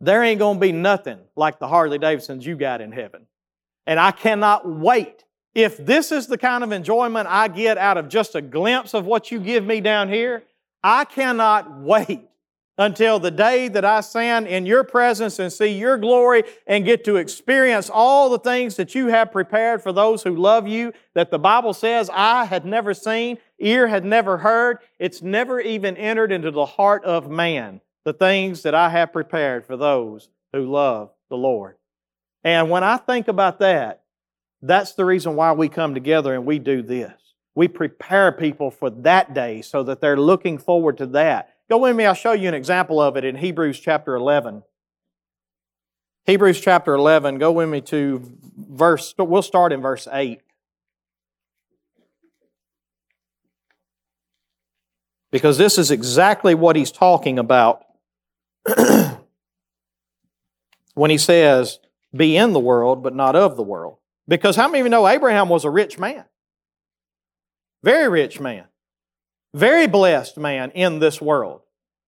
there 0.00 0.22
ain't 0.22 0.38
going 0.38 0.56
to 0.56 0.60
be 0.60 0.72
nothing 0.72 1.18
like 1.36 1.58
the 1.58 1.68
Harley 1.68 1.98
Davidsons 1.98 2.46
you 2.46 2.56
got 2.56 2.80
in 2.80 2.92
heaven. 2.92 3.26
And 3.86 4.00
I 4.00 4.12
cannot 4.12 4.68
wait. 4.68 5.24
If 5.54 5.76
this 5.76 6.12
is 6.12 6.26
the 6.26 6.38
kind 6.38 6.62
of 6.62 6.72
enjoyment 6.72 7.26
I 7.28 7.48
get 7.48 7.78
out 7.78 7.98
of 7.98 8.08
just 8.08 8.34
a 8.34 8.40
glimpse 8.40 8.94
of 8.94 9.06
what 9.06 9.30
you 9.30 9.40
give 9.40 9.64
me 9.64 9.80
down 9.80 10.08
here, 10.08 10.44
I 10.82 11.04
cannot 11.04 11.80
wait 11.80 12.27
until 12.78 13.18
the 13.18 13.30
day 13.30 13.66
that 13.68 13.84
I 13.84 14.00
stand 14.00 14.46
in 14.46 14.64
your 14.64 14.84
presence 14.84 15.40
and 15.40 15.52
see 15.52 15.76
your 15.76 15.98
glory 15.98 16.44
and 16.66 16.84
get 16.84 17.04
to 17.04 17.16
experience 17.16 17.90
all 17.92 18.30
the 18.30 18.38
things 18.38 18.76
that 18.76 18.94
you 18.94 19.08
have 19.08 19.32
prepared 19.32 19.82
for 19.82 19.92
those 19.92 20.22
who 20.22 20.36
love 20.36 20.68
you 20.68 20.92
that 21.14 21.32
the 21.32 21.38
Bible 21.38 21.74
says 21.74 22.08
eye 22.12 22.44
had 22.44 22.64
never 22.64 22.94
seen, 22.94 23.38
ear 23.58 23.88
had 23.88 24.04
never 24.04 24.38
heard. 24.38 24.78
It's 25.00 25.20
never 25.20 25.60
even 25.60 25.96
entered 25.96 26.30
into 26.30 26.52
the 26.52 26.66
heart 26.66 27.04
of 27.04 27.28
man 27.28 27.80
the 28.04 28.12
things 28.12 28.62
that 28.62 28.74
I 28.74 28.90
have 28.90 29.12
prepared 29.12 29.66
for 29.66 29.76
those 29.76 30.30
who 30.52 30.70
love 30.70 31.10
the 31.28 31.36
Lord. 31.36 31.76
And 32.44 32.70
when 32.70 32.84
I 32.84 32.96
think 32.96 33.28
about 33.28 33.58
that, 33.58 34.04
that's 34.62 34.92
the 34.92 35.04
reason 35.04 35.36
why 35.36 35.52
we 35.52 35.68
come 35.68 35.94
together 35.94 36.32
and 36.34 36.46
we 36.46 36.58
do 36.58 36.82
this. 36.82 37.12
We 37.54 37.68
prepare 37.68 38.30
people 38.30 38.70
for 38.70 38.88
that 38.90 39.34
day 39.34 39.62
so 39.62 39.82
that 39.82 40.00
they're 40.00 40.16
looking 40.16 40.58
forward 40.58 40.98
to 40.98 41.06
that. 41.08 41.54
Go 41.68 41.78
with 41.78 41.94
me, 41.94 42.06
I'll 42.06 42.14
show 42.14 42.32
you 42.32 42.48
an 42.48 42.54
example 42.54 43.00
of 43.00 43.16
it 43.16 43.24
in 43.24 43.36
Hebrews 43.36 43.78
chapter 43.78 44.14
11. 44.14 44.62
Hebrews 46.24 46.60
chapter 46.60 46.94
11, 46.94 47.38
go 47.38 47.52
with 47.52 47.68
me 47.68 47.80
to 47.82 48.22
verse, 48.56 49.14
we'll 49.18 49.42
start 49.42 49.72
in 49.72 49.80
verse 49.80 50.06
8. 50.10 50.40
Because 55.30 55.58
this 55.58 55.76
is 55.78 55.90
exactly 55.90 56.54
what 56.54 56.76
he's 56.76 56.92
talking 56.92 57.38
about 57.38 57.84
when 60.94 61.10
he 61.10 61.18
says, 61.18 61.80
be 62.14 62.36
in 62.36 62.54
the 62.54 62.60
world, 62.60 63.02
but 63.02 63.14
not 63.14 63.36
of 63.36 63.56
the 63.56 63.62
world. 63.62 63.98
Because 64.26 64.56
how 64.56 64.68
many 64.68 64.80
of 64.80 64.86
you 64.86 64.90
know 64.90 65.06
Abraham 65.06 65.50
was 65.50 65.64
a 65.64 65.70
rich 65.70 65.98
man? 65.98 66.24
Very 67.82 68.08
rich 68.08 68.40
man. 68.40 68.67
Very 69.58 69.88
blessed 69.88 70.36
man 70.36 70.70
in 70.70 71.00
this 71.00 71.20
world. 71.20 71.62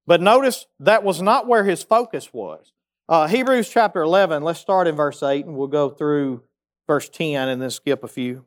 But 0.07 0.21
notice 0.21 0.67
that 0.79 1.03
was 1.03 1.21
not 1.21 1.49
where 1.49 1.65
his 1.65 1.83
focus 1.83 2.33
was. 2.33 2.73
Uh, 3.09 3.27
Hebrews 3.27 3.69
chapter 3.69 4.03
11, 4.03 4.45
let's 4.45 4.61
start 4.61 4.87
in 4.87 4.95
verse 4.95 5.21
8 5.21 5.47
and 5.47 5.57
we'll 5.57 5.67
go 5.67 5.91
through 5.91 6.45
verse 6.87 7.09
10 7.09 7.49
and 7.49 7.61
then 7.61 7.71
skip 7.71 8.05
a 8.05 8.09
few. 8.09 8.45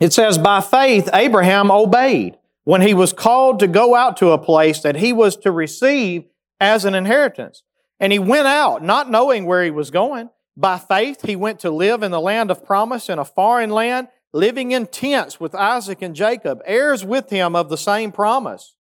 It 0.00 0.12
says, 0.12 0.36
By 0.36 0.60
faith, 0.60 1.08
Abraham 1.14 1.70
obeyed 1.70 2.36
when 2.64 2.80
he 2.80 2.94
was 2.94 3.12
called 3.12 3.60
to 3.60 3.68
go 3.68 3.94
out 3.94 4.16
to 4.16 4.32
a 4.32 4.38
place 4.38 4.80
that 4.80 4.96
he 4.96 5.12
was 5.12 5.36
to 5.36 5.52
receive 5.52 6.24
as 6.60 6.84
an 6.84 6.96
inheritance. 6.96 7.62
And 8.00 8.12
he 8.12 8.18
went 8.18 8.48
out, 8.48 8.82
not 8.82 9.08
knowing 9.08 9.46
where 9.46 9.62
he 9.62 9.70
was 9.70 9.92
going. 9.92 10.30
By 10.56 10.78
faith, 10.78 11.22
he 11.22 11.36
went 11.36 11.60
to 11.60 11.70
live 11.70 12.02
in 12.02 12.10
the 12.10 12.20
land 12.20 12.50
of 12.50 12.64
promise 12.64 13.08
in 13.08 13.18
a 13.18 13.24
foreign 13.24 13.70
land, 13.70 14.08
living 14.32 14.72
in 14.72 14.86
tents 14.86 15.38
with 15.38 15.54
Isaac 15.54 16.02
and 16.02 16.16
Jacob, 16.16 16.62
heirs 16.64 17.04
with 17.04 17.30
him 17.30 17.54
of 17.54 17.68
the 17.68 17.76
same 17.76 18.12
promise. 18.12 18.76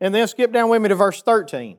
And 0.00 0.14
then 0.14 0.26
skip 0.26 0.52
down 0.52 0.68
with 0.68 0.82
me 0.82 0.88
to 0.88 0.94
verse 0.94 1.22
13. 1.22 1.78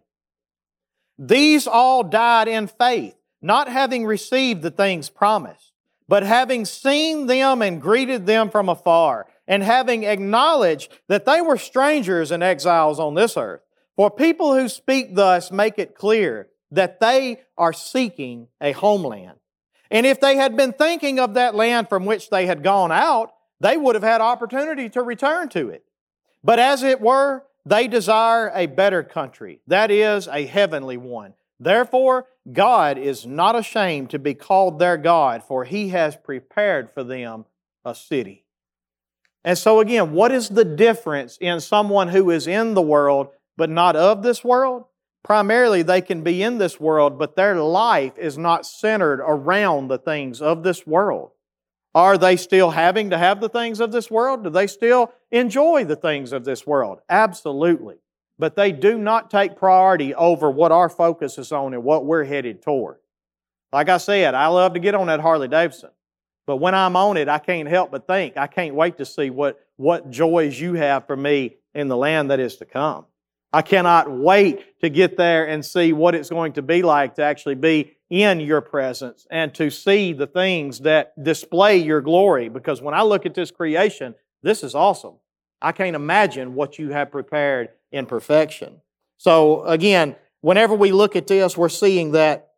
These 1.18 1.68
all 1.68 2.04
died 2.04 2.48
in 2.48 2.68
faith, 2.68 3.16
not 3.42 3.68
having 3.68 4.06
received 4.06 4.62
the 4.62 4.72
things 4.72 5.10
promised 5.10 5.74
but 6.08 6.24
having 6.24 6.66
seen 6.66 7.28
them 7.28 7.62
and 7.62 7.82
greeted 7.82 8.26
them 8.26 8.50
from 8.50 8.70
afar, 8.70 9.28
and 9.48 9.64
having 9.64 10.04
acknowledged 10.04 10.92
that 11.08 11.26
they 11.26 11.42
were 11.42 11.58
strangers 11.58 12.32
and 12.32 12.44
exiles 12.44 13.00
on 13.00 13.16
this 13.16 13.36
earth. 13.36 13.62
For 13.96 14.10
people 14.10 14.54
who 14.54 14.70
speak 14.70 15.16
thus 15.16 15.52
make 15.52 15.78
it 15.78 15.96
clear 15.96 16.50
that 16.74 17.00
they 17.00 17.42
are 17.58 17.74
seeking 17.74 18.48
a 18.60 18.72
homeland. 18.72 19.38
And 19.90 20.06
if 20.06 20.20
they 20.20 20.36
had 20.36 20.58
been 20.58 20.74
thinking 20.74 21.20
of 21.20 21.36
that 21.36 21.56
land 21.56 21.88
from 21.88 22.06
which 22.06 22.30
they 22.30 22.46
had 22.46 22.64
gone 22.64 22.92
out, 22.92 23.32
they 23.60 23.78
would 23.78 23.96
have 23.96 24.04
had 24.04 24.22
opportunity 24.22 24.90
to 24.90 25.02
return 25.02 25.50
to 25.50 25.70
it. 25.70 25.86
But 26.44 26.60
as 26.60 26.84
it 26.84 27.00
were, 27.00 27.44
they 27.66 27.88
desire 27.88 28.52
a 28.54 28.66
better 28.66 29.04
country, 29.04 29.62
that 29.68 29.92
is, 29.92 30.28
a 30.28 30.46
heavenly 30.46 30.98
one. 30.98 31.34
Therefore, 31.60 32.26
God 32.52 32.98
is 32.98 33.26
not 33.26 33.56
ashamed 33.56 34.10
to 34.10 34.20
be 34.20 34.34
called 34.34 34.80
their 34.80 34.98
God, 34.98 35.44
for 35.44 35.64
He 35.64 35.90
has 35.90 36.18
prepared 36.18 36.92
for 36.92 37.04
them 37.04 37.46
a 37.86 37.96
city. 37.96 38.46
And 39.46 39.58
so, 39.58 39.80
again, 39.80 40.12
what 40.12 40.32
is 40.32 40.50
the 40.50 40.66
difference 40.66 41.38
in 41.40 41.62
someone 41.62 42.10
who 42.10 42.32
is 42.32 42.48
in 42.48 42.74
the 42.74 42.82
world 42.82 43.30
but 43.56 43.70
not 43.70 43.96
of 43.96 44.24
this 44.24 44.44
world? 44.44 44.86
Primarily, 45.24 45.84
they 45.84 46.02
can 46.02 46.22
be 46.22 46.44
in 46.44 46.58
this 46.58 46.80
world, 46.80 47.18
but 47.18 47.36
their 47.36 47.56
life 47.56 48.18
is 48.18 48.38
not 48.38 48.66
centered 48.66 49.22
around 49.22 49.88
the 49.88 49.98
things 49.98 50.42
of 50.42 50.64
this 50.64 50.86
world. 50.86 51.32
Are 51.96 52.18
they 52.18 52.36
still 52.36 52.72
having 52.72 53.12
to 53.12 53.18
have 53.18 53.40
the 53.40 53.50
things 53.50 53.80
of 53.80 53.92
this 53.92 54.12
world? 54.12 54.44
Do 54.44 54.50
they 54.50 54.68
still 54.68 55.14
enjoy 55.32 55.86
the 55.86 55.96
things 55.96 56.34
of 56.34 56.44
this 56.44 56.68
world? 56.68 57.00
Absolutely 57.10 57.98
but 58.40 58.56
they 58.56 58.72
do 58.72 58.98
not 58.98 59.30
take 59.30 59.56
priority 59.56 60.14
over 60.16 60.50
what 60.50 60.72
our 60.72 60.90
focus 60.90 61.38
is 61.38 61.52
on 61.52 61.74
and 61.74 61.84
what 61.84 62.06
we're 62.06 62.24
headed 62.24 62.62
toward. 62.62 62.98
Like 63.72 63.90
I 63.90 63.98
said, 63.98 64.36
I 64.36 64.48
love 64.48 64.74
to 64.74 64.80
get 64.80 64.96
on 64.96 65.08
that 65.08 65.20
Harley 65.20 65.48
Davidson. 65.48 65.92
But 66.46 66.58
when 66.58 66.76
I'm 66.76 66.96
on 66.96 67.16
it, 67.18 67.30
I 67.30 67.40
can't 67.40 67.70
help 67.70 67.92
but 67.92 68.06
think, 68.06 68.36
I 68.36 68.48
can't 68.48 68.76
wait 68.76 68.98
to 68.98 69.06
see 69.06 69.30
what, 69.30 69.60
what 69.78 70.10
joys 70.12 70.60
you 70.60 70.74
have 70.74 71.08
for 71.08 71.16
me 71.16 71.56
in 71.74 71.88
the 71.88 71.96
land 71.96 72.32
that 72.32 72.40
is 72.40 72.58
to 72.58 72.66
come. 72.66 73.06
I 73.54 73.62
cannot 73.62 74.12
wait 74.12 74.82
to 74.82 74.90
get 74.90 75.16
there 75.16 75.48
and 75.48 75.64
see 75.64 75.94
what 75.94 76.16
it's 76.16 76.32
going 76.32 76.54
to 76.54 76.64
be 76.64 76.82
like 76.82 77.16
to 77.16 77.24
actually 77.24 77.54
be 77.56 77.94
in 78.10 78.40
your 78.40 78.62
presence 78.62 79.28
and 79.30 79.54
to 79.54 79.70
see 79.70 80.12
the 80.12 80.26
things 80.26 80.80
that 80.80 81.14
display 81.24 81.78
your 81.78 82.02
glory. 82.02 82.50
Because 82.50 82.82
when 82.82 82.96
I 82.96 83.04
look 83.04 83.28
at 83.28 83.36
this 83.36 83.52
creation, 83.52 84.16
this 84.42 84.64
is 84.64 84.74
awesome. 84.74 85.16
I 85.62 85.72
can't 85.72 85.96
imagine 85.96 86.56
what 86.56 86.80
you 86.80 86.90
have 86.90 87.12
prepared 87.12 87.70
in 87.92 88.08
perfection. 88.08 88.82
So 89.18 89.64
again, 89.66 90.16
whenever 90.42 90.74
we 90.74 90.92
look 90.92 91.16
at 91.16 91.28
this, 91.28 91.56
we're 91.56 91.70
seeing 91.70 92.12
that 92.14 92.50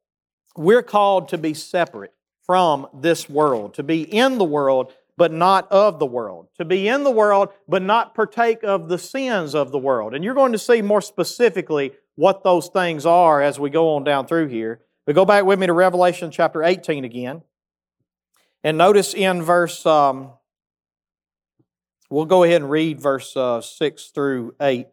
we're 0.55 0.81
called 0.81 1.27
to 1.29 1.37
be 1.37 1.53
separate 1.53 2.13
from 2.45 2.87
this 2.93 3.29
world, 3.29 3.73
to 3.73 3.83
be 3.83 4.01
in 4.01 4.37
the 4.37 4.45
world, 4.45 4.93
but 5.17 5.31
not 5.31 5.71
of 5.71 5.99
the 5.99 6.05
world, 6.05 6.47
to 6.57 6.65
be 6.65 6.87
in 6.87 7.03
the 7.03 7.11
world, 7.11 7.49
but 7.67 7.81
not 7.81 8.13
partake 8.13 8.63
of 8.63 8.89
the 8.89 8.97
sins 8.97 9.55
of 9.55 9.71
the 9.71 9.77
world. 9.77 10.13
And 10.13 10.23
you're 10.23 10.33
going 10.33 10.51
to 10.51 10.59
see 10.59 10.81
more 10.81 11.01
specifically 11.01 11.93
what 12.15 12.43
those 12.43 12.67
things 12.67 13.05
are 13.05 13.41
as 13.41 13.59
we 13.59 13.69
go 13.69 13.95
on 13.95 14.03
down 14.03 14.27
through 14.27 14.47
here. 14.47 14.81
But 15.05 15.15
go 15.15 15.25
back 15.25 15.45
with 15.45 15.59
me 15.59 15.67
to 15.67 15.73
Revelation 15.73 16.31
chapter 16.31 16.63
18 16.63 17.05
again. 17.05 17.43
And 18.63 18.77
notice 18.77 19.13
in 19.13 19.43
verse 19.43 19.85
um, 19.85 20.31
We'll 22.09 22.25
go 22.25 22.43
ahead 22.43 22.61
and 22.61 22.69
read 22.69 23.01
verse 23.01 23.35
uh, 23.35 23.61
6 23.61 24.07
through 24.07 24.55
8. 24.61 24.87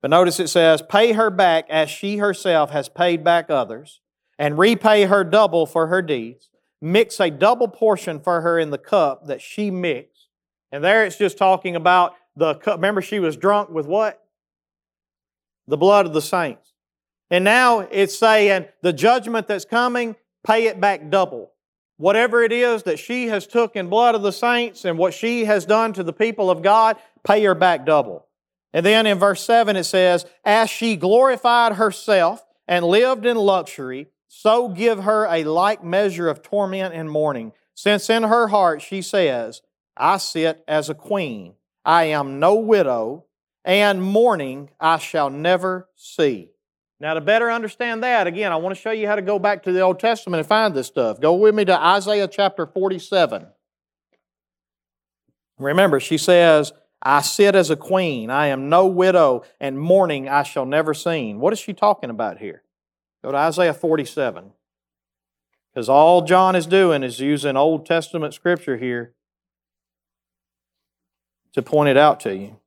But 0.00 0.10
notice 0.10 0.38
it 0.38 0.48
says, 0.48 0.82
Pay 0.82 1.12
her 1.12 1.30
back 1.30 1.68
as 1.68 1.90
she 1.90 2.18
herself 2.18 2.70
has 2.70 2.88
paid 2.88 3.24
back 3.24 3.50
others, 3.50 4.00
and 4.38 4.58
repay 4.58 5.04
her 5.04 5.24
double 5.24 5.66
for 5.66 5.88
her 5.88 6.02
deeds. 6.02 6.50
Mix 6.84 7.18
a 7.18 7.30
double 7.30 7.66
portion 7.66 8.20
for 8.20 8.42
her 8.42 8.58
in 8.58 8.68
the 8.68 8.76
cup 8.76 9.26
that 9.28 9.40
she 9.40 9.70
mixed. 9.70 10.28
And 10.70 10.84
there 10.84 11.06
it's 11.06 11.16
just 11.16 11.38
talking 11.38 11.76
about 11.76 12.14
the 12.36 12.56
cup. 12.56 12.76
Remember, 12.76 13.00
she 13.00 13.20
was 13.20 13.38
drunk 13.38 13.70
with 13.70 13.86
what? 13.86 14.22
The 15.66 15.78
blood 15.78 16.04
of 16.04 16.12
the 16.12 16.20
saints. 16.20 16.74
And 17.30 17.42
now 17.42 17.80
it's 17.80 18.18
saying 18.18 18.66
the 18.82 18.92
judgment 18.92 19.48
that's 19.48 19.64
coming, 19.64 20.16
pay 20.46 20.66
it 20.66 20.78
back 20.78 21.08
double. 21.08 21.52
Whatever 21.96 22.42
it 22.42 22.52
is 22.52 22.82
that 22.82 22.98
she 22.98 23.28
has 23.28 23.46
took 23.46 23.76
in 23.76 23.88
blood 23.88 24.14
of 24.14 24.20
the 24.20 24.30
saints 24.30 24.84
and 24.84 24.98
what 24.98 25.14
she 25.14 25.46
has 25.46 25.64
done 25.64 25.94
to 25.94 26.02
the 26.02 26.12
people 26.12 26.50
of 26.50 26.60
God, 26.60 26.98
pay 27.22 27.42
her 27.44 27.54
back 27.54 27.86
double. 27.86 28.26
And 28.74 28.84
then 28.84 29.06
in 29.06 29.18
verse 29.18 29.42
7 29.42 29.74
it 29.74 29.84
says, 29.84 30.26
As 30.44 30.68
she 30.68 30.96
glorified 30.96 31.76
herself 31.76 32.44
and 32.68 32.84
lived 32.84 33.24
in 33.24 33.38
luxury, 33.38 34.08
so 34.36 34.68
give 34.68 35.04
her 35.04 35.26
a 35.26 35.44
like 35.44 35.84
measure 35.84 36.28
of 36.28 36.42
torment 36.42 36.92
and 36.92 37.08
mourning, 37.08 37.52
since 37.72 38.10
in 38.10 38.24
her 38.24 38.48
heart 38.48 38.82
she 38.82 39.00
says, 39.00 39.62
I 39.96 40.16
sit 40.16 40.64
as 40.66 40.90
a 40.90 40.94
queen, 40.94 41.54
I 41.84 42.06
am 42.06 42.40
no 42.40 42.56
widow, 42.56 43.26
and 43.64 44.02
mourning 44.02 44.70
I 44.80 44.98
shall 44.98 45.30
never 45.30 45.88
see. 45.94 46.50
Now, 46.98 47.14
to 47.14 47.20
better 47.20 47.50
understand 47.50 48.02
that, 48.02 48.26
again, 48.26 48.50
I 48.50 48.56
want 48.56 48.74
to 48.74 48.80
show 48.80 48.90
you 48.90 49.06
how 49.06 49.14
to 49.14 49.22
go 49.22 49.38
back 49.38 49.62
to 49.62 49.72
the 49.72 49.80
Old 49.80 50.00
Testament 50.00 50.40
and 50.40 50.48
find 50.48 50.74
this 50.74 50.88
stuff. 50.88 51.20
Go 51.20 51.34
with 51.34 51.54
me 51.54 51.64
to 51.66 51.80
Isaiah 51.80 52.26
chapter 52.26 52.66
47. 52.66 53.46
Remember, 55.58 56.00
she 56.00 56.18
says, 56.18 56.72
I 57.00 57.20
sit 57.20 57.54
as 57.54 57.70
a 57.70 57.76
queen, 57.76 58.30
I 58.30 58.48
am 58.48 58.68
no 58.68 58.86
widow, 58.86 59.44
and 59.60 59.78
mourning 59.78 60.28
I 60.28 60.42
shall 60.42 60.66
never 60.66 60.92
see. 60.92 61.34
What 61.34 61.52
is 61.52 61.60
she 61.60 61.72
talking 61.72 62.10
about 62.10 62.38
here? 62.38 62.63
Go 63.24 63.32
to 63.32 63.38
Isaiah 63.38 63.72
47. 63.72 64.52
Because 65.72 65.88
all 65.88 66.20
John 66.20 66.54
is 66.54 66.66
doing 66.66 67.02
is 67.02 67.20
using 67.20 67.56
Old 67.56 67.86
Testament 67.86 68.34
scripture 68.34 68.76
here 68.76 69.14
to 71.54 71.62
point 71.62 71.88
it 71.88 71.96
out 71.96 72.20
to 72.20 72.36
you. 72.36 72.60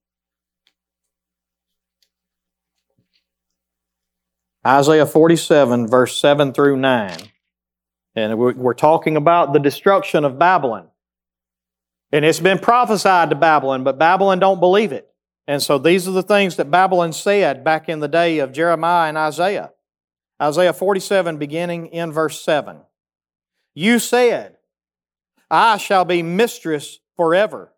Isaiah 4.65 5.05
47, 5.05 5.87
verse 5.87 6.19
7 6.19 6.53
through 6.53 6.77
9. 6.77 7.17
And 8.15 8.39
we're 8.39 8.73
talking 8.73 9.15
about 9.15 9.53
the 9.53 9.59
destruction 9.59 10.25
of 10.25 10.39
Babylon. 10.39 10.87
And 12.11 12.25
it's 12.25 12.39
been 12.39 12.57
prophesied 12.57 13.29
to 13.29 13.35
Babylon, 13.35 13.83
but 13.83 13.99
Babylon 13.99 14.39
don't 14.39 14.59
believe 14.59 14.91
it. 14.91 15.07
And 15.45 15.61
so 15.61 15.77
these 15.77 16.07
are 16.07 16.13
the 16.13 16.23
things 16.23 16.55
that 16.55 16.71
Babylon 16.71 17.13
said 17.13 17.63
back 17.63 17.87
in 17.87 17.99
the 17.99 18.07
day 18.07 18.39
of 18.39 18.51
Jeremiah 18.51 19.09
and 19.09 19.19
Isaiah. 19.19 19.71
Isaiah 20.41 20.73
47, 20.73 21.37
beginning 21.37 21.87
in 21.87 22.11
verse 22.11 22.41
7. 22.41 22.77
You 23.73 23.99
said, 23.99 24.57
I 25.49 25.77
shall 25.77 26.05
be 26.05 26.21
mistress 26.23 26.99
forever, 27.15 27.73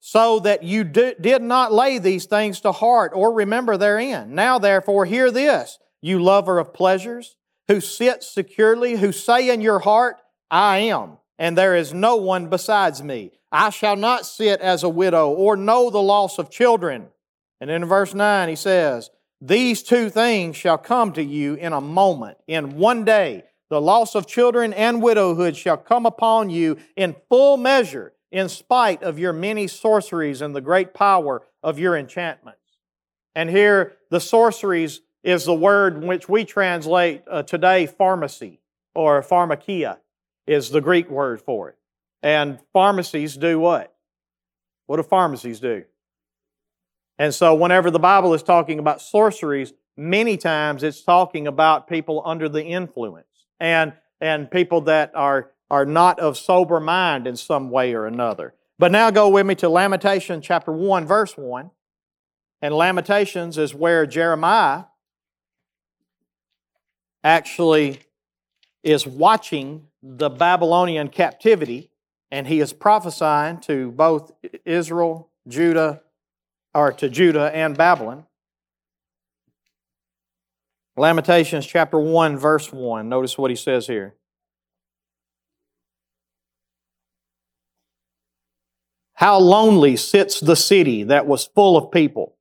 so 0.00 0.38
that 0.40 0.62
you 0.62 0.84
did 0.84 1.42
not 1.42 1.72
lay 1.72 1.98
these 1.98 2.26
things 2.26 2.60
to 2.60 2.72
heart 2.72 3.12
or 3.14 3.32
remember 3.32 3.76
therein. 3.76 4.34
Now 4.34 4.58
therefore, 4.58 5.04
hear 5.04 5.30
this, 5.30 5.78
you 6.02 6.22
lover 6.22 6.58
of 6.58 6.74
pleasures, 6.74 7.36
who 7.68 7.80
sit 7.80 8.22
securely, 8.22 8.96
who 8.96 9.12
say 9.12 9.50
in 9.50 9.60
your 9.60 9.80
heart, 9.80 10.16
I 10.50 10.78
am, 10.78 11.18
and 11.38 11.56
there 11.56 11.74
is 11.74 11.92
no 11.92 12.16
one 12.16 12.48
besides 12.48 13.02
me. 13.02 13.32
I 13.50 13.70
shall 13.70 13.96
not 13.96 14.26
sit 14.26 14.60
as 14.60 14.82
a 14.82 14.88
widow 14.88 15.30
or 15.30 15.56
know 15.56 15.90
the 15.90 16.02
loss 16.02 16.38
of 16.38 16.50
children. 16.50 17.08
And 17.60 17.70
in 17.70 17.84
verse 17.86 18.14
9, 18.14 18.48
he 18.48 18.56
says, 18.56 19.10
These 19.40 19.82
two 19.82 20.08
things 20.08 20.56
shall 20.56 20.78
come 20.78 21.12
to 21.12 21.22
you 21.22 21.54
in 21.54 21.72
a 21.72 21.80
moment, 21.80 22.38
in 22.46 22.76
one 22.76 23.04
day. 23.04 23.44
The 23.68 23.80
loss 23.80 24.14
of 24.14 24.26
children 24.26 24.72
and 24.72 25.02
widowhood 25.02 25.56
shall 25.56 25.76
come 25.76 26.06
upon 26.06 26.50
you 26.50 26.78
in 26.94 27.16
full 27.28 27.56
measure, 27.56 28.12
in 28.30 28.48
spite 28.48 29.02
of 29.02 29.18
your 29.18 29.32
many 29.32 29.66
sorceries 29.66 30.40
and 30.40 30.54
the 30.54 30.60
great 30.60 30.94
power 30.94 31.42
of 31.62 31.78
your 31.78 31.96
enchantments. 31.96 32.60
And 33.34 33.50
here, 33.50 33.96
the 34.10 34.20
sorceries 34.20 35.00
is 35.22 35.44
the 35.44 35.54
word 35.54 36.02
which 36.02 36.28
we 36.28 36.44
translate 36.44 37.22
uh, 37.28 37.42
today 37.42 37.86
pharmacy 37.86 38.60
or 38.94 39.22
pharmakeia 39.22 39.98
is 40.46 40.70
the 40.70 40.80
Greek 40.80 41.10
word 41.10 41.42
for 41.42 41.70
it. 41.70 41.76
And 42.22 42.58
pharmacies 42.72 43.36
do 43.36 43.58
what? 43.58 43.92
What 44.86 44.96
do 44.96 45.02
pharmacies 45.02 45.60
do? 45.60 45.84
And 47.18 47.34
so, 47.34 47.54
whenever 47.54 47.90
the 47.90 47.98
Bible 47.98 48.34
is 48.34 48.42
talking 48.42 48.78
about 48.78 49.00
sorceries, 49.00 49.72
many 49.96 50.36
times 50.36 50.82
it's 50.82 51.02
talking 51.02 51.46
about 51.46 51.88
people 51.88 52.22
under 52.24 52.48
the 52.48 52.64
influence 52.64 53.26
and, 53.58 53.94
and 54.20 54.50
people 54.50 54.82
that 54.82 55.12
are, 55.14 55.50
are 55.70 55.86
not 55.86 56.18
of 56.20 56.36
sober 56.36 56.78
mind 56.80 57.26
in 57.26 57.36
some 57.36 57.70
way 57.70 57.94
or 57.94 58.06
another. 58.06 58.54
But 58.78 58.92
now 58.92 59.10
go 59.10 59.28
with 59.28 59.46
me 59.46 59.54
to 59.56 59.68
Lamentation 59.68 60.42
chapter 60.42 60.70
1, 60.70 61.06
verse 61.06 61.36
1. 61.36 61.70
And 62.60 62.74
Lamentations 62.74 63.56
is 63.56 63.74
where 63.74 64.06
Jeremiah 64.06 64.84
actually 67.24 68.00
is 68.82 69.06
watching 69.06 69.88
the 70.02 70.28
Babylonian 70.28 71.08
captivity 71.08 71.90
and 72.30 72.46
he 72.46 72.60
is 72.60 72.72
prophesying 72.72 73.60
to 73.60 73.90
both 73.92 74.32
Israel, 74.64 75.30
Judah, 75.48 76.02
or 76.76 76.92
to 76.92 77.08
Judah 77.08 77.50
and 77.54 77.76
Babylon. 77.76 78.26
Lamentations 80.94 81.66
chapter 81.66 81.98
1, 81.98 82.36
verse 82.36 82.70
1. 82.70 83.08
Notice 83.08 83.38
what 83.38 83.50
he 83.50 83.56
says 83.56 83.86
here. 83.86 84.14
How 89.14 89.38
lonely 89.38 89.96
sits 89.96 90.38
the 90.40 90.56
city 90.56 91.02
that 91.04 91.26
was 91.26 91.46
full 91.46 91.78
of 91.78 91.90
people. 91.90 92.36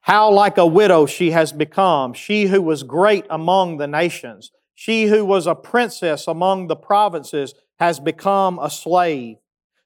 How 0.00 0.30
like 0.32 0.58
a 0.58 0.66
widow 0.66 1.06
she 1.06 1.30
has 1.30 1.52
become, 1.52 2.12
she 2.14 2.46
who 2.46 2.60
was 2.60 2.82
great 2.82 3.26
among 3.30 3.76
the 3.76 3.86
nations. 3.86 4.50
She 4.74 5.06
who 5.06 5.24
was 5.24 5.46
a 5.46 5.54
princess 5.54 6.26
among 6.26 6.66
the 6.66 6.76
provinces 6.76 7.54
has 7.78 8.00
become 8.00 8.58
a 8.58 8.70
slave. 8.70 9.36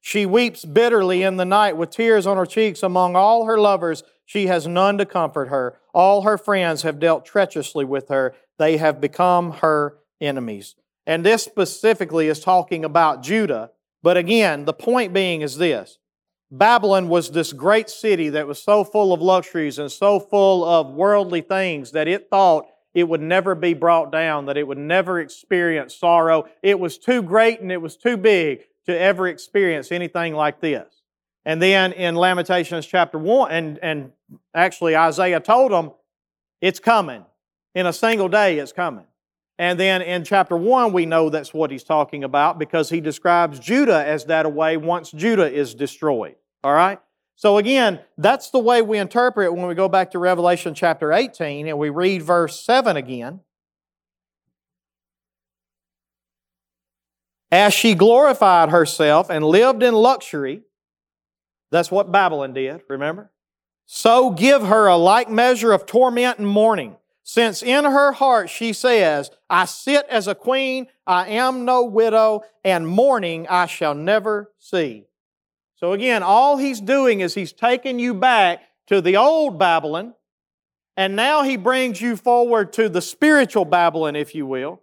She 0.05 0.27
weeps 0.27 0.65
bitterly 0.65 1.23
in 1.23 1.37
the 1.37 1.45
night 1.45 1.77
with 1.77 1.91
tears 1.91 2.27
on 2.27 2.37
her 2.37 2.45
cheeks 2.45 2.83
among 2.83 3.15
all 3.15 3.47
her 3.47 3.57
lovers. 3.57 4.03
She 4.27 4.49
has 4.49 4.67
none 4.67 4.99
to 4.99 5.07
comfort 5.07 5.47
her. 5.49 5.79
All 5.95 6.23
her 6.23 6.37
friends 6.37 6.83
have 6.83 6.99
dealt 6.99 7.25
treacherously 7.25 7.85
with 7.85 8.09
her. 8.09 8.35
They 8.59 8.79
have 8.79 9.01
become 9.01 9.53
her 9.53 9.99
enemies. 10.21 10.75
And 11.07 11.25
this 11.25 11.45
specifically 11.45 12.27
is 12.27 12.41
talking 12.41 12.85
about 12.85 13.23
Judah. 13.23 13.71
But 14.03 14.17
again, 14.17 14.65
the 14.65 14.73
point 14.73 15.13
being 15.13 15.41
is 15.41 15.57
this 15.57 15.99
Babylon 16.51 17.09
was 17.09 17.31
this 17.31 17.53
great 17.53 17.89
city 17.89 18.29
that 18.31 18.49
was 18.49 18.61
so 18.61 18.83
full 18.83 19.13
of 19.13 19.23
luxuries 19.23 19.79
and 19.79 19.91
so 19.91 20.19
full 20.19 20.65
of 20.65 20.91
worldly 20.91 21.43
things 21.43 21.93
that 21.93 22.09
it 22.09 22.29
thought 22.29 22.67
it 22.93 23.09
would 23.09 23.23
never 23.23 23.55
be 23.55 23.73
brought 23.73 24.11
down, 24.11 24.47
that 24.47 24.57
it 24.57 24.67
would 24.67 24.79
never 24.79 25.21
experience 25.21 25.95
sorrow. 25.95 26.49
It 26.61 26.81
was 26.81 26.99
too 26.99 27.23
great 27.23 27.61
and 27.61 27.71
it 27.71 27.81
was 27.81 27.97
too 27.97 28.17
big 28.17 28.65
to 28.87 28.99
ever 28.99 29.28
experience 29.28 29.93
anything 29.93 30.35
like 30.35 30.61
this. 30.61 31.03
And 31.45 31.61
then 31.61 31.93
in 31.93 32.14
Lamentations 32.14 32.87
chapter 32.87 33.18
1, 33.18 33.51
and, 33.51 33.78
and 33.83 34.12
actually 34.55 34.97
Isaiah 34.97 35.41
told 35.41 35.72
them, 35.72 35.93
it's 36.61 36.78
coming. 36.78 37.24
In 37.74 37.87
a 37.87 37.93
single 37.93 38.28
day, 38.28 38.59
it's 38.59 38.72
coming. 38.72 39.07
And 39.59 39.78
then 39.78 40.03
in 40.03 40.24
chapter 40.24 40.57
1, 40.57 40.93
we 40.93 41.07
know 41.07 41.30
that's 41.30 41.53
what 41.53 41.70
he's 41.70 41.85
talking 41.85 42.24
about 42.24 42.59
because 42.59 42.91
he 42.91 43.01
describes 43.01 43.59
Judah 43.59 44.05
as 44.07 44.26
that 44.26 44.47
away 44.47 44.76
once 44.76 45.11
Judah 45.11 45.51
is 45.51 45.74
destroyed. 45.74 46.37
All 46.64 46.74
right? 46.74 47.01
So 47.37 47.59
again, 47.59 48.01
that's 48.18 48.51
the 48.51 48.59
way 48.59 48.83
we 48.83 48.99
interpret 48.99 49.53
when 49.53 49.66
we 49.66 49.74
go 49.74 49.89
back 49.89 50.12
to 50.12 50.18
Revelation 50.18 50.74
chapter 50.74 51.12
18 51.12 51.66
and 51.66 51.78
we 51.78 51.91
read 51.91 52.22
verse 52.22 52.64
7 52.64 52.97
again. 52.97 53.41
As 57.53 57.75
she 57.75 57.95
glorified 57.95 58.71
herself 58.71 59.29
and 59.29 59.45
lived 59.45 59.83
in 59.83 59.93
luxury, 59.93 60.63
that's 61.71 61.91
what 61.91 62.11
Babylon 62.11 62.55
did, 62.55 62.81
remember? 62.89 63.31
So 63.85 64.31
give 64.31 64.63
her 64.63 64.87
a 64.87 64.97
like 64.97 65.29
measure 65.29 65.73
of 65.73 65.85
torment 65.85 66.39
and 66.39 66.49
mourning, 66.49 66.97
since 67.23 67.63
in 67.63 67.85
her 67.85 68.13
heart 68.13 68.49
she 68.49 68.73
says, 68.73 69.31
I 69.51 69.67
sit 69.67 70.07
as 70.09 70.29
a 70.29 70.35
queen, 70.35 70.87
I 71.07 71.29
am 71.29 71.67
no 71.67 71.85
widow, 71.85 72.41
and 72.65 72.89
mourning 72.89 73.47
I 73.49 73.67
shall 73.67 73.95
never 73.95 74.51
see. 74.59 75.05
So 75.77 75.93
again, 75.93 76.23
all 76.23 76.57
he's 76.57 76.81
doing 76.81 77.21
is 77.21 77.35
he's 77.35 77.53
taking 77.53 77.99
you 77.99 78.15
back 78.15 78.63
to 78.87 79.03
the 79.03 79.19
old 79.19 79.59
Babylon, 79.59 80.15
and 80.97 81.17
now 81.17 81.43
he 81.43 81.59
brings 81.59 82.01
you 82.01 82.17
forward 82.17 82.73
to 82.75 82.89
the 82.89 83.03
spiritual 83.03 83.67
Babylon, 83.67 84.17
if 84.17 84.35
you 84.35 84.47
will. 84.47 84.81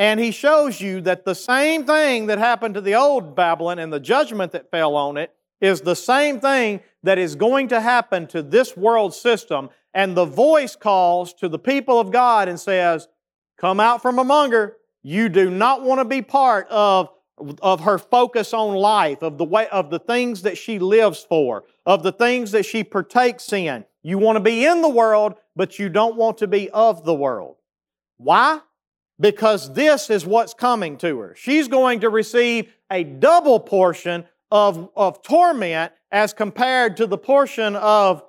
And 0.00 0.18
he 0.18 0.30
shows 0.30 0.80
you 0.80 1.02
that 1.02 1.26
the 1.26 1.34
same 1.34 1.84
thing 1.84 2.28
that 2.28 2.38
happened 2.38 2.72
to 2.72 2.80
the 2.80 2.94
old 2.94 3.36
Babylon 3.36 3.78
and 3.78 3.92
the 3.92 4.00
judgment 4.00 4.52
that 4.52 4.70
fell 4.70 4.96
on 4.96 5.18
it 5.18 5.34
is 5.60 5.82
the 5.82 5.94
same 5.94 6.40
thing 6.40 6.80
that 7.02 7.18
is 7.18 7.34
going 7.34 7.68
to 7.68 7.82
happen 7.82 8.26
to 8.28 8.42
this 8.42 8.74
world 8.74 9.12
system. 9.12 9.68
And 9.92 10.16
the 10.16 10.24
voice 10.24 10.74
calls 10.74 11.34
to 11.34 11.50
the 11.50 11.58
people 11.58 12.00
of 12.00 12.10
God 12.10 12.48
and 12.48 12.58
says, 12.58 13.08
Come 13.58 13.78
out 13.78 14.00
from 14.00 14.18
among 14.18 14.52
her. 14.52 14.78
You 15.02 15.28
do 15.28 15.50
not 15.50 15.82
want 15.82 15.98
to 15.98 16.06
be 16.06 16.22
part 16.22 16.66
of 16.70 17.10
of 17.60 17.80
her 17.80 17.98
focus 17.98 18.54
on 18.54 18.74
life, 18.74 19.22
of 19.22 19.36
the 19.36 19.44
way, 19.44 19.66
of 19.68 19.90
the 19.90 19.98
things 19.98 20.42
that 20.42 20.56
she 20.56 20.78
lives 20.78 21.26
for, 21.28 21.64
of 21.84 22.02
the 22.02 22.12
things 22.12 22.52
that 22.52 22.64
she 22.64 22.84
partakes 22.84 23.52
in. 23.52 23.84
You 24.02 24.16
want 24.16 24.36
to 24.36 24.40
be 24.40 24.64
in 24.64 24.80
the 24.80 24.88
world, 24.88 25.34
but 25.56 25.78
you 25.78 25.90
don't 25.90 26.16
want 26.16 26.38
to 26.38 26.46
be 26.46 26.70
of 26.70 27.04
the 27.04 27.14
world. 27.14 27.56
Why? 28.16 28.60
Because 29.20 29.74
this 29.74 30.08
is 30.08 30.24
what's 30.24 30.54
coming 30.54 30.96
to 30.98 31.18
her. 31.20 31.34
She's 31.36 31.68
going 31.68 32.00
to 32.00 32.08
receive 32.08 32.72
a 32.90 33.04
double 33.04 33.60
portion 33.60 34.24
of, 34.50 34.90
of 34.96 35.22
torment 35.22 35.92
as 36.10 36.32
compared 36.32 36.96
to 36.96 37.06
the 37.06 37.18
portion 37.18 37.76
of 37.76 38.24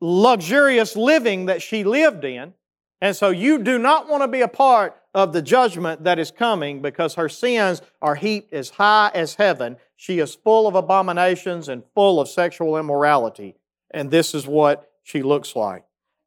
luxurious 0.00 0.96
living 0.96 1.46
that 1.46 1.60
she 1.60 1.84
lived 1.84 2.24
in. 2.24 2.54
And 3.00 3.16
so 3.16 3.30
you 3.30 3.58
do 3.58 3.78
not 3.78 4.08
want 4.08 4.22
to 4.22 4.28
be 4.28 4.40
a 4.40 4.48
part 4.48 4.96
of 5.14 5.32
the 5.32 5.42
judgment 5.42 6.04
that 6.04 6.18
is 6.18 6.30
coming 6.30 6.80
because 6.80 7.14
her 7.14 7.28
sins 7.28 7.82
are 8.00 8.14
heaped 8.14 8.52
as 8.52 8.70
high 8.70 9.10
as 9.14 9.34
heaven. 9.34 9.76
She 9.96 10.18
is 10.18 10.34
full 10.34 10.66
of 10.66 10.74
abominations 10.74 11.68
and 11.68 11.82
full 11.94 12.20
of 12.20 12.28
sexual 12.28 12.78
immorality. 12.78 13.56
And 13.90 14.10
this 14.10 14.34
is 14.34 14.46
what 14.46 14.90
she 15.02 15.22
looks 15.22 15.56
like. 15.56 15.84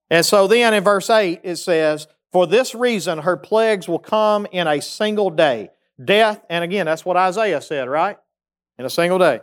And 0.10 0.26
so 0.26 0.48
then 0.48 0.74
in 0.74 0.84
verse 0.84 1.10
8 1.10 1.42
it 1.44 1.56
says, 1.56 2.08
For 2.34 2.48
this 2.48 2.74
reason 2.74 3.20
her 3.20 3.38
plagues 3.38 3.88
will 3.88 4.00
come 4.00 4.48
in 4.52 4.68
a 4.68 4.82
single 4.82 5.30
day. 5.30 5.70
Death, 6.04 6.44
and 6.50 6.64
again, 6.64 6.88
that's 6.88 7.06
what 7.06 7.16
Isaiah 7.16 7.62
said, 7.62 7.88
right? 7.88 8.18
In 8.80 8.86
a 8.86 8.90
single 8.90 9.20
day. 9.20 9.42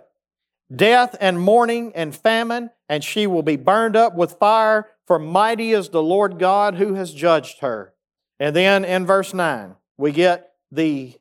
Death 0.75 1.17
and 1.21 1.41
mourning 1.41 1.93
and 1.95 2.15
famine, 2.15 2.71
and 2.89 3.05
she 3.05 3.29
will 3.29 3.45
be 3.45 3.57
burned 3.57 3.95
up 3.95 4.17
with 4.17 4.33
fire, 4.35 4.89
for 5.07 5.21
mighty 5.21 5.71
is 5.71 5.89
the 5.89 6.03
Lord 6.03 6.41
God 6.41 6.75
who 6.75 6.95
has 6.95 7.15
judged 7.15 7.61
her. 7.61 7.95
And 8.41 8.57
then 8.57 8.85
in 8.85 9.07
verse 9.07 9.33
9, 9.33 9.77
we 9.97 10.11
get 10.11 10.53
the, 10.73 11.15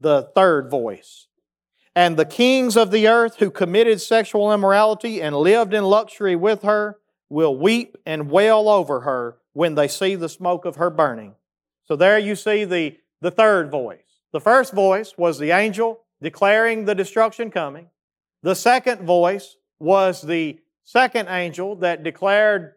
the 0.00 0.30
third 0.36 0.70
voice. 0.70 1.26
And 1.96 2.16
the 2.16 2.24
kings 2.24 2.76
of 2.76 2.92
the 2.92 3.08
earth 3.08 3.36
who 3.38 3.50
committed 3.50 4.00
sexual 4.00 4.52
immorality 4.52 5.20
and 5.20 5.36
lived 5.36 5.74
in 5.74 5.82
luxury 5.84 6.36
with 6.36 6.62
her 6.62 6.98
will 7.28 7.56
weep 7.56 7.96
and 8.06 8.30
wail 8.30 8.68
over 8.68 9.00
her 9.00 9.38
when 9.54 9.74
they 9.74 9.88
see 9.88 10.14
the 10.14 10.28
smoke 10.28 10.66
of 10.66 10.76
her 10.76 10.90
burning. 10.90 11.34
So 11.86 11.96
there 11.96 12.18
you 12.18 12.36
see 12.36 12.64
the, 12.64 12.98
the 13.22 13.30
third 13.30 13.70
voice. 13.70 14.20
The 14.32 14.40
first 14.40 14.74
voice 14.74 15.14
was 15.16 15.38
the 15.38 15.52
angel 15.52 16.00
declaring 16.20 16.84
the 16.84 16.94
destruction 16.94 17.50
coming. 17.50 17.88
The 18.42 18.54
second 18.54 19.06
voice 19.06 19.56
was 19.78 20.22
the 20.22 20.58
second 20.82 21.28
angel 21.28 21.76
that 21.76 22.02
declared, 22.02 22.74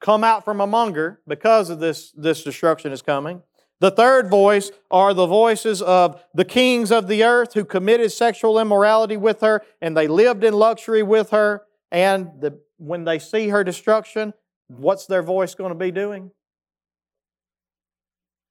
Come 0.00 0.24
out 0.24 0.44
from 0.44 0.60
among 0.60 0.94
her 0.94 1.20
because 1.26 1.70
of 1.70 1.80
this, 1.80 2.12
this 2.12 2.44
destruction 2.44 2.92
is 2.92 3.02
coming. 3.02 3.42
The 3.80 3.90
third 3.90 4.30
voice 4.30 4.70
are 4.90 5.12
the 5.12 5.26
voices 5.26 5.82
of 5.82 6.22
the 6.34 6.44
kings 6.44 6.90
of 6.90 7.08
the 7.08 7.24
earth 7.24 7.54
who 7.54 7.64
committed 7.64 8.12
sexual 8.12 8.58
immorality 8.58 9.16
with 9.16 9.40
her 9.40 9.62
and 9.80 9.96
they 9.96 10.08
lived 10.08 10.44
in 10.44 10.54
luxury 10.54 11.02
with 11.02 11.30
her. 11.30 11.62
And 11.90 12.30
the, 12.40 12.58
when 12.78 13.04
they 13.04 13.18
see 13.18 13.48
her 13.48 13.64
destruction, 13.64 14.32
what's 14.68 15.06
their 15.06 15.22
voice 15.22 15.54
going 15.54 15.72
to 15.72 15.78
be 15.78 15.90
doing? 15.90 16.30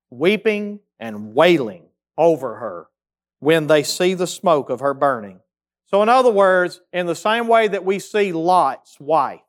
Weeping 0.09 0.80
and 0.99 1.34
wailing 1.34 1.86
over 2.18 2.55
her 2.55 2.88
when 3.39 3.68
they 3.68 3.84
see 3.84 4.13
the 4.13 4.28
smoke 4.28 4.70
of 4.70 4.80
her 4.80 4.93
burning. 4.93 5.39
So, 5.88 6.01
in 6.01 6.09
other 6.09 6.32
words, 6.32 6.82
in 6.93 7.05
the 7.05 7.16
same 7.16 7.47
way 7.47 7.68
that 7.68 7.86
we 7.86 7.99
see 7.99 8.32
Lot's 8.32 8.99
wife. 8.99 9.41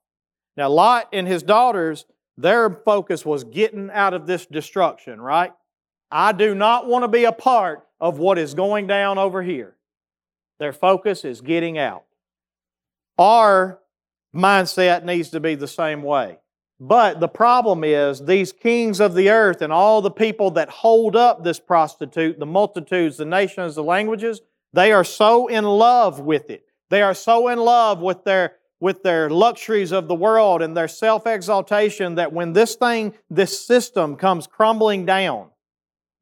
Now, 0.56 0.68
Lot 0.68 1.08
and 1.12 1.26
his 1.26 1.42
daughters, 1.42 2.06
their 2.36 2.70
focus 2.70 3.24
was 3.24 3.44
getting 3.44 3.90
out 3.90 4.14
of 4.14 4.26
this 4.26 4.46
destruction, 4.46 5.20
right? 5.20 5.52
I 6.10 6.32
do 6.32 6.54
not 6.54 6.86
want 6.86 7.04
to 7.04 7.08
be 7.08 7.24
a 7.24 7.32
part 7.32 7.86
of 8.00 8.18
what 8.18 8.38
is 8.38 8.54
going 8.54 8.86
down 8.86 9.18
over 9.18 9.42
here. 9.42 9.76
Their 10.58 10.72
focus 10.72 11.24
is 11.24 11.40
getting 11.40 11.78
out. 11.78 12.04
Our 13.18 13.80
mindset 14.34 15.04
needs 15.04 15.30
to 15.30 15.40
be 15.40 15.54
the 15.54 15.68
same 15.68 16.02
way. 16.02 16.38
But 16.78 17.20
the 17.20 17.28
problem 17.28 17.84
is, 17.84 18.20
these 18.20 18.52
kings 18.52 19.00
of 19.00 19.14
the 19.14 19.30
earth 19.30 19.62
and 19.62 19.72
all 19.72 20.02
the 20.02 20.10
people 20.10 20.50
that 20.52 20.68
hold 20.68 21.16
up 21.16 21.42
this 21.42 21.58
prostitute, 21.58 22.38
the 22.38 22.46
multitudes, 22.46 23.16
the 23.16 23.24
nations, 23.24 23.74
the 23.74 23.82
languages, 23.82 24.42
they 24.74 24.92
are 24.92 25.04
so 25.04 25.46
in 25.46 25.64
love 25.64 26.20
with 26.20 26.50
it. 26.50 26.66
They 26.90 27.00
are 27.00 27.14
so 27.14 27.48
in 27.48 27.58
love 27.58 28.00
with 28.00 28.24
their, 28.24 28.56
with 28.78 29.02
their 29.02 29.30
luxuries 29.30 29.90
of 29.90 30.06
the 30.06 30.14
world 30.14 30.60
and 30.60 30.76
their 30.76 30.88
self 30.88 31.26
exaltation 31.26 32.16
that 32.16 32.34
when 32.34 32.52
this 32.52 32.74
thing, 32.74 33.14
this 33.30 33.66
system 33.66 34.16
comes 34.16 34.46
crumbling 34.46 35.06
down, 35.06 35.48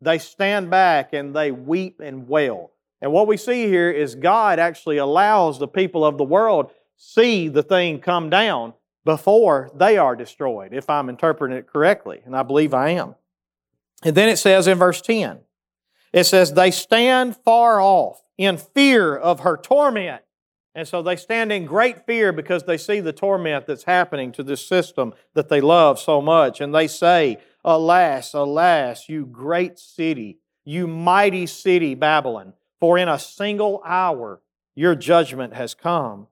they 0.00 0.18
stand 0.18 0.70
back 0.70 1.12
and 1.12 1.34
they 1.34 1.50
weep 1.50 1.98
and 2.00 2.28
wail. 2.28 2.70
And 3.02 3.12
what 3.12 3.26
we 3.26 3.36
see 3.36 3.66
here 3.66 3.90
is 3.90 4.14
God 4.14 4.60
actually 4.60 4.98
allows 4.98 5.58
the 5.58 5.68
people 5.68 6.04
of 6.04 6.16
the 6.16 6.24
world 6.24 6.70
see 6.96 7.48
the 7.48 7.62
thing 7.62 7.98
come 7.98 8.30
down 8.30 8.74
before 9.04 9.70
they 9.74 9.98
are 9.98 10.16
destroyed, 10.16 10.72
if 10.72 10.88
I'm 10.88 11.08
interpreting 11.08 11.56
it 11.56 11.66
correctly, 11.66 12.20
and 12.24 12.36
I 12.36 12.42
believe 12.42 12.72
I 12.72 12.90
am. 12.90 13.14
And 14.02 14.16
then 14.16 14.28
it 14.28 14.38
says 14.38 14.66
in 14.66 14.78
verse 14.78 15.00
10, 15.00 15.40
it 16.12 16.24
says, 16.24 16.52
They 16.52 16.70
stand 16.70 17.36
far 17.36 17.80
off 17.80 18.22
in 18.38 18.56
fear 18.56 19.16
of 19.16 19.40
her 19.40 19.56
torment. 19.56 20.22
And 20.74 20.88
so 20.88 21.02
they 21.02 21.16
stand 21.16 21.52
in 21.52 21.66
great 21.66 22.04
fear 22.04 22.32
because 22.32 22.64
they 22.64 22.76
see 22.76 23.00
the 23.00 23.12
torment 23.12 23.66
that's 23.66 23.84
happening 23.84 24.32
to 24.32 24.42
this 24.42 24.66
system 24.66 25.14
that 25.34 25.48
they 25.48 25.60
love 25.60 26.00
so 26.00 26.20
much. 26.20 26.60
And 26.60 26.74
they 26.74 26.88
say, 26.88 27.38
Alas, 27.64 28.34
alas, 28.34 29.08
you 29.08 29.24
great 29.24 29.78
city, 29.78 30.38
you 30.64 30.86
mighty 30.86 31.46
city, 31.46 31.94
Babylon, 31.94 32.54
for 32.80 32.98
in 32.98 33.08
a 33.08 33.18
single 33.18 33.80
hour 33.84 34.40
your 34.74 34.94
judgment 34.94 35.54
has 35.54 35.74
come. 35.74 36.26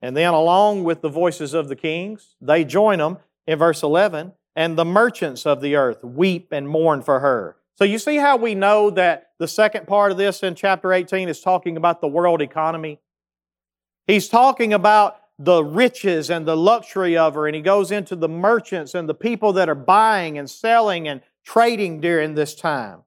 And 0.00 0.16
then, 0.16 0.32
along 0.32 0.84
with 0.84 1.00
the 1.00 1.08
voices 1.08 1.54
of 1.54 1.68
the 1.68 1.76
kings, 1.76 2.36
they 2.40 2.64
join 2.64 2.98
them 2.98 3.18
in 3.46 3.58
verse 3.58 3.82
11, 3.82 4.32
and 4.54 4.76
the 4.76 4.84
merchants 4.84 5.46
of 5.46 5.60
the 5.60 5.74
earth 5.76 6.04
weep 6.04 6.48
and 6.52 6.68
mourn 6.68 7.02
for 7.02 7.20
her. 7.20 7.56
So, 7.74 7.84
you 7.84 7.98
see 7.98 8.16
how 8.16 8.36
we 8.36 8.54
know 8.54 8.90
that 8.90 9.30
the 9.38 9.48
second 9.48 9.86
part 9.86 10.12
of 10.12 10.18
this 10.18 10.42
in 10.42 10.54
chapter 10.54 10.92
18 10.92 11.28
is 11.28 11.40
talking 11.40 11.76
about 11.76 12.00
the 12.00 12.08
world 12.08 12.40
economy? 12.42 13.00
He's 14.06 14.28
talking 14.28 14.72
about 14.72 15.20
the 15.38 15.62
riches 15.62 16.30
and 16.30 16.46
the 16.46 16.56
luxury 16.56 17.16
of 17.16 17.34
her, 17.34 17.46
and 17.46 17.54
he 17.54 17.62
goes 17.62 17.90
into 17.90 18.16
the 18.16 18.28
merchants 18.28 18.94
and 18.94 19.08
the 19.08 19.14
people 19.14 19.52
that 19.54 19.68
are 19.68 19.74
buying 19.74 20.38
and 20.38 20.48
selling 20.48 21.06
and 21.06 21.20
trading 21.44 22.00
during 22.00 22.34
this 22.34 22.54
time. 22.54 23.02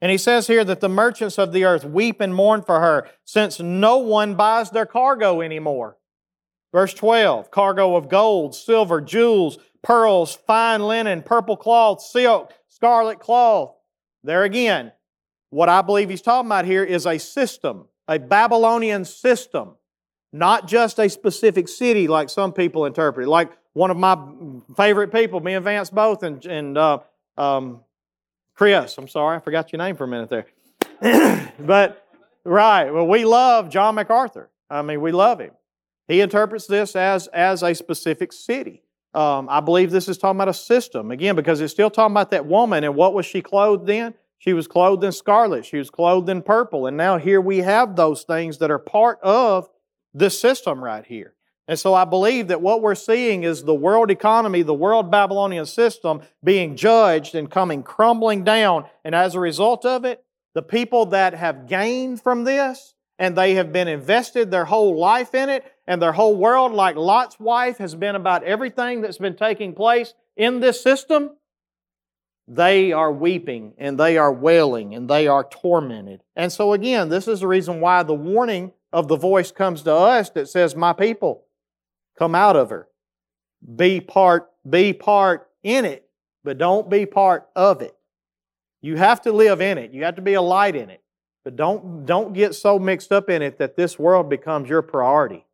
And 0.00 0.10
he 0.10 0.18
says 0.18 0.46
here 0.46 0.64
that 0.64 0.80
the 0.80 0.88
merchants 0.88 1.38
of 1.38 1.52
the 1.52 1.64
earth 1.64 1.84
weep 1.84 2.20
and 2.20 2.34
mourn 2.34 2.62
for 2.62 2.80
her, 2.80 3.08
since 3.24 3.60
no 3.60 3.98
one 3.98 4.34
buys 4.34 4.70
their 4.70 4.86
cargo 4.86 5.40
anymore. 5.40 5.96
Verse 6.74 6.92
12 6.92 7.50
cargo 7.50 7.96
of 7.96 8.10
gold, 8.10 8.54
silver, 8.54 9.00
jewels, 9.00 9.56
pearls, 9.82 10.34
fine 10.46 10.82
linen, 10.82 11.22
purple 11.22 11.56
cloth, 11.56 12.02
silk, 12.02 12.52
scarlet 12.68 13.18
cloth. 13.18 13.74
There 14.22 14.42
again, 14.42 14.92
what 15.48 15.70
I 15.70 15.80
believe 15.80 16.10
he's 16.10 16.20
talking 16.20 16.48
about 16.48 16.66
here 16.66 16.84
is 16.84 17.06
a 17.06 17.16
system, 17.16 17.86
a 18.08 18.18
Babylonian 18.18 19.06
system 19.06 19.76
not 20.34 20.66
just 20.66 20.98
a 20.98 21.08
specific 21.08 21.68
city 21.68 22.08
like 22.08 22.28
some 22.28 22.52
people 22.52 22.86
interpret 22.86 23.28
it. 23.28 23.30
Like 23.30 23.52
one 23.72 23.92
of 23.92 23.96
my 23.96 24.18
favorite 24.76 25.12
people, 25.12 25.38
me 25.38 25.54
and 25.54 25.64
Vance 25.64 25.90
both, 25.90 26.24
and, 26.24 26.44
and 26.44 26.76
uh, 26.76 26.98
um, 27.38 27.82
Chris, 28.56 28.98
I'm 28.98 29.06
sorry, 29.06 29.36
I 29.36 29.40
forgot 29.40 29.72
your 29.72 29.78
name 29.78 29.94
for 29.94 30.04
a 30.04 30.08
minute 30.08 30.28
there. 30.28 31.52
but, 31.60 32.04
right, 32.44 32.90
well, 32.90 33.06
we 33.06 33.24
love 33.24 33.70
John 33.70 33.94
MacArthur. 33.94 34.50
I 34.68 34.82
mean, 34.82 35.00
we 35.00 35.12
love 35.12 35.38
him. 35.38 35.52
He 36.08 36.20
interprets 36.20 36.66
this 36.66 36.96
as, 36.96 37.26
as 37.28 37.62
a 37.62 37.74
specific 37.74 38.32
city. 38.32 38.82
Um, 39.14 39.48
I 39.48 39.60
believe 39.60 39.90
this 39.90 40.08
is 40.08 40.18
talking 40.18 40.36
about 40.36 40.48
a 40.48 40.54
system, 40.54 41.10
again, 41.10 41.36
because 41.36 41.60
it's 41.60 41.72
still 41.72 41.90
talking 41.90 42.12
about 42.12 42.32
that 42.32 42.46
woman, 42.46 42.84
and 42.84 42.94
what 42.96 43.14
was 43.14 43.26
she 43.26 43.42
clothed 43.42 43.88
in? 43.88 44.14
She 44.38 44.52
was 44.52 44.66
clothed 44.66 45.04
in 45.04 45.12
scarlet, 45.12 45.64
she 45.64 45.78
was 45.78 45.88
clothed 45.88 46.28
in 46.28 46.42
purple, 46.42 46.86
and 46.86 46.96
now 46.96 47.18
here 47.18 47.40
we 47.40 47.58
have 47.58 47.96
those 47.96 48.24
things 48.24 48.58
that 48.58 48.70
are 48.70 48.78
part 48.78 49.18
of 49.22 49.70
this 50.12 50.38
system 50.38 50.82
right 50.82 51.06
here. 51.06 51.34
And 51.66 51.78
so 51.78 51.94
I 51.94 52.04
believe 52.04 52.48
that 52.48 52.60
what 52.60 52.82
we're 52.82 52.94
seeing 52.94 53.42
is 53.42 53.62
the 53.62 53.74
world 53.74 54.10
economy, 54.10 54.62
the 54.62 54.74
world 54.74 55.10
Babylonian 55.10 55.64
system 55.64 56.20
being 56.42 56.76
judged 56.76 57.34
and 57.34 57.50
coming 57.50 57.82
crumbling 57.82 58.44
down. 58.44 58.84
And 59.02 59.14
as 59.14 59.34
a 59.34 59.40
result 59.40 59.86
of 59.86 60.04
it, 60.04 60.22
the 60.54 60.62
people 60.62 61.06
that 61.06 61.32
have 61.34 61.66
gained 61.66 62.20
from 62.20 62.44
this 62.44 62.94
and 63.18 63.34
they 63.34 63.54
have 63.54 63.72
been 63.72 63.88
invested 63.88 64.50
their 64.50 64.66
whole 64.66 64.98
life 64.98 65.34
in 65.34 65.48
it 65.48 65.64
and 65.86 66.00
their 66.00 66.12
whole 66.12 66.36
world, 66.36 66.72
like 66.72 66.96
Lot's 66.96 67.38
wife, 67.38 67.78
has 67.78 67.94
been 67.94 68.16
about 68.16 68.44
everything 68.44 69.00
that's 69.00 69.18
been 69.18 69.36
taking 69.36 69.74
place 69.74 70.14
in 70.36 70.60
this 70.60 70.82
system, 70.82 71.30
they 72.46 72.92
are 72.92 73.12
weeping 73.12 73.74
and 73.78 73.98
they 73.98 74.18
are 74.18 74.32
wailing 74.32 74.94
and 74.94 75.08
they 75.08 75.26
are 75.26 75.44
tormented. 75.44 76.22
And 76.36 76.52
so, 76.52 76.72
again, 76.72 77.08
this 77.08 77.28
is 77.28 77.40
the 77.40 77.46
reason 77.46 77.80
why 77.80 78.02
the 78.02 78.14
warning 78.14 78.72
of 78.92 79.08
the 79.08 79.16
voice 79.16 79.50
comes 79.50 79.82
to 79.82 79.92
us 79.92 80.30
that 80.30 80.48
says, 80.48 80.76
My 80.76 80.92
people, 80.92 81.44
come 82.18 82.34
out 82.34 82.56
of 82.56 82.70
her. 82.70 82.88
Be 83.76 84.00
part, 84.00 84.50
be 84.68 84.92
part 84.92 85.48
in 85.62 85.84
it, 85.84 86.06
but 86.42 86.58
don't 86.58 86.90
be 86.90 87.06
part 87.06 87.48
of 87.56 87.80
it. 87.80 87.96
You 88.82 88.96
have 88.96 89.22
to 89.22 89.32
live 89.32 89.62
in 89.62 89.78
it. 89.78 89.92
You 89.92 90.04
have 90.04 90.16
to 90.16 90.22
be 90.22 90.34
a 90.34 90.42
light 90.42 90.76
in 90.76 90.90
it. 90.90 91.02
But 91.44 91.56
don't, 91.56 92.04
don't 92.04 92.34
get 92.34 92.54
so 92.54 92.78
mixed 92.78 93.12
up 93.12 93.30
in 93.30 93.40
it 93.40 93.58
that 93.58 93.76
this 93.76 93.98
world 93.98 94.28
becomes 94.28 94.68
your 94.68 94.82
priority. 94.82 95.46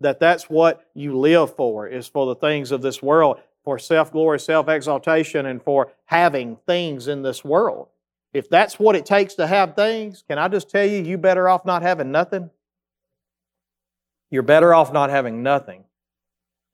That 0.00 0.20
that's 0.20 0.44
what 0.44 0.86
you 0.94 1.18
live 1.18 1.56
for, 1.56 1.88
is 1.88 2.06
for 2.06 2.26
the 2.26 2.34
things 2.34 2.70
of 2.70 2.82
this 2.82 3.02
world, 3.02 3.40
for 3.64 3.78
self 3.78 4.12
glory, 4.12 4.38
self 4.38 4.68
exaltation, 4.68 5.46
and 5.46 5.62
for 5.62 5.92
having 6.04 6.58
things 6.66 7.08
in 7.08 7.22
this 7.22 7.44
world. 7.44 7.88
If 8.32 8.50
that's 8.50 8.78
what 8.78 8.96
it 8.96 9.06
takes 9.06 9.34
to 9.34 9.46
have 9.46 9.74
things, 9.74 10.22
can 10.28 10.38
I 10.38 10.48
just 10.48 10.68
tell 10.68 10.84
you, 10.84 11.02
you 11.02 11.16
better 11.16 11.48
off 11.48 11.64
not 11.64 11.82
having 11.82 12.12
nothing 12.12 12.50
you're 14.30 14.42
better 14.42 14.74
off 14.74 14.92
not 14.92 15.10
having 15.10 15.42
nothing. 15.42 15.84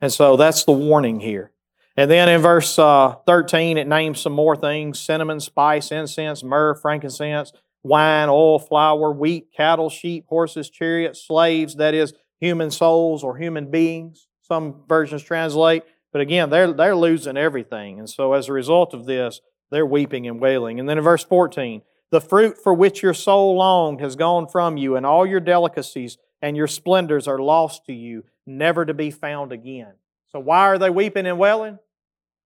And 0.01 0.12
so 0.12 0.37
that's 0.37 0.64
the 0.64 0.73
warning 0.73 1.20
here. 1.20 1.53
And 1.97 2.11
then 2.11 2.29
in 2.29 2.41
verse 2.41 2.79
uh, 2.79 3.16
13, 3.27 3.77
it 3.77 3.87
names 3.87 4.20
some 4.20 4.33
more 4.33 4.57
things 4.57 4.99
cinnamon, 4.99 5.41
spice, 5.41 5.93
incense, 5.93 6.43
myrrh, 6.43 6.75
frankincense, 6.75 7.53
wine, 7.83 8.29
oil, 8.29 8.59
flour, 8.59 9.12
wheat, 9.12 9.53
cattle, 9.55 9.91
sheep, 9.91 10.27
horses, 10.29 10.70
chariots, 10.70 11.23
slaves, 11.23 11.77
that 11.77 11.95
is, 11.95 12.14
human 12.43 12.72
souls 12.72 13.22
or 13.22 13.38
human 13.38 13.70
beings. 13.70 14.26
Some 14.40 14.82
versions 14.88 15.22
translate. 15.22 15.84
But 16.11 16.20
again, 16.20 16.51
they're, 16.51 16.72
they're 16.72 16.97
losing 16.97 17.36
everything. 17.36 18.01
And 18.01 18.11
so 18.11 18.32
as 18.32 18.49
a 18.49 18.53
result 18.53 18.93
of 18.93 19.07
this, 19.07 19.40
they're 19.70 19.86
weeping 19.86 20.26
and 20.26 20.40
wailing. 20.40 20.80
And 20.80 20.88
then 20.88 20.99
in 20.99 21.05
verse 21.05 21.22
14, 21.22 21.82
the 22.11 22.20
fruit 22.20 22.59
for 22.59 22.74
which 22.74 23.01
your 23.01 23.14
soul 23.14 23.57
longed 23.57 24.01
has 24.01 24.16
gone 24.16 24.49
from 24.49 24.76
you, 24.76 24.97
and 24.97 25.07
all 25.07 25.24
your 25.24 25.40
delicacies 25.40 26.18
and 26.43 26.57
your 26.57 26.66
splendors 26.66 27.28
are 27.28 27.38
lost 27.38 27.86
to 27.86 27.95
you, 27.95 28.24
never 28.45 28.84
to 28.84 28.93
be 28.93 29.12
found 29.12 29.53
again. 29.53 29.93
So, 30.32 30.40
why 30.40 30.66
are 30.66 30.78
they 30.78 30.90
weeping 30.90 31.26
and 31.26 31.38
wailing? 31.38 31.78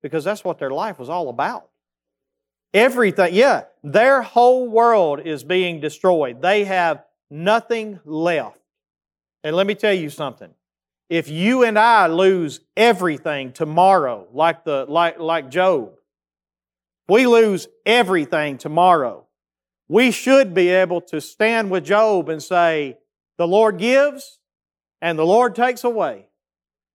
Because 0.02 0.22
that's 0.22 0.44
what 0.44 0.58
their 0.58 0.70
life 0.70 0.98
was 0.98 1.08
all 1.08 1.30
about. 1.30 1.70
Everything, 2.72 3.34
yeah, 3.34 3.64
their 3.82 4.22
whole 4.22 4.68
world 4.68 5.20
is 5.24 5.42
being 5.42 5.80
destroyed. 5.80 6.42
They 6.42 6.64
have 6.64 7.02
nothing 7.30 7.98
left. 8.04 8.60
And 9.46 9.54
let 9.54 9.68
me 9.68 9.76
tell 9.76 9.92
you 9.92 10.10
something. 10.10 10.50
If 11.08 11.28
you 11.28 11.62
and 11.62 11.78
I 11.78 12.08
lose 12.08 12.58
everything 12.76 13.52
tomorrow, 13.52 14.26
like, 14.32 14.64
the, 14.64 14.86
like, 14.88 15.20
like 15.20 15.50
Job, 15.50 15.92
we 17.08 17.28
lose 17.28 17.68
everything 17.86 18.58
tomorrow, 18.58 19.24
we 19.86 20.10
should 20.10 20.52
be 20.52 20.70
able 20.70 21.00
to 21.02 21.20
stand 21.20 21.70
with 21.70 21.84
Job 21.84 22.28
and 22.28 22.42
say, 22.42 22.98
The 23.38 23.46
Lord 23.46 23.78
gives 23.78 24.40
and 25.00 25.16
the 25.16 25.24
Lord 25.24 25.54
takes 25.54 25.84
away. 25.84 26.26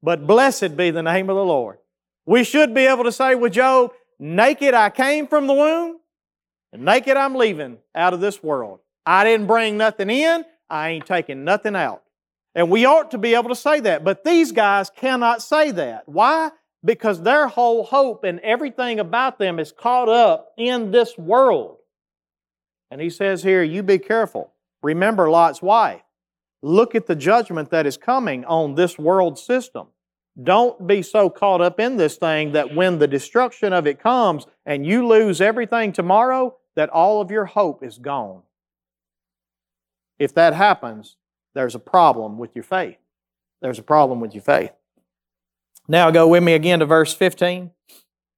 But 0.04 0.28
blessed 0.28 0.76
be 0.76 0.92
the 0.92 1.04
name 1.04 1.30
of 1.30 1.38
the 1.38 1.46
Lord. 1.46 1.78
We 2.26 2.44
should 2.44 2.74
be 2.74 2.86
able 2.86 3.06
to 3.06 3.14
say 3.14 3.34
with 3.34 3.54
Job, 3.54 3.94
Naked 4.20 4.74
I 4.74 4.90
came 4.90 5.26
from 5.26 5.48
the 5.48 5.54
womb, 5.54 6.00
and 6.74 6.84
naked 6.84 7.16
I'm 7.16 7.36
leaving 7.36 7.78
out 7.96 8.14
of 8.14 8.20
this 8.20 8.44
world. 8.44 8.82
I 9.06 9.24
didn't 9.24 9.48
bring 9.48 9.78
nothing 9.78 10.10
in, 10.10 10.44
I 10.70 10.90
ain't 10.90 11.06
taking 11.06 11.46
nothing 11.46 11.78
out. 11.78 12.04
And 12.54 12.70
we 12.70 12.86
ought 12.86 13.12
to 13.12 13.18
be 13.18 13.34
able 13.34 13.50
to 13.50 13.56
say 13.56 13.80
that. 13.82 14.04
But 14.04 14.24
these 14.24 14.52
guys 14.52 14.90
cannot 14.90 15.42
say 15.42 15.72
that. 15.72 16.08
Why? 16.08 16.52
Because 16.84 17.22
their 17.22 17.48
whole 17.48 17.84
hope 17.84 18.24
and 18.24 18.40
everything 18.42 19.00
about 19.00 19.40
them 19.40 19.60
is 19.60 19.72
caught 19.72 20.10
up 20.10 20.54
in 20.58 20.92
this 20.92 21.18
world. 21.18 21.78
And 22.90 23.00
he 23.00 23.10
says 23.10 23.44
here, 23.44 23.64
you 23.64 23.84
be 23.84 24.00
careful. 24.00 24.52
Remember 24.84 25.30
Lot's 25.30 25.62
wife. 25.62 26.02
Look 26.62 26.94
at 26.94 27.08
the 27.08 27.16
judgment 27.16 27.70
that 27.72 27.86
is 27.86 27.98
coming 27.98 28.44
on 28.46 28.76
this 28.76 28.98
world 28.98 29.40
system. 29.40 29.88
Don't 30.42 30.88
be 30.88 31.02
so 31.02 31.30
caught 31.30 31.62
up 31.62 31.80
in 31.80 31.98
this 31.98 32.18
thing 32.18 32.52
that 32.54 32.74
when 32.74 33.00
the 33.00 33.08
destruction 33.08 33.74
of 33.74 33.88
it 33.88 34.00
comes 34.00 34.46
and 34.66 34.86
you 34.86 35.08
lose 35.08 35.42
everything 35.42 35.92
tomorrow, 35.92 36.56
that 36.76 36.90
all 36.90 37.22
of 37.22 37.32
your 37.32 37.46
hope 37.46 37.84
is 37.84 37.98
gone. 37.98 38.42
If 40.20 40.34
that 40.36 40.54
happens, 40.54 41.18
there's 41.54 41.76
a 41.76 41.80
problem 41.80 42.38
with 42.38 42.56
your 42.56 42.64
faith. 42.64 42.98
There's 43.62 43.80
a 43.80 43.84
problem 43.84 44.20
with 44.20 44.34
your 44.34 44.44
faith. 44.44 44.72
Now 45.88 46.12
go 46.12 46.28
with 46.28 46.44
me 46.44 46.54
again 46.54 46.80
to 46.80 46.86
verse 46.86 47.14
15. 47.14 47.72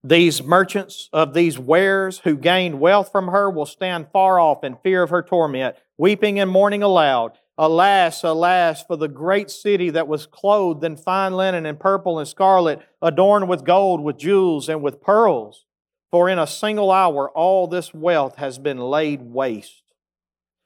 These 0.04 0.44
merchants 0.44 1.10
of 1.14 1.34
these 1.34 1.58
wares 1.58 2.20
who 2.20 2.36
gained 2.36 2.80
wealth 2.80 3.12
from 3.12 3.30
her 3.30 3.50
will 3.50 3.66
stand 3.66 4.08
far 4.12 4.40
off 4.40 4.64
in 4.64 4.76
fear 4.78 5.04
of 5.04 5.12
her 5.12 5.22
torment, 5.22 5.78
weeping 5.98 6.40
and 6.40 6.52
mourning 6.52 6.84
aloud. 6.84 7.38
Alas, 7.58 8.24
alas, 8.24 8.84
for 8.84 8.98
the 8.98 9.08
great 9.08 9.50
city 9.50 9.92
that 9.92 10.08
was 10.08 10.26
clothed 10.26 10.84
in 10.84 10.98
fine 10.98 11.34
linen 11.34 11.66
and 11.66 11.80
purple 11.80 12.18
and 12.18 12.28
scarlet, 12.28 12.82
adorned 13.02 13.48
with 13.48 13.64
gold, 13.64 14.02
with 14.02 14.18
jewels, 14.18 14.68
and 14.68 14.82
with 14.82 15.02
pearls. 15.02 15.66
For 16.10 16.28
in 16.28 16.40
a 16.40 16.48
single 16.48 16.92
hour 16.92 17.30
all 17.30 17.68
this 17.68 17.94
wealth 17.94 18.38
has 18.38 18.58
been 18.58 18.80
laid 18.80 19.22
waste 19.22 19.83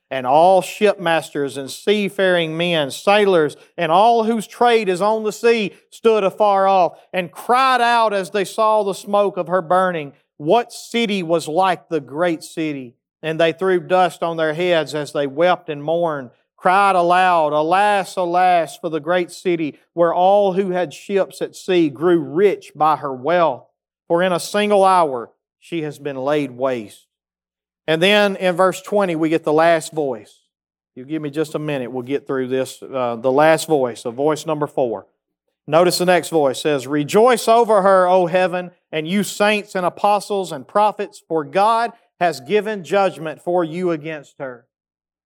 and 0.09 0.25
all 0.25 0.61
shipmasters 0.61 1.57
and 1.57 1.69
seafaring 1.69 2.55
men, 2.55 2.91
sailors, 2.91 3.57
and 3.77 3.91
all 3.91 4.23
whose 4.23 4.47
trade 4.47 4.87
is 4.87 5.01
on 5.01 5.23
the 5.23 5.31
sea 5.31 5.73
stood 5.89 6.23
afar 6.23 6.67
off 6.67 6.99
and 7.11 7.31
cried 7.31 7.81
out 7.81 8.13
as 8.13 8.31
they 8.31 8.45
saw 8.45 8.83
the 8.83 8.93
smoke 8.93 9.37
of 9.37 9.47
her 9.47 9.61
burning. 9.61 10.13
What 10.37 10.71
city 10.71 11.23
was 11.23 11.47
like 11.47 11.89
the 11.89 11.99
great 11.99 12.43
city? 12.43 12.95
And 13.21 13.39
they 13.39 13.51
threw 13.51 13.79
dust 13.79 14.23
on 14.23 14.37
their 14.37 14.53
heads 14.53 14.95
as 14.95 15.11
they 15.11 15.27
wept 15.27 15.69
and 15.69 15.83
mourned, 15.83 16.29
cried 16.55 16.95
aloud, 16.95 17.51
Alas, 17.51 18.15
alas, 18.15 18.77
for 18.77 18.89
the 18.89 18.99
great 18.99 19.31
city 19.31 19.77
where 19.93 20.13
all 20.13 20.53
who 20.53 20.69
had 20.69 20.93
ships 20.93 21.41
at 21.41 21.55
sea 21.55 21.89
grew 21.89 22.19
rich 22.19 22.71
by 22.75 22.95
her 22.97 23.13
wealth. 23.13 23.65
For 24.07 24.23
in 24.23 24.31
a 24.31 24.39
single 24.39 24.85
hour 24.85 25.31
she 25.59 25.81
has 25.81 25.99
been 25.99 26.15
laid 26.15 26.51
waste. 26.51 27.06
And 27.87 28.01
then 28.01 28.35
in 28.35 28.55
verse 28.55 28.81
20, 28.81 29.15
we 29.15 29.29
get 29.29 29.43
the 29.43 29.53
last 29.53 29.93
voice. 29.93 30.41
You 30.95 31.05
give 31.05 31.21
me 31.21 31.29
just 31.29 31.55
a 31.55 31.59
minute, 31.59 31.91
we'll 31.91 32.03
get 32.03 32.27
through 32.27 32.47
this. 32.47 32.81
Uh, 32.81 33.15
the 33.15 33.31
last 33.31 33.67
voice, 33.67 34.03
of 34.03 34.15
voice 34.15 34.45
number 34.45 34.67
four. 34.67 35.07
Notice 35.67 35.97
the 35.97 36.05
next 36.05 36.29
voice 36.29 36.61
says, 36.61 36.87
Rejoice 36.87 37.47
over 37.47 37.81
her, 37.81 38.07
O 38.07 38.25
heaven, 38.25 38.71
and 38.91 39.07
you 39.07 39.23
saints 39.23 39.75
and 39.75 39.85
apostles 39.85 40.51
and 40.51 40.67
prophets, 40.67 41.21
for 41.27 41.43
God 41.43 41.91
has 42.19 42.39
given 42.39 42.83
judgment 42.83 43.41
for 43.41 43.63
you 43.63 43.91
against 43.91 44.39
her. 44.39 44.65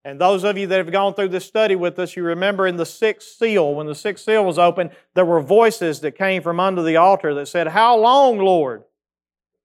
And 0.03 0.19
those 0.19 0.43
of 0.43 0.57
you 0.57 0.65
that 0.67 0.77
have 0.77 0.91
gone 0.91 1.13
through 1.13 1.29
this 1.29 1.45
study 1.45 1.75
with 1.75 1.99
us, 1.99 2.15
you 2.15 2.23
remember 2.23 2.65
in 2.65 2.77
the 2.77 2.87
sixth 2.87 3.37
seal, 3.37 3.75
when 3.75 3.85
the 3.85 3.93
sixth 3.95 4.25
seal 4.25 4.43
was 4.43 4.57
opened, 4.57 4.89
there 5.13 5.25
were 5.25 5.41
voices 5.41 5.99
that 5.99 6.17
came 6.17 6.41
from 6.41 6.59
under 6.59 6.81
the 6.81 6.97
altar 6.97 7.35
that 7.35 7.47
said, 7.47 7.67
How 7.67 7.97
long, 7.97 8.39
Lord? 8.39 8.83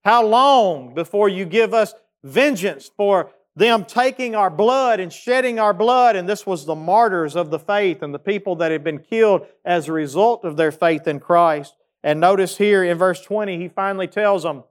How 0.05 0.25
long 0.25 0.95
before 0.95 1.29
you 1.29 1.47
give 1.47 1.75
us 1.75 1.95
vengeance 2.23 2.91
for 2.97 3.31
them 3.55 3.85
taking 3.85 4.35
our 4.35 4.51
blood 4.51 5.01
and 5.01 5.13
shedding 5.13 5.59
our 5.59 5.73
blood. 5.73 6.15
And 6.15 6.29
this 6.29 6.47
was 6.47 6.67
the 6.67 6.75
martyrs 6.75 7.35
of 7.35 7.51
the 7.51 7.59
faith 7.59 8.03
and 8.03 8.13
the 8.13 8.19
people 8.19 8.57
that 8.57 8.71
had 8.71 8.85
been 8.85 8.99
killed 8.99 9.47
as 9.65 9.89
a 9.89 9.93
result 9.93 10.45
of 10.45 10.57
their 10.57 10.73
faith 10.73 11.07
in 11.07 11.21
Christ. 11.21 11.75
And 12.03 12.21
notice 12.21 12.59
here 12.59 12.85
in 12.85 12.99
verse 12.99 13.21
20, 13.23 13.59
he 13.59 13.69
finally 13.69 14.07
tells 14.07 14.43
them, 14.43 14.65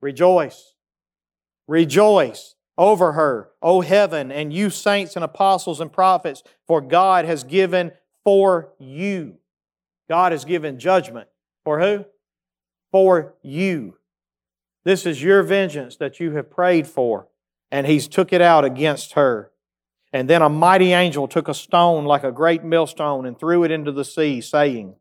Rejoice. 0.00 0.74
Rejoice 1.66 2.54
over 2.76 3.12
her, 3.12 3.50
O 3.62 3.80
heaven, 3.80 4.30
and 4.30 4.52
you 4.52 4.70
saints 4.70 5.16
and 5.16 5.24
apostles 5.24 5.80
and 5.80 5.92
prophets, 5.92 6.42
for 6.66 6.80
God 6.80 7.24
has 7.24 7.44
given 7.44 7.92
for 8.24 8.72
you. 8.78 9.34
God 10.08 10.32
has 10.32 10.44
given 10.44 10.78
judgment. 10.78 11.28
For 11.64 11.80
who? 11.80 12.04
For 12.90 13.34
you. 13.42 13.97
This 14.84 15.06
is 15.06 15.22
your 15.22 15.42
vengeance 15.42 15.96
that 15.96 16.20
you 16.20 16.32
have 16.32 16.50
prayed 16.50 16.86
for. 16.86 17.28
And 17.70 17.86
he's 17.86 18.08
took 18.08 18.32
it 18.32 18.40
out 18.40 18.64
against 18.64 19.12
her. 19.12 19.50
And 20.12 20.28
then 20.28 20.40
a 20.40 20.48
mighty 20.48 20.92
angel 20.92 21.28
took 21.28 21.48
a 21.48 21.54
stone 21.54 22.04
like 22.04 22.24
a 22.24 22.32
great 22.32 22.64
millstone 22.64 23.26
and 23.26 23.38
threw 23.38 23.64
it 23.64 23.70
into 23.70 23.92
the 23.92 24.04
sea, 24.04 24.40
saying, 24.40 24.94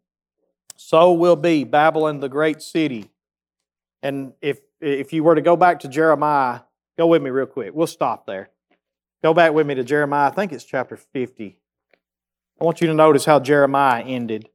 So 0.75 1.13
will 1.13 1.37
be 1.37 1.63
Babylon 1.63 2.19
the 2.19 2.27
great 2.27 2.61
city. 2.61 3.09
And 4.03 4.33
if, 4.41 4.59
if 4.81 5.13
you 5.13 5.23
were 5.23 5.35
to 5.35 5.41
go 5.41 5.55
back 5.55 5.79
to 5.81 5.87
Jeremiah, 5.87 6.61
go 6.97 7.07
with 7.07 7.21
me 7.21 7.29
real 7.29 7.45
quick. 7.45 7.71
We'll 7.73 7.87
stop 7.87 8.25
there. 8.25 8.49
Go 9.23 9.33
back 9.33 9.53
with 9.53 9.65
me 9.65 9.75
to 9.75 9.83
Jeremiah. 9.83 10.27
I 10.27 10.31
think 10.31 10.51
it's 10.51 10.65
chapter 10.65 10.97
50. 10.97 11.57
I 12.59 12.63
want 12.63 12.81
you 12.81 12.87
to 12.87 12.93
notice 12.93 13.25
how 13.25 13.39
Jeremiah 13.39 14.03
ended 14.03 14.49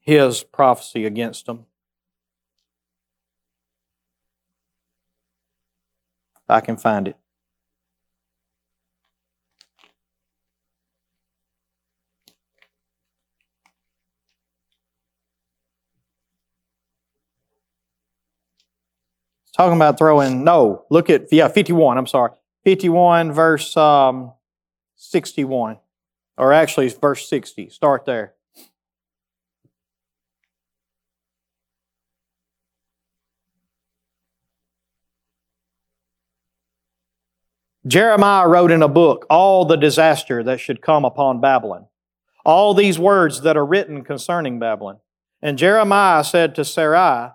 his 0.00 0.42
prophecy 0.42 1.06
against 1.06 1.46
them. 1.46 1.66
I 6.52 6.60
can 6.60 6.76
find 6.76 7.08
it. 7.08 7.16
It's 19.44 19.56
talking 19.56 19.76
about 19.76 19.98
throwing, 19.98 20.44
no, 20.44 20.84
look 20.90 21.10
at, 21.10 21.32
yeah, 21.32 21.48
51, 21.48 21.98
I'm 21.98 22.06
sorry. 22.06 22.32
51, 22.64 23.32
verse 23.32 23.76
um, 23.76 24.32
61. 24.96 25.78
Or 26.38 26.52
actually, 26.52 26.88
verse 26.88 27.28
60. 27.28 27.68
Start 27.68 28.04
there. 28.06 28.34
Jeremiah 37.86 38.46
wrote 38.46 38.70
in 38.70 38.82
a 38.82 38.88
book 38.88 39.26
all 39.28 39.64
the 39.64 39.76
disaster 39.76 40.44
that 40.44 40.60
should 40.60 40.80
come 40.80 41.04
upon 41.04 41.40
Babylon, 41.40 41.86
all 42.44 42.74
these 42.74 42.96
words 42.96 43.40
that 43.40 43.56
are 43.56 43.66
written 43.66 44.04
concerning 44.04 44.60
Babylon. 44.60 44.98
And 45.40 45.58
Jeremiah 45.58 46.22
said 46.22 46.54
to 46.54 46.60
Seraiah, 46.60 47.34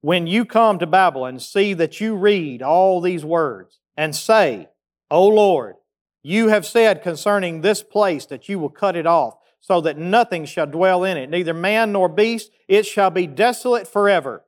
When 0.00 0.26
you 0.26 0.46
come 0.46 0.78
to 0.78 0.86
Babylon, 0.86 1.38
see 1.38 1.74
that 1.74 2.00
you 2.00 2.14
read 2.16 2.62
all 2.62 3.02
these 3.02 3.22
words 3.22 3.80
and 3.94 4.16
say, 4.16 4.68
O 5.10 5.26
Lord, 5.26 5.76
you 6.22 6.48
have 6.48 6.64
said 6.64 7.02
concerning 7.02 7.60
this 7.60 7.82
place 7.82 8.24
that 8.26 8.48
you 8.48 8.58
will 8.58 8.70
cut 8.70 8.96
it 8.96 9.06
off, 9.06 9.34
so 9.60 9.82
that 9.82 9.98
nothing 9.98 10.46
shall 10.46 10.66
dwell 10.66 11.04
in 11.04 11.16
it, 11.18 11.28
neither 11.28 11.54
man 11.54 11.92
nor 11.92 12.08
beast, 12.08 12.50
it 12.66 12.86
shall 12.86 13.10
be 13.10 13.26
desolate 13.26 13.86
forever. 13.86 14.44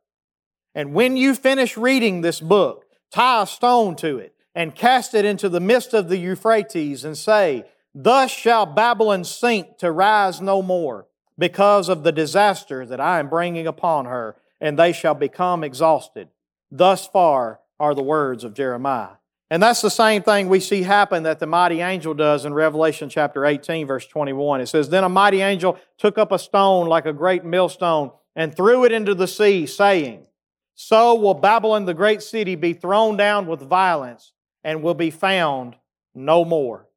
And 0.75 0.95
when 0.95 1.17
you 1.17 1.35
finish 1.35 1.77
reading 1.77 2.23
this 2.23 2.41
book, 2.41 2.87
tie 3.13 3.43
a 3.43 3.47
stone 3.47 3.95
to 3.97 4.19
it 4.19 4.34
and 4.55 4.75
cast 4.75 5.15
it 5.15 5.25
into 5.25 5.49
the 5.49 5.61
midst 5.61 5.95
of 5.95 6.09
the 6.09 6.19
Euphrates 6.19 7.05
and 7.05 7.19
say, 7.19 7.65
Thus 7.95 8.31
shall 8.31 8.67
Babylon 8.67 9.25
sink 9.25 9.79
to 9.79 9.91
rise 9.91 10.41
no 10.41 10.63
more 10.63 11.07
because 11.39 11.89
of 11.89 12.03
the 12.03 12.13
disaster 12.13 12.87
that 12.87 13.01
I 13.01 13.19
am 13.19 13.29
bringing 13.29 13.67
upon 13.67 14.07
her, 14.07 14.37
and 14.61 14.79
they 14.79 14.93
shall 14.93 15.15
become 15.15 15.65
exhausted. 15.65 16.29
Thus 16.71 17.07
far 17.07 17.61
are 17.79 17.95
the 17.95 18.03
words 18.03 18.45
of 18.45 18.55
Jeremiah. 18.55 19.17
And 19.51 19.63
that's 19.63 19.83
the 19.83 19.91
same 19.91 20.23
thing 20.23 20.49
we 20.49 20.59
see 20.59 20.83
happen 20.83 21.25
that 21.25 21.39
the 21.39 21.47
mighty 21.47 21.81
angel 21.81 22.15
does 22.15 22.45
in 22.45 22.55
Revelation 22.55 23.09
chapter 23.09 23.45
18, 23.45 23.87
verse 23.87 24.07
21. 24.07 24.61
It 24.61 24.67
says, 24.67 24.89
Then 24.89 25.05
a 25.05 25.09
mighty 25.09 25.43
angel 25.43 25.79
took 25.99 26.19
up 26.19 26.33
a 26.33 26.39
stone 26.39 26.87
like 26.87 27.07
a 27.07 27.13
great 27.13 27.45
millstone 27.45 28.11
and 28.35 28.55
threw 28.55 28.85
it 28.85 28.93
into 28.93 29.15
the 29.15 29.29
sea, 29.29 29.67
saying, 29.67 30.27
So 30.75 31.15
will 31.15 31.35
Babylon 31.35 31.85
the 31.85 31.95
great 31.95 32.23
city 32.23 32.55
be 32.55 32.73
thrown 32.73 33.17
down 33.17 33.47
with 33.47 33.61
violence 33.61 34.33
and 34.65 34.83
will 34.83 34.95
be 34.95 35.11
found 35.11 35.77
no 36.15 36.45
more. 36.45 36.89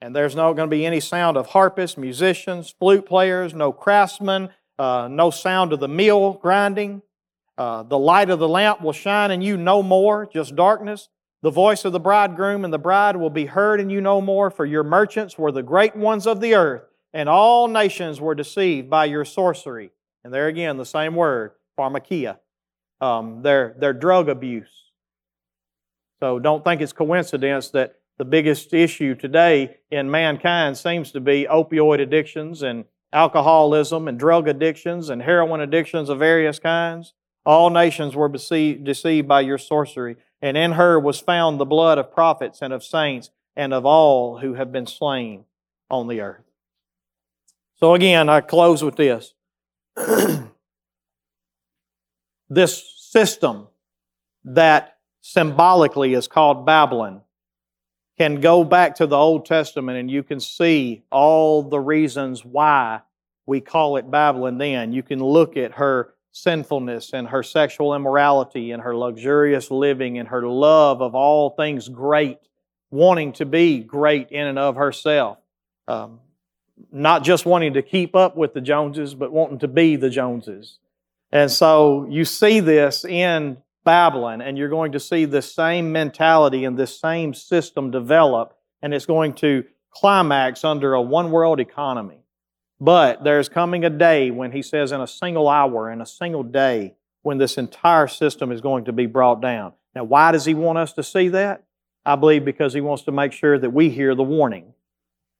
And 0.00 0.14
there's 0.14 0.36
not 0.36 0.52
going 0.52 0.68
to 0.68 0.76
be 0.76 0.86
any 0.86 1.00
sound 1.00 1.36
of 1.36 1.48
harpists, 1.48 1.98
musicians, 1.98 2.74
flute 2.78 3.06
players, 3.06 3.54
no 3.54 3.72
craftsmen, 3.72 4.50
uh, 4.78 5.08
no 5.10 5.30
sound 5.30 5.72
of 5.72 5.80
the 5.80 5.88
mill 5.88 6.34
grinding. 6.34 7.02
Uh, 7.58 7.82
the 7.82 7.98
light 7.98 8.30
of 8.30 8.38
the 8.38 8.48
lamp 8.48 8.82
will 8.82 8.92
shine 8.92 9.30
in 9.30 9.40
you 9.40 9.56
no 9.56 9.82
more, 9.82 10.26
just 10.26 10.54
darkness. 10.54 11.08
The 11.42 11.50
voice 11.50 11.84
of 11.84 11.92
the 11.92 12.00
bridegroom 12.00 12.64
and 12.64 12.72
the 12.72 12.78
bride 12.78 13.16
will 13.16 13.30
be 13.30 13.46
heard 13.46 13.80
in 13.80 13.88
you 13.88 14.00
no 14.00 14.20
more, 14.20 14.50
for 14.50 14.66
your 14.66 14.84
merchants 14.84 15.38
were 15.38 15.52
the 15.52 15.62
great 15.62 15.96
ones 15.96 16.26
of 16.26 16.40
the 16.40 16.54
earth, 16.54 16.82
and 17.14 17.28
all 17.28 17.68
nations 17.68 18.20
were 18.20 18.34
deceived 18.34 18.90
by 18.90 19.06
your 19.06 19.24
sorcery. 19.24 19.90
And 20.24 20.34
there 20.34 20.48
again, 20.48 20.76
the 20.76 20.84
same 20.84 21.14
word, 21.14 21.52
pharmakeia, 21.78 22.38
um, 23.00 23.42
their, 23.42 23.74
their 23.78 23.92
drug 23.92 24.28
abuse. 24.28 24.85
So 26.20 26.38
don't 26.38 26.64
think 26.64 26.80
it's 26.80 26.92
coincidence 26.92 27.70
that 27.70 27.96
the 28.18 28.24
biggest 28.24 28.72
issue 28.72 29.14
today 29.14 29.78
in 29.90 30.10
mankind 30.10 30.78
seems 30.78 31.12
to 31.12 31.20
be 31.20 31.46
opioid 31.50 32.00
addictions 32.00 32.62
and 32.62 32.86
alcoholism 33.12 34.08
and 34.08 34.18
drug 34.18 34.48
addictions 34.48 35.10
and 35.10 35.22
heroin 35.22 35.60
addictions 35.60 36.08
of 36.08 36.18
various 36.18 36.58
kinds. 36.58 37.12
All 37.44 37.70
nations 37.70 38.16
were 38.16 38.28
deceived 38.28 39.28
by 39.28 39.42
your 39.42 39.58
sorcery, 39.58 40.16
and 40.42 40.56
in 40.56 40.72
her 40.72 40.98
was 40.98 41.20
found 41.20 41.60
the 41.60 41.64
blood 41.64 41.98
of 41.98 42.12
prophets 42.12 42.60
and 42.60 42.72
of 42.72 42.82
saints 42.82 43.30
and 43.54 43.72
of 43.72 43.86
all 43.86 44.38
who 44.38 44.54
have 44.54 44.72
been 44.72 44.86
slain 44.86 45.44
on 45.90 46.08
the 46.08 46.20
earth. 46.20 46.42
So 47.76 47.94
again, 47.94 48.28
I 48.28 48.40
close 48.40 48.82
with 48.82 48.96
this. 48.96 49.34
this 52.48 52.84
system 53.10 53.68
that 54.44 54.95
symbolically 55.26 56.14
is 56.14 56.28
called 56.28 56.64
Babylon 56.64 57.20
can 58.16 58.40
go 58.40 58.62
back 58.62 58.94
to 58.94 59.06
the 59.08 59.16
Old 59.16 59.44
Testament 59.44 59.98
and 59.98 60.08
you 60.08 60.22
can 60.22 60.38
see 60.38 61.02
all 61.10 61.64
the 61.64 61.80
reasons 61.80 62.44
why 62.44 63.00
we 63.44 63.60
call 63.60 63.96
it 63.96 64.08
Babylon 64.08 64.58
then. 64.58 64.92
You 64.92 65.02
can 65.02 65.18
look 65.18 65.56
at 65.56 65.72
her 65.72 66.14
sinfulness 66.30 67.12
and 67.12 67.26
her 67.26 67.42
sexual 67.42 67.92
immorality 67.92 68.70
and 68.70 68.80
her 68.82 68.96
luxurious 68.96 69.70
living 69.70 70.16
and 70.18 70.28
her 70.28 70.46
love 70.46 71.02
of 71.02 71.16
all 71.16 71.50
things 71.50 71.88
great, 71.88 72.38
wanting 72.92 73.32
to 73.32 73.44
be 73.44 73.80
great 73.80 74.30
in 74.30 74.46
and 74.46 74.60
of 74.60 74.76
herself. 74.76 75.38
Um, 75.88 76.20
not 76.92 77.24
just 77.24 77.44
wanting 77.46 77.74
to 77.74 77.82
keep 77.82 78.14
up 78.14 78.36
with 78.36 78.54
the 78.54 78.60
Joneses, 78.60 79.14
but 79.14 79.32
wanting 79.32 79.58
to 79.58 79.68
be 79.68 79.96
the 79.96 80.10
Joneses. 80.10 80.78
And 81.32 81.50
so 81.50 82.06
you 82.08 82.24
see 82.24 82.60
this 82.60 83.04
in 83.04 83.58
Babylon, 83.86 84.42
and 84.42 84.58
you're 84.58 84.68
going 84.68 84.92
to 84.92 85.00
see 85.00 85.24
this 85.24 85.50
same 85.50 85.92
mentality 85.92 86.66
and 86.66 86.76
this 86.76 87.00
same 87.00 87.32
system 87.32 87.90
develop, 87.90 88.54
and 88.82 88.92
it's 88.92 89.06
going 89.06 89.32
to 89.36 89.64
climax 89.90 90.64
under 90.64 90.92
a 90.92 91.00
one 91.00 91.30
world 91.30 91.60
economy. 91.60 92.18
But 92.78 93.24
there's 93.24 93.48
coming 93.48 93.86
a 93.86 93.90
day 93.90 94.30
when 94.30 94.52
he 94.52 94.60
says, 94.60 94.92
in 94.92 95.00
a 95.00 95.06
single 95.06 95.48
hour, 95.48 95.90
in 95.90 96.02
a 96.02 96.06
single 96.06 96.42
day, 96.42 96.96
when 97.22 97.38
this 97.38 97.56
entire 97.56 98.06
system 98.06 98.52
is 98.52 98.60
going 98.60 98.84
to 98.84 98.92
be 98.92 99.06
brought 99.06 99.40
down. 99.40 99.72
Now, 99.94 100.04
why 100.04 100.32
does 100.32 100.44
he 100.44 100.52
want 100.52 100.76
us 100.76 100.92
to 100.92 101.02
see 101.02 101.28
that? 101.28 101.64
I 102.04 102.16
believe 102.16 102.44
because 102.44 102.74
he 102.74 102.80
wants 102.80 103.04
to 103.04 103.12
make 103.12 103.32
sure 103.32 103.58
that 103.58 103.70
we 103.70 103.88
hear 103.88 104.14
the 104.14 104.22
warning 104.22 104.74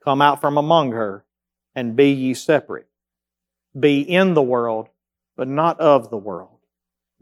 come 0.03 0.23
out 0.23 0.41
from 0.41 0.57
among 0.57 0.93
her 0.93 1.25
and 1.75 1.95
be 1.95 2.13
ye 2.13 2.33
separate. 2.33 2.87
Be 3.79 4.01
in 4.01 4.35
the 4.35 4.43
world, 4.43 4.89
but 5.37 5.49
not 5.49 5.79
of 5.79 6.11
the 6.11 6.17
world. 6.17 6.56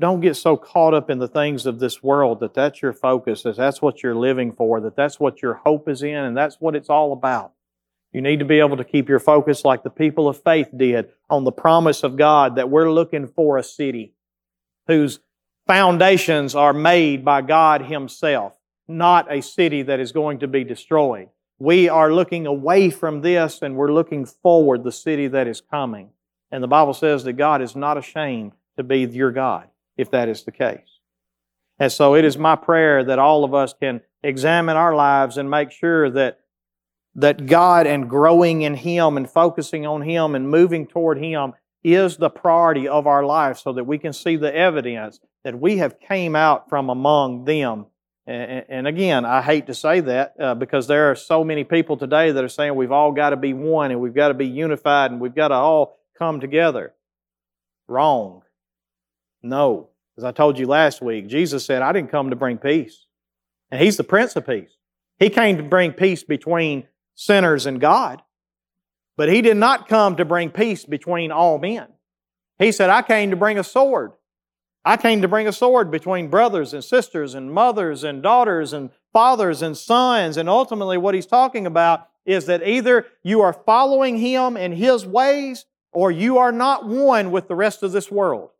Don't 0.00 0.20
get 0.20 0.34
so 0.34 0.56
caught 0.56 0.92
up 0.92 1.08
in 1.08 1.18
the 1.18 1.28
things 1.28 1.66
of 1.66 1.78
this 1.78 2.02
world 2.02 2.40
that 2.40 2.54
that's 2.54 2.82
your 2.82 2.92
focus, 2.92 3.42
that 3.42 3.56
that's 3.56 3.80
what 3.80 4.02
you're 4.02 4.16
living 4.16 4.52
for, 4.52 4.80
that 4.80 4.96
that's 4.96 5.20
what 5.20 5.40
your 5.40 5.54
hope 5.54 5.88
is 5.88 6.02
in, 6.02 6.16
and 6.16 6.36
that's 6.36 6.56
what 6.60 6.74
it's 6.74 6.90
all 6.90 7.12
about. 7.12 7.52
You 8.12 8.20
need 8.20 8.38
to 8.38 8.44
be 8.44 8.60
able 8.60 8.76
to 8.76 8.84
keep 8.84 9.08
your 9.08 9.18
focus 9.18 9.64
like 9.64 9.82
the 9.82 9.90
people 9.90 10.28
of 10.28 10.42
faith 10.42 10.68
did 10.76 11.10
on 11.28 11.44
the 11.44 11.52
promise 11.52 12.02
of 12.02 12.16
God 12.16 12.56
that 12.56 12.70
we're 12.70 12.90
looking 12.90 13.26
for 13.26 13.58
a 13.58 13.62
city 13.62 14.14
whose 14.86 15.20
foundations 15.66 16.54
are 16.54 16.72
made 16.72 17.24
by 17.24 17.42
God 17.42 17.82
Himself, 17.82 18.52
not 18.86 19.32
a 19.32 19.42
city 19.42 19.82
that 19.82 20.00
is 20.00 20.12
going 20.12 20.40
to 20.40 20.48
be 20.48 20.62
destroyed. 20.62 21.28
We 21.58 21.88
are 21.88 22.12
looking 22.12 22.46
away 22.46 22.90
from 22.90 23.20
this 23.20 23.62
and 23.62 23.76
we're 23.76 23.92
looking 23.92 24.26
forward 24.26 24.84
the 24.84 24.92
city 24.92 25.28
that 25.28 25.46
is 25.46 25.60
coming. 25.60 26.10
And 26.50 26.62
the 26.62 26.68
Bible 26.68 26.94
says 26.94 27.24
that 27.24 27.34
God 27.34 27.62
is 27.62 27.74
not 27.74 27.98
ashamed 27.98 28.52
to 28.76 28.82
be 28.82 29.00
your 29.00 29.32
God, 29.32 29.68
if 29.96 30.10
that 30.10 30.28
is 30.28 30.44
the 30.44 30.52
case. 30.52 31.00
And 31.78 31.90
so 31.90 32.14
it 32.14 32.24
is 32.24 32.38
my 32.38 32.56
prayer 32.56 33.04
that 33.04 33.18
all 33.18 33.44
of 33.44 33.54
us 33.54 33.74
can 33.74 34.00
examine 34.22 34.76
our 34.76 34.94
lives 34.94 35.36
and 35.36 35.50
make 35.50 35.70
sure 35.70 36.10
that 36.10 36.40
that 37.16 37.46
God 37.46 37.86
and 37.86 38.10
growing 38.10 38.62
in 38.62 38.74
Him 38.74 39.16
and 39.16 39.30
focusing 39.30 39.86
on 39.86 40.02
Him 40.02 40.34
and 40.34 40.50
moving 40.50 40.86
toward 40.86 41.18
Him 41.18 41.52
is 41.82 42.16
the 42.16 42.30
priority 42.30 42.88
of 42.88 43.06
our 43.06 43.24
life 43.24 43.58
so 43.58 43.72
that 43.74 43.84
we 43.84 43.98
can 43.98 44.12
see 44.12 44.36
the 44.36 44.54
evidence 44.54 45.20
that 45.44 45.58
we 45.58 45.76
have 45.76 46.00
came 46.00 46.34
out 46.34 46.68
from 46.68 46.88
among 46.88 47.44
them. 47.44 47.86
And, 48.26 48.86
again, 48.86 49.26
I 49.26 49.42
hate 49.42 49.66
to 49.66 49.74
say 49.74 50.00
that 50.00 50.34
uh, 50.40 50.54
because 50.54 50.86
there 50.86 51.10
are 51.10 51.14
so 51.14 51.44
many 51.44 51.62
people 51.62 51.98
today 51.98 52.30
that 52.30 52.42
are 52.42 52.48
saying 52.48 52.74
we've 52.74 52.90
all 52.90 53.12
got 53.12 53.30
to 53.30 53.36
be 53.36 53.52
one 53.52 53.90
and 53.90 54.00
we've 54.00 54.14
got 54.14 54.28
to 54.28 54.34
be 54.34 54.46
unified 54.46 55.10
and 55.10 55.20
we've 55.20 55.34
got 55.34 55.48
to 55.48 55.54
all 55.54 55.98
come 56.18 56.40
together. 56.40 56.94
Wrong. 57.86 58.43
No. 59.44 59.90
As 60.16 60.24
I 60.24 60.32
told 60.32 60.58
you 60.58 60.66
last 60.66 61.02
week, 61.02 61.26
Jesus 61.26 61.64
said, 61.64 61.82
I 61.82 61.92
didn't 61.92 62.10
come 62.10 62.30
to 62.30 62.36
bring 62.36 62.58
peace. 62.58 63.06
And 63.70 63.80
He's 63.80 63.96
the 63.96 64.04
Prince 64.04 64.34
of 64.36 64.46
Peace. 64.46 64.76
He 65.18 65.30
came 65.30 65.56
to 65.58 65.62
bring 65.62 65.92
peace 65.92 66.24
between 66.24 66.88
sinners 67.14 67.66
and 67.66 67.80
God. 67.80 68.22
But 69.16 69.28
he 69.28 69.42
did 69.42 69.56
not 69.56 69.88
come 69.88 70.16
to 70.16 70.24
bring 70.24 70.50
peace 70.50 70.84
between 70.84 71.30
all 71.30 71.58
men. 71.58 71.86
He 72.58 72.72
said, 72.72 72.90
I 72.90 73.02
came 73.02 73.30
to 73.30 73.36
bring 73.36 73.58
a 73.58 73.64
sword. 73.64 74.12
I 74.84 74.96
came 74.96 75.22
to 75.22 75.28
bring 75.28 75.46
a 75.46 75.52
sword 75.52 75.90
between 75.90 76.28
brothers 76.28 76.74
and 76.74 76.82
sisters 76.82 77.34
and 77.34 77.52
mothers 77.52 78.02
and 78.02 78.22
daughters 78.22 78.72
and 78.72 78.90
fathers 79.12 79.62
and 79.62 79.76
sons. 79.76 80.36
And 80.36 80.48
ultimately, 80.48 80.98
what 80.98 81.14
he's 81.14 81.26
talking 81.26 81.66
about 81.66 82.08
is 82.26 82.46
that 82.46 82.66
either 82.66 83.06
you 83.22 83.40
are 83.40 83.52
following 83.52 84.18
him 84.18 84.56
and 84.56 84.74
his 84.74 85.06
ways 85.06 85.64
or 85.92 86.10
you 86.10 86.38
are 86.38 86.52
not 86.52 86.86
one 86.86 87.30
with 87.30 87.46
the 87.46 87.54
rest 87.54 87.82
of 87.82 87.92
this 87.92 88.10
world. 88.10 88.50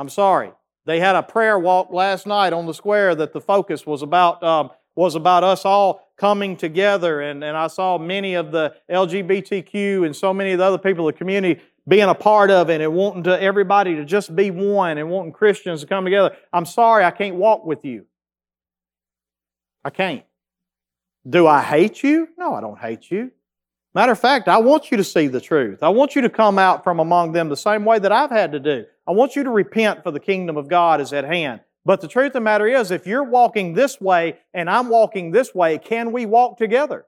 I'm 0.00 0.08
sorry. 0.08 0.50
They 0.86 0.98
had 0.98 1.14
a 1.14 1.22
prayer 1.22 1.58
walk 1.58 1.92
last 1.92 2.26
night 2.26 2.54
on 2.54 2.64
the 2.64 2.72
square 2.72 3.14
that 3.14 3.34
the 3.34 3.40
focus 3.40 3.84
was 3.84 4.00
about 4.00 4.42
um, 4.42 4.70
was 4.96 5.14
about 5.14 5.44
us 5.44 5.66
all 5.66 6.08
coming 6.16 6.56
together. 6.56 7.20
And, 7.20 7.44
and 7.44 7.54
I 7.54 7.66
saw 7.66 7.98
many 7.98 8.32
of 8.32 8.50
the 8.50 8.74
LGBTQ 8.90 10.06
and 10.06 10.16
so 10.16 10.32
many 10.32 10.52
of 10.52 10.58
the 10.58 10.64
other 10.64 10.78
people 10.78 11.06
in 11.06 11.14
the 11.14 11.18
community 11.18 11.60
being 11.86 12.08
a 12.08 12.14
part 12.14 12.50
of 12.50 12.70
it 12.70 12.80
and 12.80 12.94
wanting 12.94 13.24
to 13.24 13.42
everybody 13.42 13.94
to 13.96 14.06
just 14.06 14.34
be 14.34 14.50
one 14.50 14.96
and 14.96 15.10
wanting 15.10 15.32
Christians 15.32 15.82
to 15.82 15.86
come 15.86 16.04
together. 16.04 16.34
I'm 16.50 16.64
sorry, 16.64 17.04
I 17.04 17.10
can't 17.10 17.36
walk 17.36 17.66
with 17.66 17.84
you. 17.84 18.06
I 19.84 19.90
can't. 19.90 20.24
Do 21.28 21.46
I 21.46 21.60
hate 21.60 22.02
you? 22.02 22.28
No, 22.38 22.54
I 22.54 22.62
don't 22.62 22.78
hate 22.78 23.10
you. 23.10 23.32
Matter 23.94 24.12
of 24.12 24.20
fact, 24.20 24.46
I 24.48 24.58
want 24.58 24.90
you 24.90 24.96
to 24.98 25.04
see 25.04 25.26
the 25.26 25.40
truth. 25.40 25.82
I 25.82 25.88
want 25.88 26.14
you 26.14 26.22
to 26.22 26.30
come 26.30 26.58
out 26.58 26.84
from 26.84 27.00
among 27.00 27.32
them 27.32 27.48
the 27.48 27.56
same 27.56 27.84
way 27.84 27.98
that 27.98 28.12
I've 28.12 28.30
had 28.30 28.52
to 28.52 28.60
do. 28.60 28.84
I 29.06 29.10
want 29.10 29.34
you 29.34 29.42
to 29.42 29.50
repent 29.50 30.04
for 30.04 30.12
the 30.12 30.20
kingdom 30.20 30.56
of 30.56 30.68
God 30.68 31.00
is 31.00 31.12
at 31.12 31.24
hand. 31.24 31.60
But 31.84 32.00
the 32.00 32.08
truth 32.08 32.28
of 32.28 32.32
the 32.34 32.40
matter 32.40 32.66
is, 32.66 32.90
if 32.90 33.06
you're 33.06 33.24
walking 33.24 33.74
this 33.74 34.00
way 34.00 34.38
and 34.54 34.70
I'm 34.70 34.88
walking 34.88 35.32
this 35.32 35.54
way, 35.54 35.78
can 35.78 36.12
we 36.12 36.24
walk 36.24 36.56
together? 36.56 37.06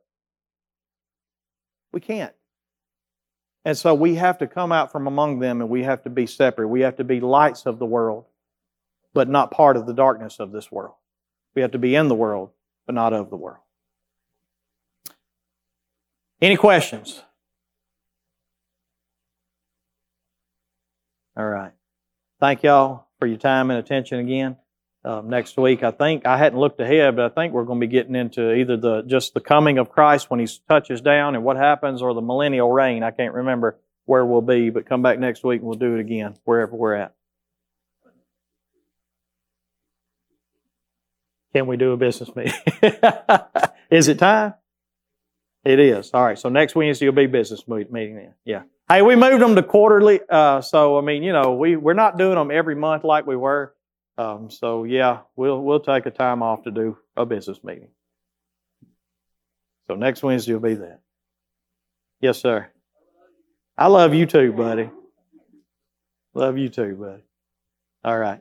We 1.92 2.00
can't. 2.00 2.32
And 3.64 3.78
so 3.78 3.94
we 3.94 4.16
have 4.16 4.38
to 4.38 4.48
come 4.48 4.72
out 4.72 4.90
from 4.90 5.06
among 5.06 5.38
them 5.38 5.60
and 5.60 5.70
we 5.70 5.84
have 5.84 6.02
to 6.02 6.10
be 6.10 6.26
separate. 6.26 6.68
We 6.68 6.80
have 6.80 6.96
to 6.96 7.04
be 7.04 7.20
lights 7.20 7.64
of 7.64 7.78
the 7.78 7.86
world, 7.86 8.24
but 9.14 9.28
not 9.28 9.52
part 9.52 9.76
of 9.76 9.86
the 9.86 9.94
darkness 9.94 10.40
of 10.40 10.50
this 10.50 10.72
world. 10.72 10.94
We 11.54 11.62
have 11.62 11.72
to 11.72 11.78
be 11.78 11.94
in 11.94 12.08
the 12.08 12.14
world, 12.16 12.50
but 12.86 12.94
not 12.96 13.12
of 13.12 13.30
the 13.30 13.36
world. 13.36 13.62
Any 16.42 16.56
questions? 16.56 17.22
All 21.36 21.46
right. 21.46 21.70
Thank 22.40 22.64
y'all 22.64 23.06
for 23.20 23.26
your 23.26 23.38
time 23.38 23.70
and 23.70 23.78
attention 23.78 24.18
again 24.18 24.56
um, 25.04 25.30
next 25.30 25.56
week. 25.56 25.84
I 25.84 25.92
think 25.92 26.26
I 26.26 26.36
hadn't 26.36 26.58
looked 26.58 26.80
ahead, 26.80 27.14
but 27.14 27.26
I 27.26 27.28
think 27.28 27.52
we're 27.52 27.62
going 27.62 27.80
to 27.80 27.86
be 27.86 27.90
getting 27.92 28.16
into 28.16 28.54
either 28.54 28.76
the 28.76 29.02
just 29.02 29.34
the 29.34 29.40
coming 29.40 29.78
of 29.78 29.90
Christ 29.90 30.30
when 30.30 30.40
He 30.40 30.48
touches 30.68 31.00
down 31.00 31.36
and 31.36 31.44
what 31.44 31.56
happens, 31.56 32.02
or 32.02 32.12
the 32.12 32.20
millennial 32.20 32.72
reign. 32.72 33.04
I 33.04 33.12
can't 33.12 33.34
remember 33.34 33.78
where 34.06 34.26
we'll 34.26 34.40
be, 34.40 34.70
but 34.70 34.84
come 34.84 35.00
back 35.00 35.20
next 35.20 35.44
week 35.44 35.60
and 35.60 35.68
we'll 35.68 35.78
do 35.78 35.94
it 35.94 36.00
again 36.00 36.34
wherever 36.42 36.74
we're 36.74 36.94
at. 36.94 37.14
Can 41.52 41.68
we 41.68 41.76
do 41.76 41.92
a 41.92 41.96
business 41.96 42.34
meeting? 42.34 42.54
is 43.90 44.08
it 44.08 44.18
time? 44.18 44.54
It 45.64 45.78
is. 45.78 46.10
All 46.12 46.24
right. 46.24 46.38
So 46.38 46.48
next 46.48 46.74
Wednesday 46.74 47.06
will 47.06 47.14
be 47.14 47.26
business 47.26 47.68
meeting 47.68 48.16
then. 48.16 48.34
Yeah. 48.44 48.62
Hey, 48.88 49.02
we 49.02 49.14
moved 49.14 49.40
them 49.40 49.54
to 49.54 49.62
quarterly. 49.62 50.20
Uh, 50.28 50.60
so 50.60 50.98
I 50.98 51.02
mean, 51.02 51.22
you 51.22 51.32
know, 51.32 51.54
we 51.54 51.76
we're 51.76 51.94
not 51.94 52.18
doing 52.18 52.34
them 52.34 52.50
every 52.50 52.74
month 52.74 53.04
like 53.04 53.26
we 53.26 53.36
were. 53.36 53.74
Um, 54.18 54.50
so 54.50 54.84
yeah, 54.84 55.20
we'll 55.36 55.62
we'll 55.62 55.80
take 55.80 56.06
a 56.06 56.10
time 56.10 56.42
off 56.42 56.64
to 56.64 56.70
do 56.70 56.98
a 57.16 57.24
business 57.24 57.62
meeting. 57.62 57.88
So 59.86 59.94
next 59.94 60.22
Wednesday 60.22 60.52
will 60.52 60.60
be 60.60 60.74
that. 60.74 61.00
Yes, 62.20 62.38
sir. 62.38 62.68
I 63.78 63.86
love 63.86 64.14
you 64.14 64.26
too, 64.26 64.52
buddy. 64.52 64.90
Love 66.34 66.58
you 66.58 66.68
too, 66.68 66.94
buddy. 66.96 67.22
All 68.04 68.18
right. 68.18 68.40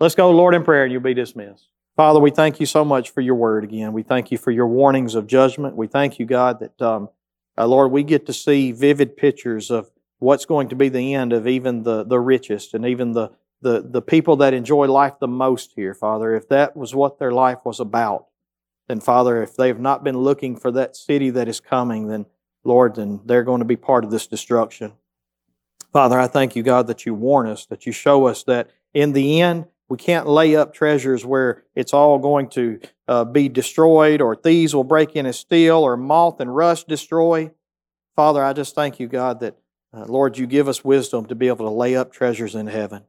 Let's 0.00 0.14
go, 0.14 0.30
Lord, 0.32 0.54
in 0.54 0.64
prayer, 0.64 0.84
and 0.84 0.92
you'll 0.92 1.02
be 1.02 1.14
dismissed. 1.14 1.68
Father, 1.96 2.18
we 2.18 2.30
thank 2.30 2.58
you 2.58 2.66
so 2.66 2.84
much 2.84 3.10
for 3.10 3.20
your 3.20 3.36
word 3.36 3.62
again. 3.62 3.92
We 3.92 4.02
thank 4.02 4.32
you 4.32 4.38
for 4.38 4.50
your 4.50 4.66
warnings 4.66 5.14
of 5.14 5.28
judgment. 5.28 5.76
We 5.76 5.86
thank 5.86 6.18
you, 6.18 6.26
God, 6.26 6.58
that, 6.58 6.82
um, 6.82 7.08
uh, 7.56 7.66
Lord, 7.66 7.92
we 7.92 8.02
get 8.02 8.26
to 8.26 8.32
see 8.32 8.72
vivid 8.72 9.16
pictures 9.16 9.70
of 9.70 9.90
what's 10.18 10.44
going 10.44 10.68
to 10.70 10.76
be 10.76 10.88
the 10.88 11.14
end 11.14 11.32
of 11.32 11.46
even 11.46 11.84
the, 11.84 12.02
the 12.02 12.18
richest 12.18 12.74
and 12.74 12.84
even 12.84 13.12
the, 13.12 13.30
the, 13.60 13.80
the 13.80 14.02
people 14.02 14.36
that 14.36 14.54
enjoy 14.54 14.86
life 14.86 15.14
the 15.20 15.28
most 15.28 15.72
here, 15.76 15.94
Father. 15.94 16.34
If 16.34 16.48
that 16.48 16.76
was 16.76 16.96
what 16.96 17.18
their 17.18 17.32
life 17.32 17.58
was 17.64 17.78
about, 17.78 18.26
then, 18.88 19.00
Father, 19.00 19.42
if 19.42 19.56
they 19.56 19.68
have 19.68 19.80
not 19.80 20.02
been 20.02 20.18
looking 20.18 20.56
for 20.56 20.72
that 20.72 20.96
city 20.96 21.30
that 21.30 21.48
is 21.48 21.60
coming, 21.60 22.08
then, 22.08 22.26
Lord, 22.64 22.96
then 22.96 23.20
they're 23.24 23.44
going 23.44 23.60
to 23.60 23.64
be 23.64 23.76
part 23.76 24.04
of 24.04 24.10
this 24.10 24.26
destruction. 24.26 24.94
Father, 25.92 26.18
I 26.18 26.26
thank 26.26 26.56
you, 26.56 26.64
God, 26.64 26.88
that 26.88 27.06
you 27.06 27.14
warn 27.14 27.46
us, 27.46 27.66
that 27.66 27.86
you 27.86 27.92
show 27.92 28.26
us 28.26 28.42
that 28.44 28.68
in 28.92 29.12
the 29.12 29.40
end, 29.40 29.66
we 29.88 29.96
can't 29.96 30.26
lay 30.26 30.56
up 30.56 30.72
treasures 30.72 31.24
where 31.24 31.64
it's 31.74 31.92
all 31.92 32.18
going 32.18 32.48
to 32.50 32.80
uh, 33.06 33.24
be 33.24 33.48
destroyed 33.48 34.20
or 34.20 34.34
thieves 34.34 34.74
will 34.74 34.84
break 34.84 35.14
in 35.14 35.26
and 35.26 35.34
steal 35.34 35.76
or 35.78 35.96
moth 35.96 36.40
and 36.40 36.54
rust 36.54 36.88
destroy. 36.88 37.50
Father, 38.16 38.42
I 38.42 38.52
just 38.52 38.74
thank 38.74 38.98
you, 38.98 39.08
God, 39.08 39.40
that, 39.40 39.56
uh, 39.92 40.06
Lord, 40.06 40.38
you 40.38 40.46
give 40.46 40.68
us 40.68 40.84
wisdom 40.84 41.26
to 41.26 41.34
be 41.34 41.48
able 41.48 41.66
to 41.66 41.70
lay 41.70 41.96
up 41.96 42.12
treasures 42.12 42.54
in 42.54 42.66
heaven. 42.66 43.04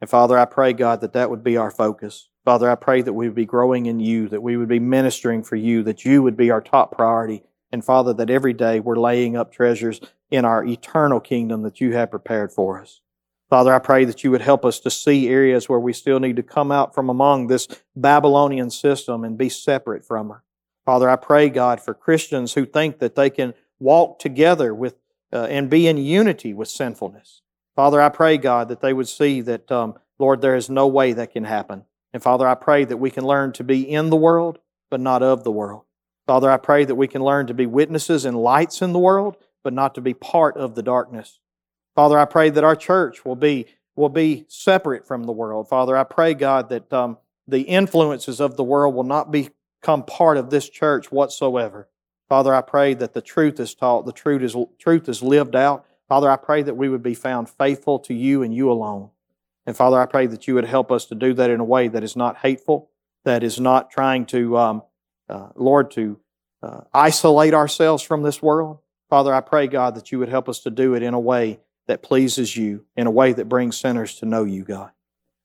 And 0.00 0.08
Father, 0.08 0.38
I 0.38 0.44
pray, 0.44 0.72
God, 0.72 1.00
that 1.00 1.12
that 1.14 1.30
would 1.30 1.44
be 1.44 1.56
our 1.56 1.70
focus. 1.70 2.28
Father, 2.44 2.70
I 2.70 2.74
pray 2.74 3.02
that 3.02 3.12
we 3.12 3.26
would 3.26 3.34
be 3.34 3.44
growing 3.44 3.86
in 3.86 4.00
you, 4.00 4.28
that 4.28 4.42
we 4.42 4.56
would 4.56 4.68
be 4.68 4.78
ministering 4.78 5.42
for 5.42 5.56
you, 5.56 5.82
that 5.82 6.04
you 6.04 6.22
would 6.22 6.36
be 6.36 6.50
our 6.50 6.62
top 6.62 6.92
priority. 6.96 7.42
And 7.72 7.84
Father, 7.84 8.14
that 8.14 8.30
every 8.30 8.54
day 8.54 8.80
we're 8.80 8.96
laying 8.96 9.36
up 9.36 9.52
treasures 9.52 10.00
in 10.30 10.44
our 10.44 10.64
eternal 10.64 11.20
kingdom 11.20 11.62
that 11.62 11.80
you 11.80 11.92
have 11.94 12.10
prepared 12.10 12.52
for 12.52 12.80
us. 12.80 13.00
Father, 13.50 13.74
I 13.74 13.80
pray 13.80 14.04
that 14.04 14.22
you 14.22 14.30
would 14.30 14.42
help 14.42 14.64
us 14.64 14.78
to 14.80 14.90
see 14.90 15.28
areas 15.28 15.68
where 15.68 15.80
we 15.80 15.92
still 15.92 16.20
need 16.20 16.36
to 16.36 16.42
come 16.42 16.70
out 16.70 16.94
from 16.94 17.10
among 17.10 17.48
this 17.48 17.66
Babylonian 17.96 18.70
system 18.70 19.24
and 19.24 19.36
be 19.36 19.48
separate 19.48 20.04
from 20.04 20.30
her. 20.30 20.44
Father, 20.86 21.10
I 21.10 21.16
pray, 21.16 21.48
God, 21.50 21.80
for 21.80 21.92
Christians 21.92 22.54
who 22.54 22.64
think 22.64 23.00
that 23.00 23.16
they 23.16 23.28
can 23.28 23.54
walk 23.80 24.20
together 24.20 24.72
with 24.72 24.94
uh, 25.32 25.46
and 25.50 25.68
be 25.68 25.88
in 25.88 25.96
unity 25.96 26.54
with 26.54 26.68
sinfulness. 26.68 27.42
Father, 27.74 28.00
I 28.00 28.08
pray, 28.08 28.38
God, 28.38 28.68
that 28.68 28.80
they 28.80 28.92
would 28.92 29.08
see 29.08 29.40
that, 29.42 29.70
um, 29.70 29.94
Lord, 30.18 30.40
there 30.40 30.56
is 30.56 30.70
no 30.70 30.86
way 30.86 31.12
that 31.12 31.32
can 31.32 31.44
happen. 31.44 31.84
And 32.12 32.22
Father, 32.22 32.46
I 32.46 32.54
pray 32.54 32.84
that 32.84 32.96
we 32.96 33.10
can 33.10 33.24
learn 33.24 33.52
to 33.54 33.64
be 33.64 33.88
in 33.88 34.10
the 34.10 34.16
world, 34.16 34.58
but 34.90 35.00
not 35.00 35.22
of 35.22 35.44
the 35.44 35.52
world. 35.52 35.82
Father, 36.26 36.50
I 36.50 36.56
pray 36.56 36.84
that 36.84 36.94
we 36.94 37.08
can 37.08 37.22
learn 37.22 37.46
to 37.46 37.54
be 37.54 37.66
witnesses 37.66 38.24
and 38.24 38.36
lights 38.36 38.82
in 38.82 38.92
the 38.92 38.98
world, 38.98 39.36
but 39.62 39.72
not 39.72 39.94
to 39.96 40.00
be 40.00 40.14
part 40.14 40.56
of 40.56 40.74
the 40.74 40.82
darkness. 40.82 41.38
Father, 42.00 42.18
I 42.18 42.24
pray 42.24 42.48
that 42.48 42.64
our 42.64 42.76
church 42.76 43.26
will 43.26 43.36
be, 43.36 43.66
will 43.94 44.08
be 44.08 44.46
separate 44.48 45.06
from 45.06 45.24
the 45.24 45.32
world. 45.32 45.68
Father, 45.68 45.94
I 45.94 46.04
pray, 46.04 46.32
God, 46.32 46.70
that 46.70 46.90
um, 46.90 47.18
the 47.46 47.60
influences 47.60 48.40
of 48.40 48.56
the 48.56 48.64
world 48.64 48.94
will 48.94 49.04
not 49.04 49.30
become 49.30 50.04
part 50.04 50.38
of 50.38 50.48
this 50.48 50.70
church 50.70 51.12
whatsoever. 51.12 51.90
Father, 52.26 52.54
I 52.54 52.62
pray 52.62 52.94
that 52.94 53.12
the 53.12 53.20
truth 53.20 53.60
is 53.60 53.74
taught, 53.74 54.06
the 54.06 54.14
truth 54.14 54.40
is, 54.40 54.56
truth 54.78 55.10
is 55.10 55.22
lived 55.22 55.54
out. 55.54 55.84
Father, 56.08 56.30
I 56.30 56.36
pray 56.36 56.62
that 56.62 56.78
we 56.78 56.88
would 56.88 57.02
be 57.02 57.12
found 57.12 57.50
faithful 57.50 57.98
to 57.98 58.14
you 58.14 58.42
and 58.42 58.54
you 58.54 58.72
alone. 58.72 59.10
And 59.66 59.76
Father, 59.76 60.00
I 60.00 60.06
pray 60.06 60.26
that 60.26 60.48
you 60.48 60.54
would 60.54 60.64
help 60.64 60.90
us 60.90 61.04
to 61.04 61.14
do 61.14 61.34
that 61.34 61.50
in 61.50 61.60
a 61.60 61.64
way 61.64 61.88
that 61.88 62.02
is 62.02 62.16
not 62.16 62.38
hateful, 62.38 62.88
that 63.26 63.42
is 63.42 63.60
not 63.60 63.90
trying 63.90 64.24
to, 64.24 64.56
um, 64.56 64.82
uh, 65.28 65.48
Lord, 65.54 65.90
to 65.90 66.18
uh, 66.62 66.80
isolate 66.94 67.52
ourselves 67.52 68.02
from 68.02 68.22
this 68.22 68.40
world. 68.40 68.78
Father, 69.10 69.34
I 69.34 69.42
pray, 69.42 69.66
God, 69.66 69.96
that 69.96 70.10
you 70.10 70.18
would 70.18 70.30
help 70.30 70.48
us 70.48 70.60
to 70.60 70.70
do 70.70 70.94
it 70.94 71.02
in 71.02 71.12
a 71.12 71.20
way 71.20 71.60
that 71.90 72.04
pleases 72.04 72.56
you 72.56 72.84
in 72.96 73.08
a 73.08 73.10
way 73.10 73.32
that 73.32 73.48
brings 73.48 73.76
sinners 73.76 74.14
to 74.14 74.24
know 74.24 74.44
you, 74.44 74.62
God. 74.62 74.92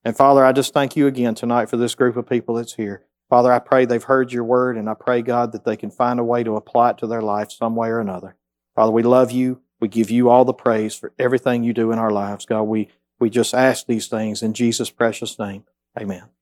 And 0.04 0.16
Father, 0.16 0.44
I 0.44 0.52
just 0.52 0.72
thank 0.72 0.94
you 0.94 1.08
again 1.08 1.34
tonight 1.34 1.68
for 1.68 1.76
this 1.76 1.96
group 1.96 2.16
of 2.16 2.28
people 2.28 2.54
that's 2.54 2.74
here. 2.74 3.04
Father, 3.28 3.52
I 3.52 3.58
pray 3.58 3.84
they've 3.84 4.00
heard 4.00 4.32
your 4.32 4.44
word, 4.44 4.76
and 4.76 4.88
I 4.88 4.94
pray, 4.94 5.22
God, 5.22 5.50
that 5.50 5.64
they 5.64 5.76
can 5.76 5.90
find 5.90 6.20
a 6.20 6.24
way 6.24 6.44
to 6.44 6.54
apply 6.54 6.90
it 6.90 6.98
to 6.98 7.08
their 7.08 7.20
life 7.20 7.50
some 7.50 7.74
way 7.74 7.88
or 7.88 7.98
another. 7.98 8.36
Father, 8.76 8.92
we 8.92 9.02
love 9.02 9.32
you. 9.32 9.60
We 9.80 9.88
give 9.88 10.08
you 10.08 10.30
all 10.30 10.44
the 10.44 10.54
praise 10.54 10.94
for 10.94 11.12
everything 11.18 11.64
you 11.64 11.72
do 11.72 11.90
in 11.90 11.98
our 11.98 12.12
lives. 12.12 12.46
God, 12.46 12.62
we, 12.62 12.90
we 13.18 13.28
just 13.28 13.52
ask 13.52 13.86
these 13.86 14.06
things 14.06 14.40
in 14.40 14.54
Jesus' 14.54 14.90
precious 14.90 15.40
name. 15.40 15.64
Amen. 15.98 16.35